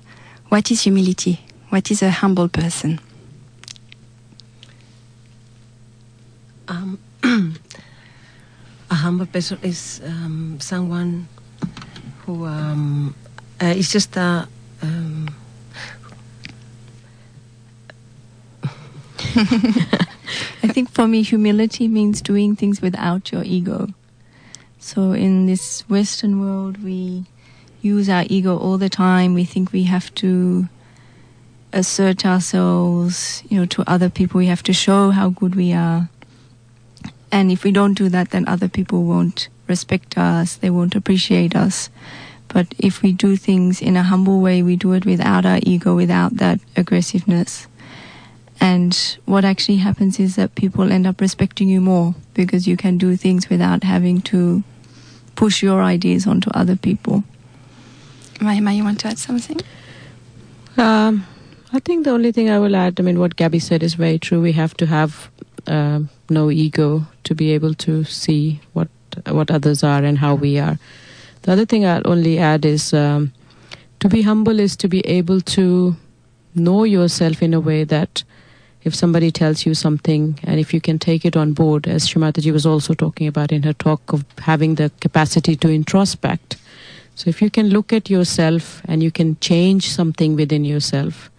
what 0.49 0.69
is 0.69 0.81
humility? 0.81 1.39
What 1.69 1.89
is 1.89 2.01
a 2.01 2.11
humble 2.11 2.49
person? 2.49 2.99
Um, 6.67 6.99
a 8.91 8.95
humble 8.95 9.27
person 9.27 9.59
is 9.63 10.01
um, 10.05 10.57
someone 10.59 11.29
who 12.25 12.45
um, 12.45 13.15
uh, 13.61 13.67
is 13.67 13.89
just 13.89 14.17
a. 14.17 14.45
Um, 14.81 15.29
I 20.63 20.67
think 20.67 20.89
for 20.89 21.07
me, 21.07 21.23
humility 21.23 21.87
means 21.87 22.21
doing 22.21 22.57
things 22.57 22.81
without 22.81 23.31
your 23.31 23.45
ego. 23.45 23.87
So 24.83 25.11
in 25.11 25.45
this 25.45 25.87
Western 25.87 26.41
world, 26.41 26.83
we 26.83 27.25
use 27.83 28.09
our 28.09 28.25
ego 28.27 28.57
all 28.57 28.79
the 28.79 28.89
time. 28.89 29.35
We 29.35 29.45
think 29.45 29.71
we 29.71 29.83
have 29.83 30.13
to 30.15 30.67
assert 31.71 32.25
ourselves, 32.25 33.43
you 33.47 33.59
know, 33.59 33.67
to 33.67 33.83
other 33.87 34.09
people. 34.09 34.39
We 34.39 34.47
have 34.47 34.63
to 34.63 34.73
show 34.73 35.11
how 35.11 35.29
good 35.29 35.53
we 35.53 35.71
are. 35.71 36.09
And 37.31 37.51
if 37.51 37.63
we 37.63 37.71
don't 37.71 37.93
do 37.93 38.09
that, 38.09 38.31
then 38.31 38.47
other 38.47 38.67
people 38.67 39.03
won't 39.03 39.49
respect 39.67 40.17
us. 40.17 40.55
They 40.55 40.71
won't 40.71 40.95
appreciate 40.95 41.55
us. 41.55 41.91
But 42.47 42.73
if 42.79 43.03
we 43.03 43.13
do 43.13 43.37
things 43.37 43.83
in 43.83 43.95
a 43.95 44.03
humble 44.03 44.41
way, 44.41 44.63
we 44.63 44.75
do 44.75 44.93
it 44.93 45.05
without 45.05 45.45
our 45.45 45.59
ego, 45.61 45.95
without 45.95 46.37
that 46.37 46.59
aggressiveness. 46.75 47.67
And 48.61 49.17
what 49.25 49.43
actually 49.43 49.77
happens 49.77 50.19
is 50.19 50.35
that 50.35 50.53
people 50.53 50.91
end 50.91 51.07
up 51.07 51.19
respecting 51.19 51.67
you 51.67 51.81
more 51.81 52.13
because 52.35 52.67
you 52.67 52.77
can 52.77 52.99
do 52.99 53.15
things 53.15 53.49
without 53.49 53.83
having 53.83 54.21
to 54.21 54.63
push 55.35 55.63
your 55.63 55.81
ideas 55.81 56.27
onto 56.27 56.51
other 56.51 56.75
people. 56.75 57.23
Mahima, 58.35 58.75
you 58.75 58.83
want 58.83 58.99
to 58.99 59.07
add 59.07 59.17
something? 59.17 59.59
Um, 60.77 61.25
I 61.73 61.79
think 61.79 62.05
the 62.05 62.11
only 62.11 62.31
thing 62.31 62.51
I 62.51 62.59
will 62.59 62.75
add, 62.75 62.99
I 62.99 63.03
mean, 63.03 63.19
what 63.19 63.35
Gabby 63.35 63.59
said 63.59 63.81
is 63.81 63.95
very 63.95 64.19
true. 64.19 64.39
We 64.41 64.51
have 64.53 64.75
to 64.77 64.85
have 64.85 65.29
um 65.67 66.09
no 66.29 66.49
ego 66.49 67.05
to 67.23 67.35
be 67.35 67.51
able 67.51 67.73
to 67.75 68.03
see 68.03 68.59
what 68.73 68.87
what 69.27 69.51
others 69.51 69.83
are 69.83 70.03
and 70.03 70.17
how 70.17 70.35
we 70.35 70.57
are. 70.59 70.77
The 71.43 71.51
other 71.51 71.65
thing 71.65 71.85
I'll 71.85 72.01
only 72.05 72.39
add 72.39 72.65
is 72.65 72.93
um, 72.93 73.31
to 73.99 74.09
be 74.09 74.21
humble 74.21 74.59
is 74.59 74.75
to 74.77 74.87
be 74.87 75.01
able 75.01 75.41
to 75.41 75.95
know 76.55 76.83
yourself 76.83 77.41
in 77.41 77.53
a 77.53 77.59
way 77.59 77.83
that 77.83 78.23
if 78.83 78.95
somebody 78.95 79.31
tells 79.31 79.65
you 79.65 79.73
something 79.73 80.39
and 80.43 80.59
if 80.59 80.73
you 80.73 80.81
can 80.81 80.97
take 80.97 81.25
it 81.25 81.37
on 81.37 81.53
board, 81.53 81.87
as 81.87 82.07
Sri 82.07 82.21
Mataji 82.21 82.51
was 82.51 82.65
also 82.65 82.93
talking 82.93 83.27
about 83.27 83.51
in 83.51 83.63
her 83.63 83.73
talk 83.73 84.13
of 84.13 84.25
having 84.39 84.75
the 84.75 84.91
capacity 84.99 85.55
to 85.57 85.67
introspect. 85.69 86.57
So 87.15 87.29
if 87.29 87.41
you 87.41 87.49
can 87.51 87.69
look 87.69 87.93
at 87.93 88.09
yourself 88.09 88.81
and 88.85 89.03
you 89.03 89.11
can 89.11 89.37
change 89.39 89.89
something 89.89 90.35
within 90.35 90.65
yourself, 90.65 91.29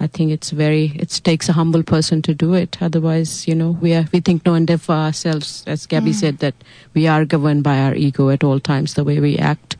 I 0.00 0.08
think 0.08 0.32
it's 0.32 0.50
very 0.50 0.92
it 0.96 1.20
takes 1.22 1.48
a 1.48 1.52
humble 1.52 1.82
person 1.84 2.22
to 2.22 2.34
do 2.34 2.54
it. 2.54 2.82
Otherwise, 2.82 3.46
you 3.46 3.54
know, 3.54 3.70
we 3.80 3.94
are 3.94 4.04
we 4.12 4.20
think 4.20 4.44
no 4.44 4.54
and 4.54 4.68
for 4.80 4.94
ourselves, 4.94 5.62
as 5.66 5.86
Gabby 5.86 6.10
mm. 6.10 6.14
said, 6.14 6.38
that 6.38 6.54
we 6.92 7.06
are 7.06 7.24
governed 7.24 7.62
by 7.62 7.78
our 7.78 7.94
ego 7.94 8.28
at 8.28 8.42
all 8.42 8.58
times, 8.58 8.94
the 8.94 9.04
way 9.04 9.20
we 9.20 9.38
act. 9.38 9.76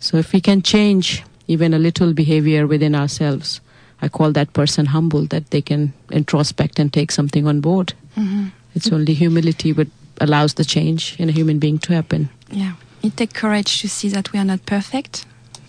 So 0.00 0.16
if 0.16 0.32
we 0.32 0.40
can 0.40 0.62
change 0.62 1.22
even 1.46 1.74
a 1.74 1.78
little 1.78 2.14
behavior 2.14 2.66
within 2.66 2.94
ourselves, 2.94 3.60
I 4.04 4.08
call 4.08 4.32
that 4.32 4.52
person 4.52 4.86
humble, 4.86 5.26
that 5.26 5.50
they 5.50 5.62
can 5.62 5.92
introspect 6.10 6.78
and 6.78 6.92
take 6.92 7.10
something 7.10 7.46
on 7.46 7.60
board. 7.60 7.94
Mhm. 8.16 8.50
It's 8.74 8.92
only 8.92 9.14
humility 9.14 9.72
what 9.72 9.88
allows 10.20 10.54
the 10.54 10.64
change 10.64 11.16
in 11.18 11.28
a 11.28 11.32
human 11.32 11.58
being 11.58 11.78
to 11.78 11.94
happen. 11.94 12.28
Yeah. 12.50 12.72
It 13.02 13.16
takes 13.16 13.40
courage 13.40 13.80
to 13.80 13.88
see 13.88 14.08
that 14.10 14.32
we 14.32 14.38
are 14.38 14.44
not 14.44 14.64
perfect. 14.66 15.24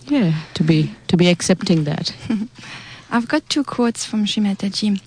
Yeah, 0.08 0.32
to 0.54 0.64
be 0.64 0.90
to 1.08 1.16
be 1.16 1.28
accepting 1.28 1.84
that. 1.84 2.12
I've 3.10 3.26
got 3.28 3.48
two 3.48 3.64
quotes 3.64 4.04
from 4.04 4.26
Sri 4.26 4.42
Mataji. 4.42 5.00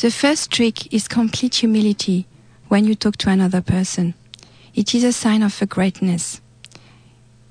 The 0.00 0.10
first 0.10 0.50
trick 0.50 0.92
is 0.92 1.08
complete 1.08 1.54
humility 1.62 2.26
when 2.68 2.84
you 2.86 2.94
talk 2.94 3.16
to 3.18 3.30
another 3.30 3.62
person. 3.62 4.14
It 4.74 4.94
is 4.94 5.04
a 5.04 5.12
sign 5.12 5.42
of 5.42 5.62
a 5.62 5.66
greatness. 5.66 6.40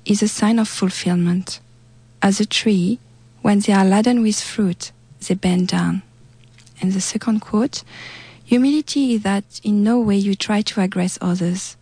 Is 0.04 0.22
a 0.22 0.28
sign 0.28 0.58
of 0.58 0.68
fulfillment. 0.68 1.60
As 2.22 2.40
a 2.40 2.46
tree, 2.46 2.98
when 3.42 3.60
they 3.60 3.72
are 3.72 3.84
laden 3.84 4.22
with 4.22 4.40
fruit, 4.40 4.92
they 5.26 5.34
bend 5.34 5.68
down. 5.68 6.02
And 6.80 6.92
the 6.92 7.00
second 7.00 7.40
quote, 7.40 7.82
humility 8.44 9.14
is 9.14 9.22
that 9.22 9.60
in 9.62 9.82
no 9.82 9.98
way 9.98 10.16
you 10.16 10.34
try 10.34 10.62
to 10.62 10.80
aggress 10.80 11.18
others. 11.20 11.76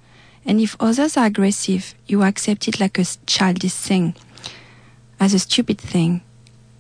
And 0.45 0.61
if 0.61 0.77
others 0.79 1.17
are 1.17 1.27
aggressive, 1.27 1.95
you 2.07 2.23
accept 2.23 2.69
it 2.69 2.79
like 2.79 2.99
a 2.99 3.05
childish 3.27 3.73
thing, 3.73 4.15
as 5.19 5.33
a 5.35 5.39
stupid 5.39 5.79
thing, 5.79 6.23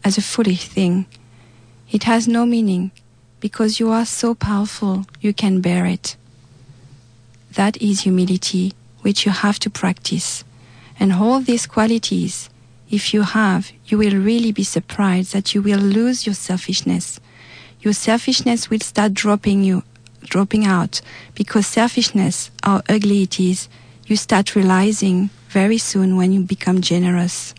as 0.04 0.18
a 0.18 0.22
foolish 0.22 0.68
thing. 0.68 1.06
It 1.90 2.04
has 2.04 2.28
no 2.28 2.44
meaning 2.44 2.90
because 3.40 3.80
you 3.80 3.90
are 3.90 4.06
so 4.06 4.34
powerful 4.34 5.06
you 5.20 5.32
can 5.32 5.60
bear 5.60 5.86
it. 5.86 6.16
That 7.52 7.80
is 7.80 8.00
humility 8.02 8.72
which 9.02 9.26
you 9.26 9.32
have 9.32 9.58
to 9.60 9.70
practice. 9.70 10.44
And 10.98 11.12
all 11.12 11.40
these 11.40 11.66
qualities, 11.66 12.48
if 12.94 13.12
you 13.12 13.22
have, 13.22 13.72
you 13.86 13.98
will 13.98 14.16
really 14.16 14.52
be 14.52 14.62
surprised 14.64 15.32
that 15.32 15.54
you 15.54 15.60
will 15.60 15.80
lose 15.80 16.26
your 16.26 16.34
selfishness. 16.34 17.20
Your 17.80 17.92
selfishness 17.92 18.70
will 18.70 18.80
start 18.80 19.12
dropping 19.12 19.64
you, 19.64 19.82
dropping 20.22 20.64
out 20.64 21.00
because 21.34 21.66
selfishness, 21.66 22.50
how 22.62 22.82
ugly 22.88 23.22
it 23.22 23.40
is, 23.40 23.68
you 24.06 24.16
start 24.16 24.54
realizing 24.54 25.30
very 25.48 25.78
soon 25.78 26.16
when 26.16 26.32
you 26.32 26.40
become 26.40 26.80
generous. 26.80 27.54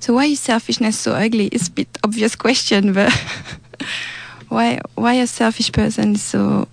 So 0.00 0.14
why 0.14 0.26
is 0.26 0.40
selfishness 0.40 0.98
so 0.98 1.12
ugly? 1.12 1.46
It's 1.46 1.68
a 1.68 1.72
bit 1.72 1.88
obvious 2.04 2.36
question, 2.36 2.92
but 2.92 3.12
why 4.48 4.80
why 4.94 5.14
a 5.14 5.26
selfish 5.26 5.72
person 5.72 6.14
is 6.14 6.22
so 6.22 6.68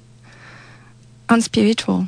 unspiritual? 1.27 2.07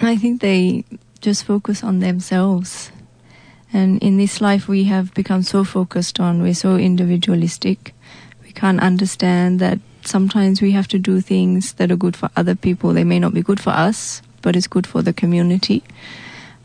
I 0.00 0.16
think 0.16 0.40
they 0.40 0.84
just 1.20 1.44
focus 1.44 1.82
on 1.82 2.00
themselves. 2.00 2.90
And 3.72 4.02
in 4.02 4.16
this 4.16 4.40
life, 4.40 4.68
we 4.68 4.84
have 4.84 5.12
become 5.14 5.42
so 5.42 5.64
focused 5.64 6.20
on, 6.20 6.42
we're 6.42 6.54
so 6.54 6.76
individualistic. 6.76 7.94
We 8.42 8.52
can't 8.52 8.80
understand 8.80 9.60
that 9.60 9.78
sometimes 10.04 10.62
we 10.62 10.72
have 10.72 10.88
to 10.88 10.98
do 10.98 11.20
things 11.20 11.74
that 11.74 11.90
are 11.90 11.96
good 11.96 12.16
for 12.16 12.30
other 12.34 12.54
people. 12.54 12.92
They 12.92 13.04
may 13.04 13.18
not 13.18 13.34
be 13.34 13.42
good 13.42 13.60
for 13.60 13.70
us, 13.70 14.22
but 14.42 14.56
it's 14.56 14.66
good 14.66 14.86
for 14.86 15.02
the 15.02 15.12
community. 15.12 15.82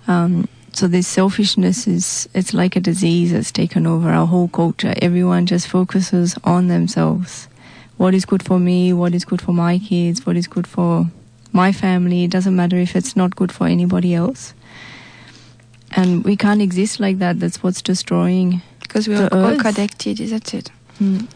Um, 0.08 0.48
so 0.72 0.88
this 0.88 1.08
selfishness 1.08 1.88
is, 1.88 2.30
it's 2.34 2.54
like 2.54 2.76
a 2.76 2.80
disease 2.80 3.32
that's 3.32 3.52
taken 3.52 3.86
over 3.86 4.10
our 4.10 4.26
whole 4.26 4.48
culture. 4.48 4.94
Everyone 5.02 5.46
just 5.46 5.68
focuses 5.68 6.36
on 6.44 6.68
themselves. 6.68 7.48
What 7.98 8.14
is 8.14 8.26
good 8.26 8.44
for 8.44 8.60
me? 8.60 8.92
What 8.94 9.14
is 9.14 9.26
good 9.26 9.42
for 9.42 9.54
my 9.54 9.78
kids? 9.78 10.26
What 10.26 10.36
is 10.36 10.48
good 10.48 10.66
for 10.66 11.08
my 11.54 11.72
family. 11.72 12.24
It 12.24 12.32
doesn't 12.32 12.56
matter 12.56 12.78
if 12.78 12.96
it's 12.96 13.16
not 13.16 13.36
good 13.36 13.52
for 13.52 13.68
anybody 13.68 14.14
else. 14.14 14.54
And 15.92 16.24
we 16.24 16.36
can't 16.36 16.62
exist 16.62 17.00
like 17.00 17.20
that. 17.20 17.40
That's 17.40 17.62
what's 17.62 17.82
destroying. 17.82 18.62
Because 18.82 19.08
we 19.08 19.16
are 19.16 19.30
all 19.32 19.58
connected, 19.58 20.20
isn't 20.20 20.54
it? 20.54 20.72
Mm. 21.00 21.28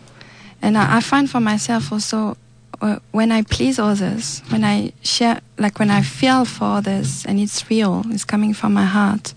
And 0.61 0.78
I, 0.78 0.97
I 0.97 1.01
find 1.01 1.30
for 1.30 1.39
myself 1.39 1.91
also 1.91 2.38
uh, 2.82 2.99
when 3.11 3.32
I 3.32 3.43
please 3.43 3.80
others, 3.80 4.41
when 4.49 4.63
I 4.63 4.93
share, 5.01 5.41
like 5.57 5.80
when 5.80 5.89
I 5.89 6.01
feel 6.01 6.45
for 6.45 6.65
others 6.65 7.26
and 7.26 7.39
it's 7.39 7.70
real, 7.70 8.03
it's 8.07 8.26
coming 8.26 8.53
from 8.53 8.74
my 8.74 8.86
heart, 8.86 9.34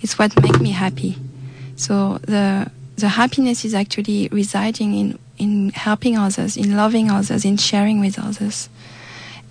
it's 0.00 0.18
what 0.18 0.40
makes 0.42 0.60
me 0.60 0.70
happy. 0.70 1.16
So 1.76 2.18
the 2.18 2.70
the 2.96 3.08
happiness 3.08 3.64
is 3.64 3.74
actually 3.74 4.28
residing 4.32 4.94
in 4.94 5.18
in 5.38 5.70
helping 5.70 6.16
others, 6.16 6.56
in 6.56 6.76
loving 6.76 7.10
others, 7.10 7.44
in 7.44 7.56
sharing 7.56 8.00
with 8.00 8.18
others. 8.18 8.68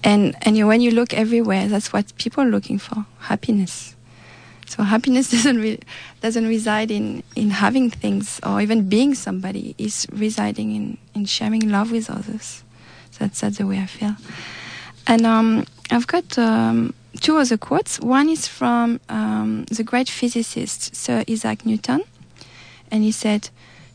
And 0.06 0.36
and 0.44 0.56
you, 0.56 0.68
when 0.68 0.82
you 0.82 0.92
look 0.92 1.14
everywhere, 1.16 1.68
that's 1.68 1.92
what 1.92 2.16
people 2.18 2.44
are 2.44 2.50
looking 2.50 2.78
for: 2.78 3.06
happiness. 3.22 3.96
So 4.68 4.84
happiness 4.84 5.32
doesn't 5.36 5.60
re- 5.60 5.80
doesn't 6.22 6.48
reside 6.48 6.92
in, 6.92 7.24
in 7.36 7.50
having 7.50 7.90
things 7.90 8.40
or 8.44 8.62
even 8.62 8.88
being 8.88 9.16
somebody. 9.16 9.74
It's 9.78 10.06
residing 10.12 10.76
in, 10.76 10.98
in 11.16 11.26
sharing 11.26 11.70
love 11.70 11.92
with 11.92 12.10
others. 12.10 12.64
That's 13.18 13.42
that's 13.42 13.58
the 13.58 13.66
way 13.66 13.80
I 13.80 13.88
feel. 13.88 14.16
And 15.08 15.26
um, 15.26 15.66
I've 15.90 16.08
got 16.08 16.38
um, 16.38 16.94
two 17.20 17.38
other 17.38 17.58
quotes. 17.58 18.00
One 18.00 18.30
is 18.30 18.48
from 18.48 19.00
um, 19.10 19.66
the 19.72 19.84
great 19.84 20.10
physicist 20.10 20.96
Sir 20.96 21.24
Isaac 21.28 21.66
Newton, 21.66 22.04
and 22.92 23.04
he 23.04 23.12
said, 23.12 23.50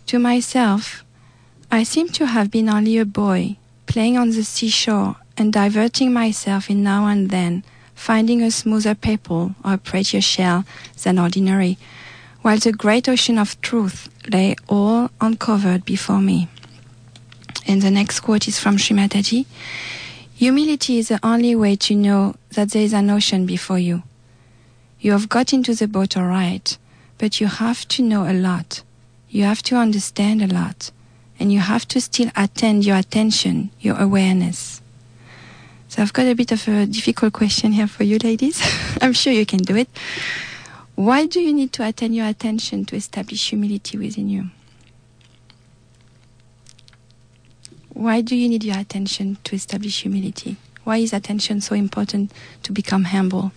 "To 0.06 0.18
myself, 0.18 1.04
I 1.70 1.84
seem 1.84 2.08
to 2.08 2.26
have 2.26 2.50
been 2.50 2.68
only 2.68 2.98
a 2.98 3.04
boy 3.04 3.58
playing 3.86 4.18
on 4.18 4.30
the 4.30 4.42
seashore 4.42 5.16
and 5.40 5.52
diverting 5.52 6.12
myself 6.12 6.70
in 6.70 6.84
now 6.84 7.06
and 7.06 7.30
then." 7.30 7.64
finding 8.00 8.42
a 8.42 8.50
smoother 8.50 8.94
pebble 8.94 9.54
or 9.62 9.74
a 9.74 9.78
prettier 9.78 10.22
shell 10.22 10.64
than 11.02 11.18
ordinary, 11.18 11.76
while 12.40 12.56
the 12.56 12.72
great 12.72 13.06
ocean 13.06 13.36
of 13.36 13.60
truth 13.60 14.08
lay 14.32 14.56
all 14.68 15.10
uncovered 15.20 15.84
before 15.84 16.18
me. 16.18 16.48
And 17.66 17.82
the 17.82 17.90
next 17.90 18.20
quote 18.20 18.48
is 18.48 18.58
from 18.58 18.78
Sri 18.78 18.96
Mataji. 18.96 19.44
Humility 20.34 20.96
is 20.96 21.08
the 21.08 21.20
only 21.22 21.54
way 21.54 21.76
to 21.76 21.94
know 21.94 22.36
that 22.54 22.70
there 22.70 22.82
is 22.82 22.94
an 22.94 23.10
ocean 23.10 23.44
before 23.44 23.78
you. 23.78 24.02
You 24.98 25.12
have 25.12 25.28
got 25.28 25.52
into 25.52 25.74
the 25.74 25.86
boat 25.86 26.16
all 26.16 26.24
right, 26.24 26.78
but 27.18 27.38
you 27.38 27.48
have 27.48 27.86
to 27.88 28.02
know 28.02 28.24
a 28.24 28.32
lot. 28.32 28.82
You 29.28 29.44
have 29.44 29.62
to 29.64 29.76
understand 29.76 30.40
a 30.40 30.46
lot. 30.46 30.90
And 31.38 31.52
you 31.52 31.60
have 31.60 31.86
to 31.88 32.00
still 32.00 32.30
attend 32.34 32.86
your 32.86 32.96
attention, 32.96 33.70
your 33.78 33.98
awareness. 33.98 34.79
So 35.90 36.00
I've 36.00 36.12
got 36.12 36.26
a 36.26 36.34
bit 36.34 36.52
of 36.52 36.68
a 36.68 36.86
difficult 36.86 37.32
question 37.32 37.72
here 37.72 37.88
for 37.88 38.04
you 38.04 38.18
ladies. 38.18 38.62
I'm 39.02 39.12
sure 39.12 39.32
you 39.32 39.44
can 39.44 39.58
do 39.58 39.74
it. 39.74 39.88
Why 40.94 41.26
do 41.26 41.40
you 41.40 41.52
need 41.52 41.72
to 41.72 41.84
attend 41.84 42.14
your 42.14 42.28
attention 42.28 42.84
to 42.84 42.94
establish 42.94 43.50
humility 43.50 43.98
within 43.98 44.28
you? 44.28 44.50
Why 47.88 48.20
do 48.20 48.36
you 48.36 48.48
need 48.48 48.62
your 48.62 48.78
attention 48.78 49.38
to 49.42 49.56
establish 49.56 50.02
humility? 50.02 50.58
Why 50.84 50.98
is 50.98 51.12
attention 51.12 51.60
so 51.60 51.74
important 51.74 52.30
to 52.62 52.70
become 52.70 53.02
humble? 53.02 53.50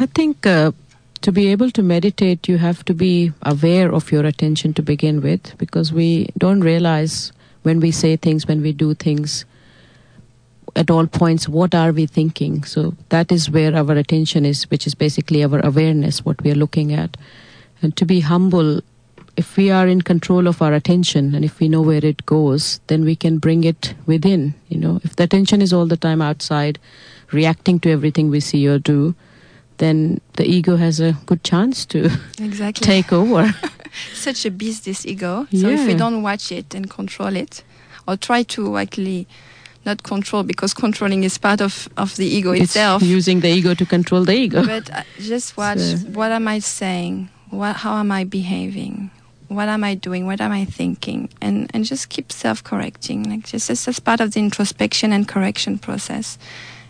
I 0.00 0.06
think 0.06 0.44
uh, 0.48 0.72
to 1.20 1.30
be 1.30 1.46
able 1.46 1.70
to 1.70 1.82
meditate, 1.84 2.48
you 2.48 2.58
have 2.58 2.84
to 2.86 2.92
be 2.92 3.32
aware 3.42 3.94
of 3.94 4.10
your 4.10 4.26
attention 4.26 4.74
to 4.74 4.82
begin 4.82 5.20
with 5.20 5.56
because 5.58 5.92
we 5.92 6.30
don't 6.36 6.62
realize 6.62 7.30
when 7.62 7.78
we 7.78 7.92
say 7.92 8.16
things, 8.16 8.48
when 8.48 8.62
we 8.62 8.72
do 8.72 8.94
things, 8.94 9.44
at 10.76 10.90
all 10.90 11.06
points, 11.06 11.48
what 11.48 11.74
are 11.74 11.90
we 11.90 12.06
thinking? 12.06 12.62
So 12.64 12.94
that 13.08 13.32
is 13.32 13.50
where 13.50 13.74
our 13.74 13.92
attention 13.92 14.44
is, 14.44 14.70
which 14.70 14.86
is 14.86 14.94
basically 14.94 15.42
our 15.42 15.64
awareness, 15.64 16.24
what 16.24 16.40
we 16.42 16.52
are 16.52 16.56
looking 16.56 16.92
at. 16.92 17.16
And 17.82 17.96
to 17.96 18.04
be 18.04 18.20
humble, 18.20 18.80
if 19.36 19.56
we 19.56 19.70
are 19.70 19.86
in 19.88 20.02
control 20.02 20.46
of 20.46 20.62
our 20.62 20.72
attention 20.72 21.34
and 21.34 21.44
if 21.44 21.58
we 21.60 21.68
know 21.68 21.82
where 21.82 22.04
it 22.04 22.24
goes, 22.26 22.80
then 22.86 23.04
we 23.04 23.16
can 23.16 23.38
bring 23.38 23.64
it 23.64 23.94
within. 24.06 24.54
You 24.68 24.78
know, 24.78 25.00
if 25.02 25.16
the 25.16 25.24
attention 25.24 25.62
is 25.62 25.72
all 25.72 25.86
the 25.86 25.96
time 25.96 26.22
outside, 26.22 26.78
reacting 27.32 27.80
to 27.80 27.90
everything 27.90 28.30
we 28.30 28.40
see 28.40 28.66
or 28.68 28.78
do, 28.78 29.14
then 29.78 30.20
the 30.34 30.44
ego 30.46 30.76
has 30.76 31.00
a 31.00 31.12
good 31.26 31.42
chance 31.42 31.84
to 31.86 32.10
Exactly. 32.38 32.84
take 32.86 33.12
over. 33.12 33.54
Such 34.14 34.44
a 34.44 34.50
beast, 34.50 34.84
this 34.84 35.06
ego. 35.06 35.46
So 35.52 35.68
if 35.68 35.86
we 35.86 35.94
don't 35.94 36.22
watch 36.22 36.52
it 36.52 36.74
and 36.74 36.88
control 36.88 37.34
it, 37.34 37.62
or 38.06 38.16
try 38.16 38.42
to 38.42 38.76
actually 38.76 39.26
not 39.86 40.02
control, 40.02 40.42
because 40.42 40.74
controlling 40.74 41.24
is 41.24 41.38
part 41.38 41.60
of, 41.60 41.88
of 41.96 42.16
the 42.16 42.26
ego 42.26 42.50
it's 42.52 42.64
itself. 42.64 43.02
using 43.02 43.40
the 43.40 43.48
ego 43.48 43.72
to 43.74 43.86
control 43.86 44.24
the 44.24 44.34
ego. 44.34 44.64
but 44.66 44.90
uh, 44.92 45.02
just 45.18 45.56
watch 45.56 45.78
So- 45.78 45.96
what 46.12 46.32
am 46.32 46.46
I 46.48 46.58
saying? 46.58 47.28
What, 47.50 47.76
how 47.76 47.96
am 47.96 48.10
I 48.10 48.24
behaving? 48.24 49.10
What 49.48 49.68
am 49.68 49.84
I 49.84 49.94
doing? 49.94 50.26
What 50.26 50.40
am 50.40 50.50
I 50.50 50.64
thinking? 50.64 51.28
And 51.40 51.70
and 51.72 51.84
just 51.84 52.08
keep 52.08 52.32
self-correcting. 52.32 53.30
Like 53.30 53.44
just 53.46 53.70
is 53.70 54.00
part 54.00 54.20
of 54.20 54.32
the 54.32 54.40
introspection 54.40 55.12
and 55.12 55.28
correction 55.28 55.78
process. 55.78 56.36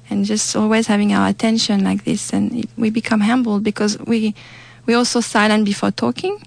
And 0.09 0.25
just 0.25 0.57
always 0.57 0.87
having 0.87 1.13
our 1.13 1.29
attention 1.29 1.85
like 1.85 2.05
this, 2.05 2.33
and 2.33 2.53
it, 2.65 2.69
we 2.79 2.89
become 2.91 3.21
humble 3.21 3.61
because 3.61 3.99
we 4.07 4.35
we 4.87 4.95
also 4.95 5.21
silent 5.21 5.65
before 5.67 5.91
talking, 5.91 6.39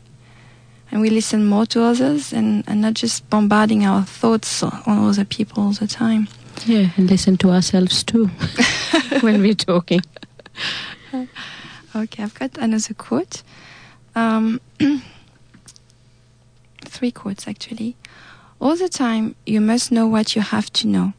and 0.91 1.01
we 1.01 1.09
listen 1.11 1.45
more 1.45 1.67
to 1.67 1.83
others, 1.83 2.33
and, 2.33 2.63
and 2.67 2.81
not 2.81 2.95
just 2.95 3.29
bombarding 3.29 3.85
our 3.85 4.03
thoughts 4.03 4.63
on 4.63 4.81
other 4.87 5.25
people 5.25 5.61
all 5.63 5.73
the 5.73 5.87
time. 5.87 6.27
Yeah, 6.65 6.89
and 6.97 7.09
listen 7.09 7.37
to 7.37 7.51
ourselves 7.51 8.03
too 8.03 8.27
when 9.21 9.41
we're 9.41 9.53
talking. 9.53 10.01
Okay, 11.95 12.23
I've 12.23 12.35
got 12.35 12.57
another 12.57 12.93
quote. 12.93 13.43
Um, 14.15 14.61
three 16.85 17.11
quotes 17.11 17.47
actually. 17.47 17.95
All 18.61 18.75
the 18.75 18.89
time, 18.89 19.35
you 19.45 19.61
must 19.61 19.91
know 19.91 20.05
what 20.05 20.35
you 20.35 20.41
have 20.41 20.71
to 20.73 20.87
know. 20.87 21.13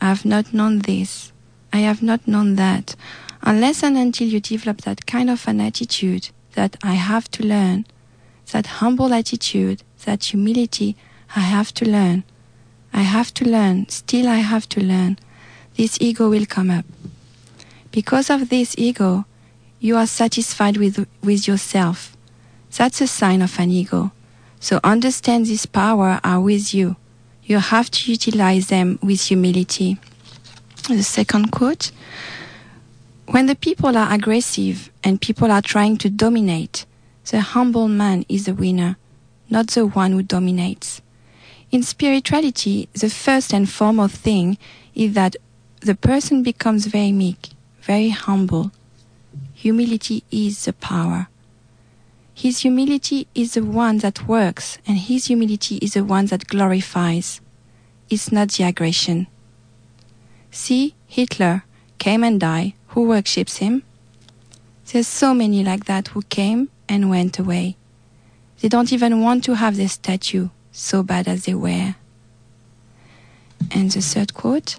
I 0.00 0.06
have 0.06 0.24
not 0.24 0.52
known 0.52 0.80
this. 0.80 1.32
I 1.72 1.78
have 1.78 2.02
not 2.02 2.26
known 2.26 2.56
that. 2.56 2.96
Unless 3.42 3.82
and 3.82 3.96
until 3.96 4.28
you 4.28 4.40
develop 4.40 4.82
that 4.82 5.06
kind 5.06 5.30
of 5.30 5.46
an 5.48 5.60
attitude 5.60 6.30
that 6.54 6.76
I 6.82 6.94
have 6.94 7.30
to 7.32 7.46
learn, 7.46 7.86
that 8.52 8.66
humble 8.66 9.12
attitude, 9.12 9.82
that 10.04 10.24
humility, 10.24 10.96
I 11.34 11.40
have 11.40 11.72
to 11.74 11.88
learn. 11.88 12.24
I 12.92 13.02
have 13.02 13.32
to 13.34 13.48
learn. 13.48 13.88
Still, 13.88 14.28
I 14.28 14.38
have 14.38 14.68
to 14.70 14.82
learn. 14.82 15.18
This 15.76 15.98
ego 16.00 16.28
will 16.28 16.46
come 16.46 16.70
up. 16.70 16.84
Because 17.90 18.30
of 18.30 18.48
this 18.48 18.74
ego, 18.78 19.24
you 19.80 19.96
are 19.96 20.06
satisfied 20.06 20.76
with, 20.76 21.06
with 21.22 21.48
yourself. 21.48 22.16
That's 22.76 23.00
a 23.00 23.06
sign 23.06 23.42
of 23.42 23.58
an 23.58 23.70
ego. 23.70 24.12
So 24.60 24.80
understand 24.84 25.46
this 25.46 25.66
power 25.66 26.20
are 26.22 26.40
with 26.40 26.72
you. 26.72 26.96
You 27.44 27.58
have 27.58 27.90
to 27.90 28.10
utilize 28.10 28.68
them 28.68 28.98
with 29.02 29.20
humility. 29.22 29.98
The 30.88 31.02
second 31.02 31.50
quote 31.50 31.90
When 33.26 33.46
the 33.46 33.56
people 33.56 33.96
are 33.96 34.12
aggressive 34.12 34.90
and 35.02 35.20
people 35.20 35.50
are 35.50 35.62
trying 35.62 35.96
to 35.98 36.10
dominate, 36.10 36.86
the 37.30 37.40
humble 37.40 37.88
man 37.88 38.24
is 38.28 38.46
the 38.46 38.54
winner, 38.54 38.96
not 39.50 39.68
the 39.68 39.86
one 39.86 40.12
who 40.12 40.22
dominates. 40.22 41.02
In 41.72 41.82
spirituality, 41.82 42.90
the 42.92 43.08
first 43.08 43.54
and 43.54 43.66
foremost 43.66 44.16
thing 44.16 44.58
is 44.94 45.14
that 45.14 45.36
the 45.80 45.94
person 45.94 46.42
becomes 46.42 46.84
very 46.84 47.12
meek, 47.12 47.48
very 47.80 48.10
humble. 48.10 48.72
Humility 49.54 50.22
is 50.30 50.66
the 50.66 50.74
power. 50.74 51.28
His 52.34 52.58
humility 52.58 53.26
is 53.34 53.54
the 53.54 53.64
one 53.64 53.98
that 53.98 54.28
works, 54.28 54.76
and 54.86 54.98
his 54.98 55.28
humility 55.28 55.76
is 55.76 55.94
the 55.94 56.04
one 56.04 56.26
that 56.26 56.46
glorifies. 56.46 57.40
It's 58.10 58.30
not 58.30 58.50
the 58.50 58.64
aggression. 58.64 59.26
See, 60.50 60.94
Hitler 61.06 61.64
came 61.98 62.22
and 62.22 62.38
died. 62.38 62.74
Who 62.88 63.04
worships 63.04 63.56
him? 63.56 63.82
There's 64.92 65.08
so 65.08 65.32
many 65.32 65.64
like 65.64 65.86
that 65.86 66.08
who 66.08 66.20
came 66.22 66.68
and 66.86 67.08
went 67.08 67.38
away. 67.38 67.76
They 68.60 68.68
don't 68.68 68.92
even 68.92 69.22
want 69.22 69.44
to 69.44 69.54
have 69.54 69.78
their 69.78 69.88
statue, 69.88 70.50
so 70.72 71.02
bad 71.02 71.28
as 71.28 71.44
they 71.44 71.54
were. 71.54 71.94
And 73.70 73.90
the 73.90 74.00
third 74.00 74.34
quote 74.34 74.76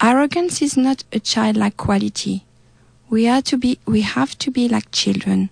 Arrogance 0.00 0.62
is 0.62 0.76
not 0.76 1.04
a 1.12 1.20
childlike 1.20 1.76
quality. 1.76 2.44
We 3.10 3.28
are 3.28 3.42
to 3.42 3.58
be 3.58 3.78
we 3.84 4.00
have 4.00 4.38
to 4.38 4.50
be 4.50 4.68
like 4.68 4.90
children. 4.90 5.50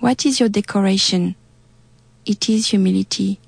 What 0.00 0.26
is 0.26 0.40
your 0.40 0.48
decoration? 0.48 1.36
It 2.24 2.48
is 2.48 2.68
humility. 2.68 3.38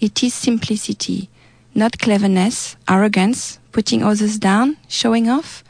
It 0.00 0.24
is 0.24 0.34
simplicity, 0.34 1.28
not 1.74 1.98
cleverness, 1.98 2.76
arrogance, 2.88 3.60
putting 3.70 4.02
others 4.02 4.38
down, 4.38 4.78
showing 4.88 5.28
off, 5.28 5.62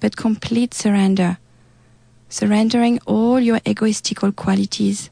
but 0.00 0.16
complete 0.16 0.72
surrender. 0.72 1.36
Surrendering 2.30 2.98
all 3.04 3.38
your 3.38 3.60
egoistical 3.60 4.34
qualities. 4.34 5.10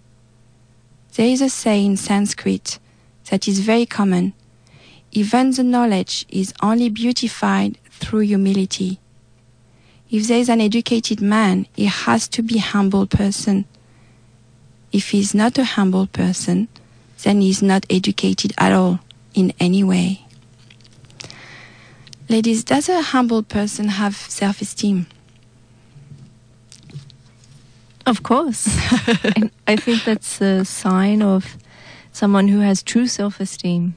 There 1.16 1.28
is 1.28 1.42
a 1.42 1.50
saying 1.50 1.90
in 1.90 1.96
Sanskrit 1.98 2.78
that 3.30 3.48
is 3.48 3.60
very 3.60 3.86
common. 3.86 4.32
Even 5.12 5.50
the 5.50 5.62
knowledge 5.62 6.26
is 6.28 6.54
only 6.62 6.88
beautified 6.88 7.78
through 7.90 8.20
humility. 8.20 8.98
If 10.10 10.26
there 10.28 10.38
is 10.38 10.48
an 10.48 10.60
educated 10.60 11.20
man, 11.20 11.66
he 11.74 11.86
has 11.86 12.28
to 12.28 12.42
be 12.42 12.58
a 12.58 12.60
humble 12.62 13.06
person. 13.06 13.64
If 14.92 15.10
he 15.10 15.20
is 15.20 15.34
not 15.34 15.56
a 15.58 15.64
humble 15.64 16.06
person, 16.06 16.68
then 17.22 17.40
he 17.40 17.50
is 17.50 17.62
not 17.62 17.86
educated 17.88 18.52
at 18.58 18.72
all 18.72 19.00
in 19.34 19.52
any 19.58 19.82
way. 19.82 20.26
Ladies, 22.28 22.64
does 22.64 22.88
a 22.88 23.00
humble 23.00 23.42
person 23.42 23.88
have 23.88 24.16
self 24.16 24.60
esteem? 24.60 25.06
Of 28.06 28.22
course. 28.22 28.66
and 29.36 29.50
I 29.66 29.76
think 29.76 30.04
that's 30.04 30.40
a 30.40 30.64
sign 30.64 31.22
of 31.22 31.56
someone 32.12 32.48
who 32.48 32.60
has 32.60 32.82
true 32.82 33.06
self 33.06 33.40
esteem. 33.40 33.94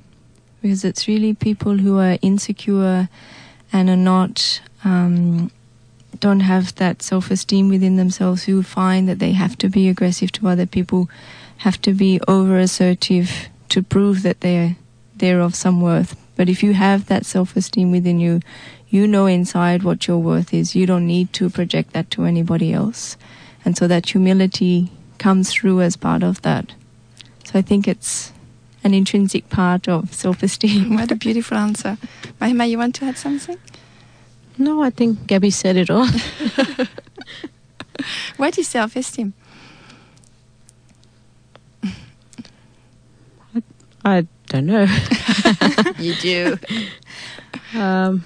Because 0.62 0.84
it's 0.84 1.08
really 1.08 1.34
people 1.34 1.78
who 1.78 2.00
are 2.00 2.18
insecure 2.24 3.08
and 3.72 3.90
are 3.90 3.96
not, 3.96 4.62
um, 4.84 5.52
don't 6.20 6.40
have 6.40 6.74
that 6.76 7.04
self 7.04 7.30
esteem 7.30 7.70
within 7.70 7.98
themselves 7.98 8.46
who 8.46 8.64
find 8.64 9.08
that 9.08 9.20
they 9.20 9.34
have 9.34 9.58
to 9.60 9.70
be 9.70 9.90
aggressive 9.90 10.32
to 10.34 10.48
other 10.48 10.66
people, 10.66 11.10
have 11.58 11.80
to 11.82 11.94
be 11.94 12.20
over 12.28 12.58
assertive 12.58 13.50
to 13.70 13.84
prove 13.84 14.24
that 14.24 14.42
they're, 14.42 14.76
they're 15.16 15.42
of 15.42 15.54
some 15.54 15.82
worth. 15.82 16.16
But 16.36 16.50
if 16.50 16.64
you 16.64 16.74
have 16.74 17.06
that 17.06 17.26
self 17.26 17.56
esteem 17.56 17.92
within 17.92 18.20
you, 18.20 18.42
you 18.90 19.08
know 19.08 19.26
inside 19.26 19.84
what 19.84 20.08
your 20.08 20.18
worth 20.18 20.54
is. 20.54 20.76
You 20.76 20.86
don't 20.86 21.08
need 21.08 21.34
to 21.34 21.50
project 21.50 21.94
that 21.94 22.10
to 22.12 22.24
anybody 22.24 22.74
else. 22.74 23.18
And 23.64 23.76
so 23.78 23.88
that 23.88 24.10
humility 24.10 24.92
comes 25.18 25.52
through 25.52 25.82
as 25.82 25.98
part 25.98 26.24
of 26.24 26.42
that. 26.44 26.74
So 27.46 27.60
I 27.60 27.62
think 27.62 27.88
it's 27.88 28.34
an 28.84 28.94
intrinsic 28.94 29.50
part 29.50 29.88
of 29.88 30.14
self 30.14 30.44
esteem. 30.44 30.96
What 30.96 31.12
a 31.12 31.16
beautiful 31.16 31.58
answer. 31.58 31.98
Mahima, 32.42 32.70
you 32.70 32.78
want 32.78 32.96
to 32.96 33.06
add 33.06 33.18
something? 33.18 33.58
No, 34.58 34.82
I 34.84 34.90
think 34.90 35.28
Gabby 35.28 35.50
said 35.52 35.78
it 35.78 35.90
all. 35.90 36.08
What 38.38 38.58
is 38.58 38.68
self 38.68 38.96
esteem? 38.98 39.34
I 44.04 44.28
don't 44.48 44.66
know. 44.68 44.88
You 46.00 46.14
do. 46.16 46.58
Um, 47.74 48.24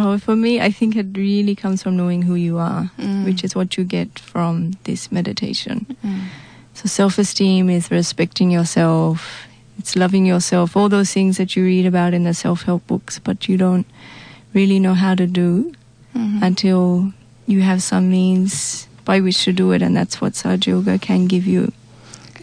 Oh, 0.00 0.16
for 0.16 0.36
me, 0.36 0.60
I 0.60 0.70
think 0.70 0.94
it 0.94 1.06
really 1.16 1.56
comes 1.56 1.82
from 1.82 1.96
knowing 1.96 2.22
who 2.22 2.36
you 2.36 2.56
are, 2.58 2.88
Mm. 2.98 3.24
which 3.24 3.42
is 3.42 3.56
what 3.56 3.76
you 3.76 3.82
get 3.82 4.16
from 4.20 4.72
this 4.84 5.10
meditation. 5.10 5.86
Mm. 6.04 6.26
So 6.78 6.86
self 6.88 7.18
esteem 7.18 7.68
is 7.70 7.90
respecting 7.90 8.52
yourself, 8.52 9.46
it's 9.80 9.96
loving 9.96 10.24
yourself, 10.24 10.76
all 10.76 10.88
those 10.88 11.12
things 11.12 11.36
that 11.38 11.56
you 11.56 11.64
read 11.64 11.86
about 11.86 12.14
in 12.14 12.22
the 12.22 12.32
self 12.34 12.62
help 12.62 12.86
books, 12.86 13.18
but 13.18 13.48
you 13.48 13.56
don't 13.56 13.84
really 14.54 14.78
know 14.78 14.94
how 14.94 15.16
to 15.16 15.26
do 15.26 15.72
Mhm. 16.14 16.40
until 16.42 17.12
you 17.48 17.62
have 17.62 17.82
some 17.82 18.08
means 18.10 18.86
by 19.04 19.18
which 19.20 19.42
to 19.44 19.52
do 19.52 19.72
it, 19.72 19.82
and 19.82 19.96
that's 19.96 20.20
what 20.20 20.34
Sahaja 20.34 20.66
Yoga 20.68 20.98
can 20.98 21.26
give 21.26 21.46
you. 21.48 21.72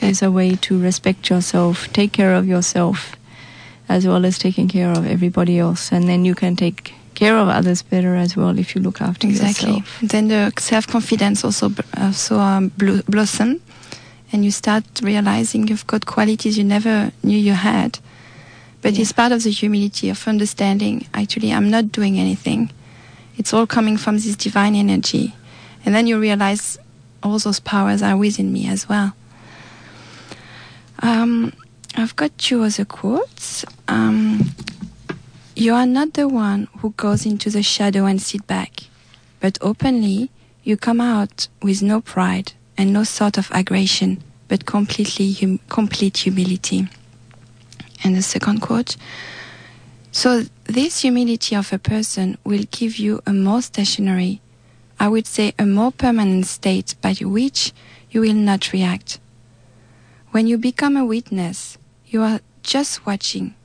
Is 0.02 0.22
a 0.22 0.30
way 0.30 0.56
to 0.68 0.78
respect 0.78 1.30
yourself, 1.30 1.88
take 1.94 2.12
care 2.12 2.34
of 2.36 2.46
yourself, 2.46 3.16
as 3.88 4.06
well 4.06 4.26
as 4.26 4.38
taking 4.38 4.68
care 4.68 4.92
of 4.92 5.06
everybody 5.06 5.58
else, 5.60 5.92
and 5.94 6.10
then 6.10 6.26
you 6.26 6.36
can 6.36 6.56
take 6.58 6.94
care 7.14 7.38
of 7.38 7.48
others 7.48 7.82
better 7.82 8.16
as 8.18 8.36
well 8.36 8.60
if 8.60 8.76
you 8.76 8.82
look 8.82 9.00
after 9.02 9.28
yourself. 9.28 9.50
Exactly. 9.52 9.84
Then 10.06 10.28
the 10.28 10.52
self 10.60 10.86
confidence 10.88 11.46
also 11.46 11.72
also 11.98 12.38
um, 12.40 12.72
blo- 12.78 13.02
blossom, 13.08 13.62
and 14.32 14.44
you 14.44 14.52
start 14.52 14.84
realizing 15.02 15.68
you've 15.68 15.88
got 15.88 16.06
qualities 16.06 16.58
you 16.58 16.64
never 16.64 17.12
knew 17.24 17.38
you 17.38 17.54
had. 17.54 18.00
But 18.82 18.94
Yeah. 18.94 19.02
it's 19.02 19.12
part 19.12 19.32
of 19.32 19.44
the 19.44 19.52
humility 19.52 20.10
of 20.10 20.28
understanding. 20.28 21.06
Actually, 21.14 21.52
I'm 21.54 21.70
not 21.70 21.92
doing 21.92 22.20
anything. 22.20 22.70
It's 23.38 23.54
all 23.54 23.68
coming 23.68 23.98
from 23.98 24.16
this 24.18 24.36
divine 24.36 24.76
energy, 24.76 25.36
and 25.86 25.94
then 25.94 26.08
you 26.08 26.20
realize 26.20 26.78
all 27.24 27.40
those 27.40 27.60
powers 27.60 28.02
are 28.02 28.16
within 28.18 28.54
me 28.54 28.68
as 28.68 28.88
well. 28.88 29.14
Um, 31.00 31.54
I've 31.96 32.16
got 32.16 32.38
two 32.38 32.64
other 32.64 32.86
quotes. 32.86 33.66
Um, 33.88 34.52
you 35.56 35.74
are 35.74 35.86
not 35.86 36.14
the 36.14 36.28
one 36.28 36.68
who 36.80 36.92
goes 36.98 37.26
into 37.26 37.50
the 37.50 37.64
shadow 37.64 38.06
and 38.06 38.22
sit 38.22 38.46
back, 38.48 38.72
but 39.40 39.58
openly 39.62 40.30
you 40.64 40.78
come 40.78 41.02
out 41.02 41.48
with 41.62 41.82
no 41.82 42.02
pride 42.02 42.54
and 42.78 42.94
no 42.94 43.04
sort 43.04 43.38
of 43.38 43.50
aggression, 43.52 44.22
but 44.48 44.66
completely 44.66 45.32
hum- 45.34 45.60
complete 45.70 46.18
humility. 46.18 46.88
And 48.04 48.16
the 48.16 48.22
second 48.22 48.60
quote. 48.62 48.98
So 50.12 50.44
this 50.66 51.02
humility 51.02 51.56
of 51.56 51.74
a 51.74 51.80
person 51.80 52.38
will 52.44 52.64
give 52.72 52.98
you 52.98 53.22
a 53.26 53.34
more 53.34 53.62
stationary, 53.62 54.42
I 55.00 55.10
would 55.10 55.28
say 55.28 55.54
a 55.60 55.66
more 55.66 55.92
permanent 55.92 56.46
state 56.46 56.96
by 57.02 57.14
which 57.22 57.74
you 58.12 58.22
will 58.22 58.34
not 58.34 58.72
react. 58.72 59.20
When 60.32 60.48
you 60.48 60.58
become 60.58 60.96
a 60.96 61.06
witness, 61.06 61.78
you 62.08 62.22
are 62.22 62.40
just 62.64 63.06
watching, 63.06 63.56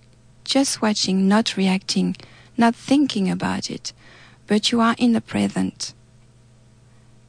just 0.45 0.83
watching, 0.83 1.29
not 1.29 1.57
reacting, 1.57 2.17
not 2.57 2.75
thinking 2.75 3.31
about 3.31 3.71
it, 3.71 3.93
but 4.47 4.73
you 4.73 4.81
are 4.81 4.97
in 4.99 5.13
the 5.13 5.21
present. 5.21 5.95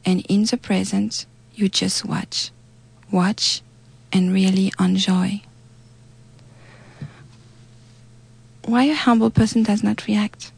And 0.04 0.26
in 0.28 0.46
the 0.46 0.58
present, 0.58 1.28
you 1.62 1.70
just 1.70 2.04
watch, 2.06 2.52
watch, 3.12 3.62
and 4.12 4.34
really 4.34 4.74
enjoy. 4.80 5.42
Why 8.66 8.84
a 8.86 8.96
humble 8.96 9.30
person 9.30 9.64
does 9.64 9.84
not 9.84 10.08
react? 10.08 10.52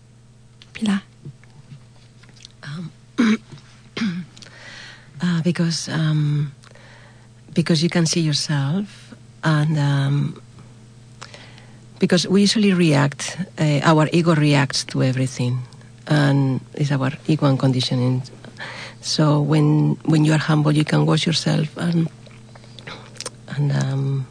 Pilar. 0.73 1.01
Uh, 5.25 5.41
because 5.41 5.87
um, 5.87 6.51
because 7.53 7.81
you 7.81 7.89
can 7.89 8.05
see 8.05 8.19
yourself, 8.19 9.15
and 9.41 9.79
um, 9.79 10.41
because 11.97 12.27
we 12.27 12.41
usually 12.41 12.73
react, 12.73 13.37
uh, 13.57 13.79
our 13.83 14.09
ego 14.11 14.35
reacts 14.35 14.83
to 14.83 15.01
everything, 15.01 15.59
and 16.07 16.59
it's 16.73 16.91
our 16.91 17.11
ego 17.25 17.45
and 17.45 17.57
conditioning. 17.57 18.21
So 19.03 19.41
when 19.41 19.97
when 20.05 20.23
you 20.25 20.31
are 20.33 20.37
humble, 20.39 20.71
you 20.71 20.85
can 20.85 21.05
watch 21.05 21.25
yourself, 21.27 21.75
and 21.77 22.07
and 23.49 23.71
um, 23.71 24.25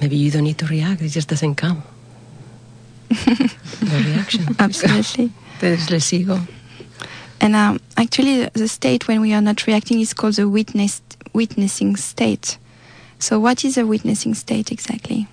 maybe 0.00 0.16
you 0.16 0.30
don't 0.30 0.44
need 0.44 0.58
to 0.58 0.66
react; 0.66 1.02
it 1.02 1.10
just 1.10 1.28
doesn't 1.28 1.56
come. 1.56 1.82
no 3.10 3.98
reaction. 3.98 4.46
Absolutely. 4.58 5.30
There's 5.60 5.90
less 5.90 6.12
ego. 6.12 6.40
And 7.40 7.54
um, 7.54 7.80
actually, 7.96 8.44
the- 8.44 8.50
the 8.54 8.68
state 8.68 9.06
when 9.08 9.20
we 9.20 9.34
are 9.34 9.42
not 9.42 9.66
reacting 9.66 10.00
is 10.00 10.14
called 10.14 10.34
the 10.36 10.48
witness 10.48 11.02
witnessing 11.34 11.96
state. 11.96 12.56
So, 13.18 13.38
what 13.38 13.62
is 13.64 13.76
a 13.76 13.84
witnessing 13.86 14.34
state 14.34 14.72
exactly? 14.72 15.28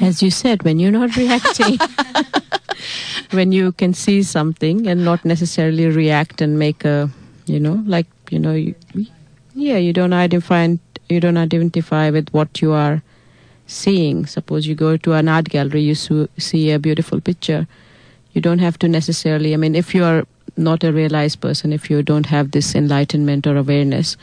As 0.00 0.22
you 0.22 0.30
said, 0.30 0.62
when 0.62 0.78
you're 0.78 0.90
not 0.90 1.16
reacting, 1.16 1.78
when 3.30 3.52
you 3.52 3.72
can 3.72 3.94
see 3.94 4.22
something 4.22 4.86
and 4.86 5.04
not 5.04 5.24
necessarily 5.24 5.86
react 5.86 6.40
and 6.40 6.58
make 6.58 6.84
a, 6.84 7.10
you 7.46 7.60
know, 7.60 7.82
like 7.86 8.06
you 8.30 8.38
know, 8.38 8.52
you, 8.52 8.74
yeah, 9.54 9.76
you 9.76 9.92
don't 9.92 10.12
identify 10.12 10.76
you 11.08 11.20
don't 11.20 11.36
identify 11.36 12.10
with 12.10 12.30
what 12.30 12.62
you 12.62 12.72
are 12.72 13.02
seeing. 13.66 14.26
Suppose 14.26 14.66
you 14.66 14.74
go 14.74 14.96
to 14.96 15.12
an 15.12 15.28
art 15.28 15.48
gallery, 15.48 15.82
you 15.82 15.94
su- 15.94 16.28
see 16.38 16.70
a 16.70 16.78
beautiful 16.78 17.20
picture. 17.20 17.66
You 18.32 18.40
don't 18.40 18.60
have 18.60 18.78
to 18.78 18.88
necessarily. 18.88 19.52
I 19.52 19.58
mean, 19.58 19.74
if 19.74 19.94
you 19.94 20.04
are 20.04 20.24
not 20.56 20.84
a 20.84 20.92
realized 20.92 21.40
person, 21.40 21.72
if 21.72 21.90
you 21.90 22.02
don't 22.02 22.26
have 22.26 22.52
this 22.52 22.74
enlightenment 22.74 23.46
or 23.46 23.56
awareness, 23.56 24.16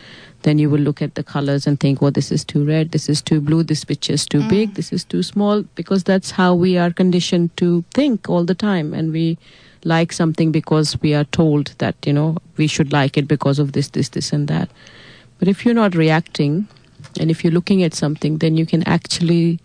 then 0.44 0.58
you 0.58 0.70
will 0.70 0.80
look 0.80 1.02
at 1.02 1.16
the 1.16 1.24
colors 1.24 1.68
and 1.68 1.80
think, 1.80 2.02
"Oh, 2.02 2.10
this 2.10 2.32
is 2.32 2.44
too 2.46 2.66
red. 2.66 2.92
This 2.92 3.10
is 3.10 3.22
too 3.22 3.42
blue. 3.42 3.64
This 3.64 3.84
picture 3.84 4.14
is 4.14 4.26
too 4.26 4.42
mm. 4.42 4.50
big. 4.50 4.74
This 4.76 4.92
is 4.94 5.04
too 5.04 5.24
small." 5.24 5.64
Because 5.76 6.04
that's 6.04 6.32
how 6.32 6.54
we 6.56 6.78
are 6.78 6.92
conditioned 6.92 7.56
to 7.58 7.84
think 7.94 8.30
all 8.30 8.46
the 8.46 8.56
time, 8.56 8.94
and 8.94 9.12
we 9.12 9.38
like 9.86 10.12
something 10.12 10.52
because 10.52 11.00
we 11.02 11.14
are 11.14 11.24
told 11.26 11.74
that 11.78 11.96
you 12.06 12.14
know 12.14 12.38
we 12.58 12.68
should 12.68 12.92
like 12.92 13.18
it 13.18 13.28
because 13.28 13.60
of 13.60 13.72
this, 13.72 13.90
this, 13.90 14.10
this, 14.10 14.34
and 14.34 14.48
that. 14.48 14.70
But 15.40 15.48
if 15.48 15.66
you're 15.66 15.74
not 15.74 15.96
reacting, 15.96 16.68
and 17.20 17.32
if 17.32 17.44
you're 17.44 17.54
looking 17.54 17.84
at 17.84 17.94
something, 17.94 18.38
then 18.38 18.58
you 18.58 18.66
can 18.66 18.84
actually 18.84 19.60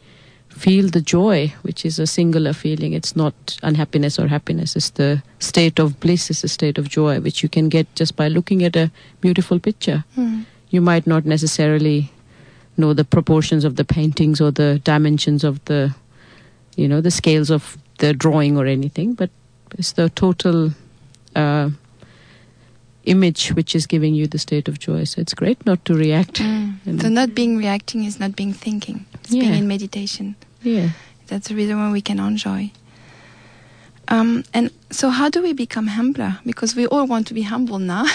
feel 0.49 0.89
the 0.89 1.01
joy, 1.01 1.53
which 1.62 1.85
is 1.85 1.99
a 1.99 2.07
singular 2.07 2.53
feeling. 2.53 2.93
It's 2.93 3.16
not 3.16 3.59
unhappiness 3.62 4.18
or 4.18 4.29
happiness. 4.29 4.77
It's 4.77 4.91
the 4.91 5.22
state 5.41 5.79
of 5.79 5.99
bliss. 6.01 6.31
It's 6.31 6.45
a 6.45 6.49
state 6.49 6.79
of 6.79 6.89
joy, 6.89 7.20
which 7.20 7.43
you 7.43 7.49
can 7.49 7.68
get 7.68 7.93
just 7.97 8.16
by 8.16 8.29
looking 8.29 8.62
at 8.62 8.77
a 8.77 8.91
beautiful 9.20 9.59
picture. 9.59 10.05
Hmm. 10.14 10.43
You 10.75 10.81
might 10.81 11.07
not 11.07 11.25
necessarily 11.25 12.11
know 12.77 12.95
the 12.95 13.05
proportions 13.05 13.64
of 13.64 13.77
the 13.77 13.85
paintings 13.85 14.41
or 14.41 14.51
the 14.51 14.81
dimensions 14.83 15.45
of 15.45 15.64
the, 15.66 15.95
you 16.77 16.89
know, 16.89 17.01
the 17.01 17.12
scales 17.12 17.49
of 17.51 17.79
the 17.99 18.12
drawing 18.12 18.59
or 18.59 18.66
anything, 18.66 19.14
but 19.14 19.31
it's 19.79 19.93
the 19.93 20.09
total 20.11 20.72
uh, 21.37 21.70
image 23.05 23.53
which 23.53 23.77
is 23.77 23.87
giving 23.87 24.14
you 24.16 24.27
the 24.27 24.39
state 24.39 24.66
of 24.66 24.81
joy. 24.81 25.05
So 25.05 25.20
it's 25.20 25.35
great 25.35 25.64
not 25.64 25.85
to 25.85 25.95
react. 25.95 26.41
And- 26.87 27.01
So, 27.01 27.09
not 27.09 27.35
being 27.35 27.57
reacting 27.57 28.03
is 28.05 28.18
not 28.18 28.35
being 28.37 28.53
thinking. 28.53 29.07
It's 29.14 29.31
being 29.31 29.55
in 29.55 29.68
meditation. 29.68 30.35
yeah. 30.62 30.89
That's 31.29 31.49
the 31.49 31.55
reason 31.55 31.79
why 31.79 31.91
we 31.91 32.03
can 32.03 32.18
enjoy. 32.20 32.70
Um, 34.09 34.44
and 34.52 34.70
so, 34.90 35.09
how 35.11 35.28
do 35.30 35.42
we 35.42 35.52
become 35.52 35.86
humbler? 35.88 36.38
Because 36.44 36.76
we 36.76 36.86
all 36.86 37.07
want 37.07 37.26
to 37.28 37.34
be 37.34 37.42
humble 37.42 37.78
now. 37.78 38.05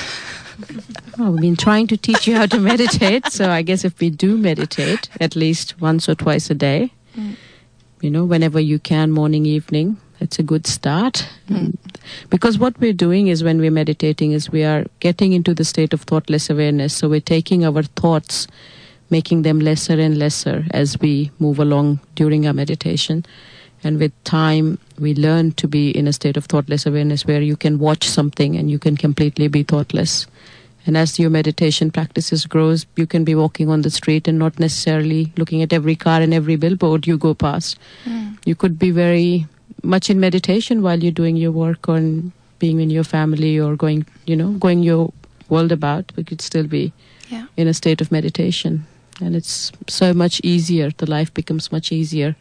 Well, 1.18 1.32
we've 1.32 1.42
been 1.42 1.56
trying 1.56 1.88
to 1.88 1.96
teach 1.96 2.28
you 2.28 2.36
how 2.36 2.46
to 2.48 2.60
meditate. 2.60 3.28
So 3.32 3.50
I 3.50 3.62
guess 3.62 3.86
if 3.86 3.98
we 4.02 4.10
do 4.10 4.38
meditate 4.38 5.08
at 5.22 5.34
least 5.38 5.80
once 5.80 6.10
or 6.10 6.16
twice 6.16 6.50
a 6.50 6.54
day, 6.54 6.92
you 8.02 8.10
know, 8.12 8.26
whenever 8.26 8.60
you 8.60 8.78
can, 8.78 9.12
morning, 9.12 9.46
evening, 9.46 9.96
it's 10.20 10.38
a 10.38 10.44
good 10.44 10.68
start. 10.68 11.30
And- 11.48 11.78
Because 12.30 12.60
what 12.60 12.78
we're 12.82 12.92
doing 12.92 13.28
is 13.28 13.42
when 13.42 13.60
we're 13.60 13.72
meditating 13.72 14.34
is 14.34 14.50
we 14.52 14.66
are 14.66 14.86
getting 15.00 15.32
into 15.32 15.54
the 15.54 15.64
state 15.64 15.94
of 15.94 16.02
thoughtless 16.02 16.50
awareness. 16.50 16.94
So 16.94 17.08
we're 17.08 17.22
taking 17.22 17.64
our 17.64 17.84
thoughts, 17.84 18.46
making 19.10 19.44
them 19.44 19.60
lesser 19.62 19.98
and 19.98 20.18
lesser 20.18 20.66
as 20.72 21.00
we 21.00 21.32
move 21.40 21.58
along 21.60 22.02
during 22.16 22.46
our 22.48 22.54
meditation. 22.54 23.26
And 23.84 23.98
with 24.00 24.12
time, 24.26 24.78
we 25.00 25.14
learn 25.16 25.52
to 25.54 25.68
be 25.68 25.92
in 25.92 26.08
a 26.08 26.14
state 26.14 26.36
of 26.38 26.46
thoughtless 26.46 26.86
awareness 26.86 27.26
where 27.26 27.42
you 27.42 27.56
can 27.56 27.80
watch 27.80 28.08
something 28.08 28.56
and 28.58 28.70
you 28.70 28.78
can 28.80 28.98
completely 28.98 29.48
be 29.48 29.64
thoughtless. 29.64 30.28
And 30.86 30.98
as 30.98 31.20
your 31.20 31.30
meditation 31.30 31.92
practices 31.92 32.46
grows, 32.46 32.86
you 32.96 33.06
can 33.06 33.24
be 33.24 33.36
walking 33.36 33.70
on 33.70 33.82
the 33.84 33.90
street 33.90 34.28
and 34.28 34.40
not 34.40 34.60
necessarily 34.60 35.32
looking 35.38 35.62
at 35.62 35.72
every 35.72 35.96
car 35.96 36.22
and 36.22 36.34
every 36.34 36.56
billboard 36.56 37.06
you 37.08 37.18
go 37.18 37.34
past. 37.34 37.78
Hmm. 38.06 38.30
You 38.46 38.56
could 38.56 38.80
be 38.80 38.92
very 38.92 39.48
much 39.84 40.10
in 40.10 40.20
meditation 40.20 40.82
while 40.82 41.02
you're 41.02 41.12
doing 41.12 41.36
your 41.38 41.52
work 41.52 41.88
or 41.88 41.98
in 41.98 42.32
being 42.60 42.80
in 42.82 42.90
your 42.90 43.04
family 43.06 43.58
or 43.60 43.76
going, 43.76 44.06
you 44.26 44.36
know, 44.36 44.52
going 44.54 44.84
your 44.84 45.14
world 45.48 45.72
about. 45.72 46.12
We 46.18 46.24
could 46.24 46.42
still 46.42 46.68
be 46.68 46.92
Yeah. 47.30 47.46
in 47.56 47.68
a 47.68 47.74
state 47.74 48.02
of 48.02 48.12
meditation. 48.12 48.86
And 49.22 49.36
it's 49.36 49.72
so 49.88 50.14
much 50.14 50.42
easier. 50.44 50.92
The 50.98 51.10
life 51.10 51.34
becomes 51.34 51.72
much 51.72 51.92
easier 51.92 52.36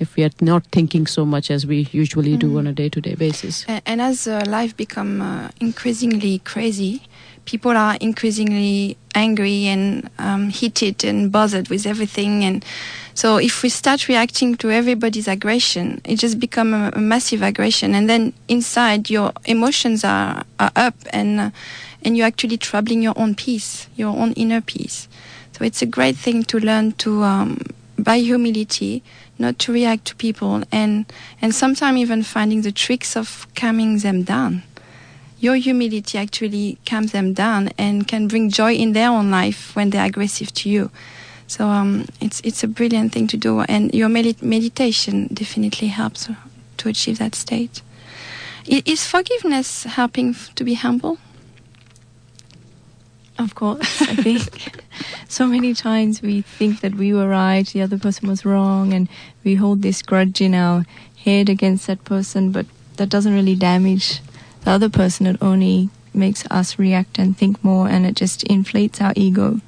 if 0.00 0.16
we 0.16 0.24
are 0.24 0.30
not 0.40 0.64
thinking 0.72 1.06
so 1.06 1.24
much 1.24 1.50
as 1.50 1.66
we 1.66 1.88
usually 1.92 2.36
do 2.36 2.58
on 2.58 2.66
a 2.66 2.72
day 2.72 2.88
to 2.88 3.00
day 3.00 3.14
basis. 3.14 3.64
And 3.68 4.00
as 4.00 4.26
uh, 4.26 4.42
life 4.48 4.76
become 4.76 5.20
uh, 5.20 5.50
increasingly 5.60 6.40
crazy, 6.40 7.02
people 7.44 7.76
are 7.76 7.96
increasingly 8.00 8.96
angry 9.14 9.66
and 9.66 10.08
um, 10.18 10.48
heated 10.48 11.04
and 11.04 11.30
bothered 11.30 11.68
with 11.68 11.86
everything. 11.86 12.44
And 12.44 12.64
so, 13.14 13.36
if 13.36 13.62
we 13.62 13.68
start 13.68 14.08
reacting 14.08 14.56
to 14.56 14.70
everybody's 14.70 15.28
aggression, 15.28 16.00
it 16.04 16.16
just 16.16 16.40
become 16.40 16.72
a, 16.72 16.90
a 16.94 17.00
massive 17.00 17.42
aggression. 17.42 17.94
And 17.94 18.08
then 18.08 18.32
inside, 18.48 19.10
your 19.10 19.32
emotions 19.44 20.04
are, 20.04 20.44
are 20.58 20.72
up, 20.76 20.94
and 21.12 21.40
uh, 21.40 21.50
and 22.02 22.16
you're 22.16 22.26
actually 22.26 22.56
troubling 22.56 23.02
your 23.02 23.14
own 23.16 23.34
peace, 23.34 23.86
your 23.96 24.16
own 24.16 24.32
inner 24.32 24.62
peace. 24.62 25.08
So 25.52 25.64
it's 25.64 25.82
a 25.82 25.86
great 25.86 26.16
thing 26.16 26.44
to 26.44 26.58
learn 26.58 26.92
to, 26.92 27.22
um, 27.22 27.60
by 27.98 28.18
humility, 28.18 29.02
not 29.40 29.58
to 29.60 29.72
react 29.72 30.04
to 30.06 30.14
people, 30.16 30.62
and 30.70 31.06
and 31.42 31.54
sometimes 31.54 31.98
even 31.98 32.22
finding 32.22 32.62
the 32.62 32.72
tricks 32.72 33.16
of 33.16 33.46
calming 33.54 33.98
them 33.98 34.22
down. 34.22 34.62
Your 35.40 35.56
humility 35.56 36.18
actually 36.18 36.78
calms 36.84 37.12
them 37.12 37.32
down 37.32 37.70
and 37.78 38.06
can 38.06 38.28
bring 38.28 38.50
joy 38.50 38.74
in 38.74 38.92
their 38.92 39.08
own 39.08 39.30
life 39.30 39.74
when 39.74 39.88
they're 39.90 40.04
aggressive 40.04 40.52
to 40.52 40.68
you. 40.68 40.90
So 41.46 41.66
um, 41.66 42.04
it's 42.20 42.40
it's 42.44 42.62
a 42.62 42.68
brilliant 42.68 43.12
thing 43.12 43.26
to 43.28 43.36
do, 43.36 43.60
and 43.60 43.92
your 43.94 44.08
medi- 44.08 44.36
meditation 44.42 45.28
definitely 45.32 45.88
helps 45.88 46.28
to 46.76 46.88
achieve 46.88 47.18
that 47.18 47.34
state. 47.34 47.82
Is 48.66 49.06
forgiveness 49.06 49.84
helping 49.84 50.36
to 50.54 50.64
be 50.64 50.74
humble? 50.74 51.18
Of 53.40 53.54
course, 53.54 54.02
I 54.02 54.14
think 54.16 54.42
so 55.28 55.46
many 55.46 55.72
times 55.74 56.20
we 56.22 56.42
think 56.42 56.80
that 56.82 56.94
we 56.94 57.14
were 57.14 57.28
right, 57.28 57.66
the 57.66 57.80
other 57.82 57.98
person 57.98 58.28
was 58.28 58.44
wrong, 58.44 58.92
and 58.92 59.08
we 59.44 59.54
hold 59.54 59.80
this 59.82 60.02
grudge 60.02 60.40
in 60.40 60.54
our 60.54 60.84
head 61.24 61.48
against 61.48 61.86
that 61.86 62.04
person, 62.04 62.52
but 62.52 62.66
that 62.96 63.08
doesn't 63.08 63.32
really 63.34 63.54
damage 63.54 64.20
the 64.64 64.70
other 64.72 64.90
person. 64.90 65.26
It 65.26 65.36
only 65.40 65.88
makes 66.12 66.44
us 66.50 66.78
react 66.78 67.18
and 67.18 67.36
think 67.36 67.62
more, 67.64 67.88
and 67.88 68.04
it 68.04 68.14
just 68.14 68.44
inflates 68.44 69.00
our 69.00 69.14
ego. 69.16 69.60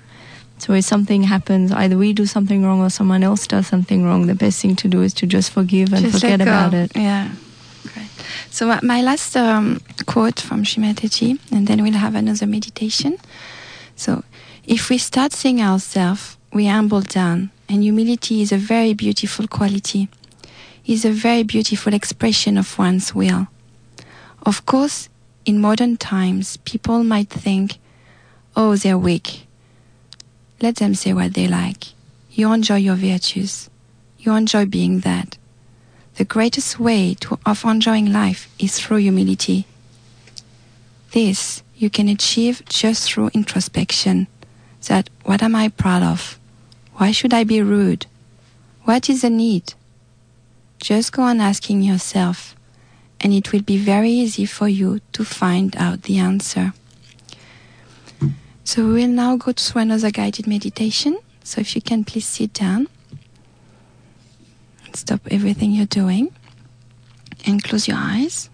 So 0.58 0.74
if 0.74 0.84
something 0.84 1.24
happens, 1.24 1.72
either 1.72 1.96
we 1.96 2.12
do 2.12 2.26
something 2.26 2.62
wrong 2.64 2.80
or 2.82 2.90
someone 2.90 3.24
else 3.24 3.46
does 3.46 3.66
something 3.66 4.04
wrong, 4.04 4.26
the 4.26 4.34
best 4.34 4.60
thing 4.62 4.76
to 4.76 4.88
do 4.88 5.02
is 5.02 5.14
to 5.14 5.26
just 5.26 5.50
forgive 5.50 5.92
and 5.92 6.02
Just 6.04 6.20
forget 6.20 6.40
about 6.40 6.74
it. 6.74 6.92
Yeah, 6.94 7.32
great. 7.92 8.06
So 8.50 8.66
my- 8.82 9.02
last 9.02 9.36
um, 9.36 9.80
quote 10.06 10.38
from 10.40 10.62
Sri 10.62 10.82
Mataji, 10.84 11.38
and 11.50 11.66
then 11.66 11.82
we'll 11.82 11.94
have 11.94 12.14
another 12.14 12.46
meditation. 12.46 13.18
So, 13.96 14.24
if 14.66 14.90
we 14.90 14.98
start 14.98 15.32
seeing 15.32 15.60
ourselves, 15.60 16.36
we 16.52 16.66
humble 16.66 17.00
down, 17.02 17.50
and 17.68 17.82
humility 17.82 18.42
is 18.42 18.52
a 18.52 18.56
very 18.56 18.94
beautiful 18.94 19.46
quality. 19.46 20.08
Is 20.84 21.04
a 21.04 21.12
very 21.12 21.44
beautiful 21.44 21.94
expression 21.94 22.58
of 22.58 22.76
one's 22.78 23.14
will. 23.14 23.46
Of 24.44 24.66
course, 24.66 25.08
in 25.44 25.60
modern 25.60 25.96
times, 25.96 26.56
people 26.58 27.04
might 27.04 27.30
think, 27.30 27.78
"Oh, 28.56 28.76
they're 28.76 28.98
weak." 28.98 29.46
Let 30.60 30.76
them 30.76 30.94
say 30.94 31.12
what 31.12 31.34
they 31.34 31.46
like. 31.46 31.94
You 32.32 32.52
enjoy 32.52 32.76
your 32.76 32.96
virtues. 32.96 33.70
You 34.18 34.34
enjoy 34.34 34.66
being 34.66 35.00
that. 35.00 35.36
The 36.16 36.24
greatest 36.24 36.78
way 36.78 37.14
to, 37.20 37.38
of 37.46 37.64
enjoying 37.64 38.12
life 38.12 38.48
is 38.58 38.78
through 38.78 38.98
humility. 38.98 39.66
This 41.12 41.62
you 41.82 41.90
can 41.90 42.08
achieve 42.08 42.62
just 42.66 43.10
through 43.10 43.30
introspection. 43.34 44.28
That 44.86 45.10
what 45.24 45.42
am 45.42 45.54
I 45.54 45.68
proud 45.68 46.02
of? 46.02 46.38
Why 46.94 47.10
should 47.10 47.34
I 47.34 47.44
be 47.44 47.60
rude? 47.60 48.06
What 48.84 49.10
is 49.10 49.22
the 49.22 49.30
need? 49.30 49.74
Just 50.80 51.12
go 51.12 51.22
on 51.22 51.40
asking 51.40 51.82
yourself, 51.82 52.56
and 53.20 53.32
it 53.32 53.52
will 53.52 53.62
be 53.62 53.76
very 53.76 54.10
easy 54.10 54.46
for 54.46 54.68
you 54.68 55.00
to 55.12 55.24
find 55.24 55.76
out 55.76 56.02
the 56.02 56.18
answer. 56.18 56.72
So 58.64 58.86
we 58.86 58.92
will 59.02 59.08
now 59.08 59.36
go 59.36 59.52
to 59.52 59.78
another 59.78 60.10
guided 60.10 60.46
meditation. 60.46 61.18
So 61.44 61.60
if 61.60 61.74
you 61.74 61.82
can 61.82 62.04
please 62.04 62.26
sit 62.26 62.52
down. 62.52 62.88
Stop 64.94 65.20
everything 65.30 65.72
you're 65.72 65.86
doing 65.86 66.32
and 67.44 67.62
close 67.62 67.88
your 67.88 67.96
eyes. 67.98 68.50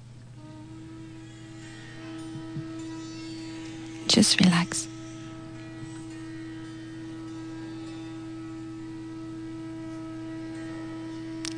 Just 4.09 4.40
relax. 4.40 4.88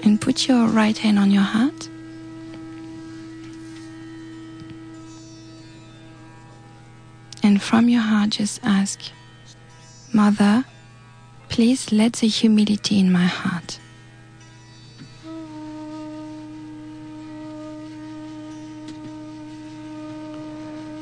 And 0.03 0.21
put 0.21 0.49
your 0.49 0.67
right 0.67 0.99
hand 0.99 1.19
on 1.19 1.31
your 1.31 1.43
heart. 1.43 1.89
And 7.43 7.63
from 7.63 7.89
your 7.89 8.03
heart, 8.03 8.31
just 8.31 8.61
ask, 8.63 9.01
Mother, 10.13 10.65
please 11.49 11.93
let 11.93 12.15
the 12.15 12.27
humility 12.27 12.99
in 12.99 13.11
my 13.11 13.27
heart. 13.27 13.79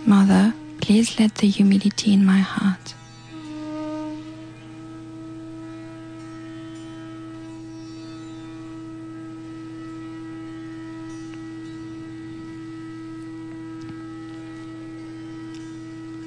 Mother, 0.07 0.55
please 0.81 1.19
let 1.19 1.35
the 1.37 1.49
humility 1.49 2.13
in 2.13 2.25
my 2.25 2.39
heart. 2.39 2.95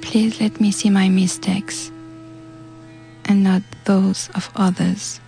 Please 0.02 0.40
let 0.40 0.60
me 0.60 0.70
see 0.70 0.90
my 0.90 1.08
mistakes 1.08 1.90
and 3.24 3.42
not 3.42 3.62
those 3.84 4.28
of 4.34 4.50
others. 4.54 5.20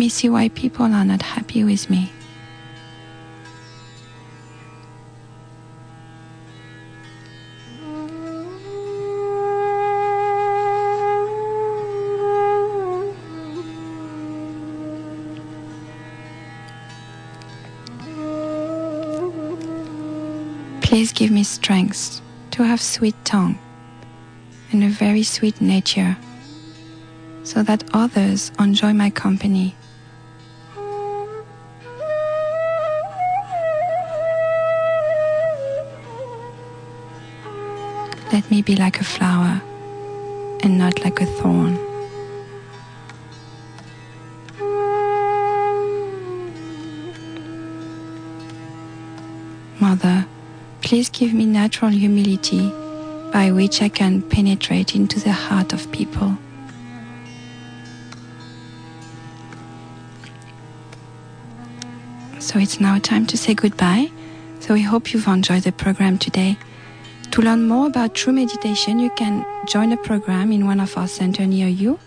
Me 0.00 0.08
see 0.08 0.30
why 0.30 0.48
people 0.48 0.86
are 0.86 1.04
not 1.04 1.20
happy 1.20 1.62
with 1.62 1.90
me. 1.90 2.10
Please 20.80 21.12
give 21.12 21.30
me 21.30 21.44
strength 21.44 22.22
to 22.52 22.62
have 22.62 22.80
sweet 22.80 23.14
tongue 23.26 23.58
and 24.72 24.82
a 24.82 24.88
very 24.88 25.22
sweet 25.22 25.60
nature 25.60 26.16
so 27.42 27.62
that 27.62 27.84
others 27.92 28.50
enjoy 28.58 28.94
my 28.94 29.10
company. 29.10 29.74
Be 38.62 38.76
like 38.76 39.00
a 39.00 39.04
flower 39.04 39.62
and 40.62 40.76
not 40.76 41.02
like 41.02 41.20
a 41.20 41.26
thorn. 41.26 41.78
Mother, 49.80 50.26
please 50.82 51.08
give 51.08 51.32
me 51.32 51.46
natural 51.46 51.90
humility 51.90 52.70
by 53.32 53.50
which 53.50 53.80
I 53.80 53.88
can 53.88 54.20
penetrate 54.22 54.94
into 54.94 55.18
the 55.18 55.32
heart 55.32 55.72
of 55.72 55.90
people. 55.90 56.36
So 62.38 62.58
it's 62.58 62.78
now 62.78 62.98
time 62.98 63.26
to 63.26 63.38
say 63.38 63.54
goodbye. 63.54 64.10
So 64.60 64.74
we 64.74 64.82
hope 64.82 65.12
you've 65.12 65.26
enjoyed 65.26 65.62
the 65.62 65.72
program 65.72 66.18
today. 66.18 66.58
To 67.32 67.42
learn 67.42 67.68
more 67.68 67.86
about 67.86 68.14
true 68.14 68.32
meditation, 68.32 68.98
you 68.98 69.10
can 69.10 69.44
join 69.66 69.92
a 69.92 69.96
program 69.96 70.50
in 70.50 70.66
one 70.66 70.80
of 70.80 70.98
our 70.98 71.06
centers 71.06 71.46
near 71.46 71.68
you. 71.68 72.00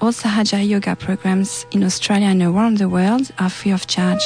All 0.00 0.10
Sahaja 0.10 0.66
Yoga 0.66 0.96
programs 0.96 1.66
in 1.70 1.84
Australia 1.84 2.28
and 2.28 2.42
around 2.42 2.78
the 2.78 2.88
world 2.88 3.30
are 3.38 3.50
free 3.50 3.72
of 3.72 3.86
charge. 3.86 4.22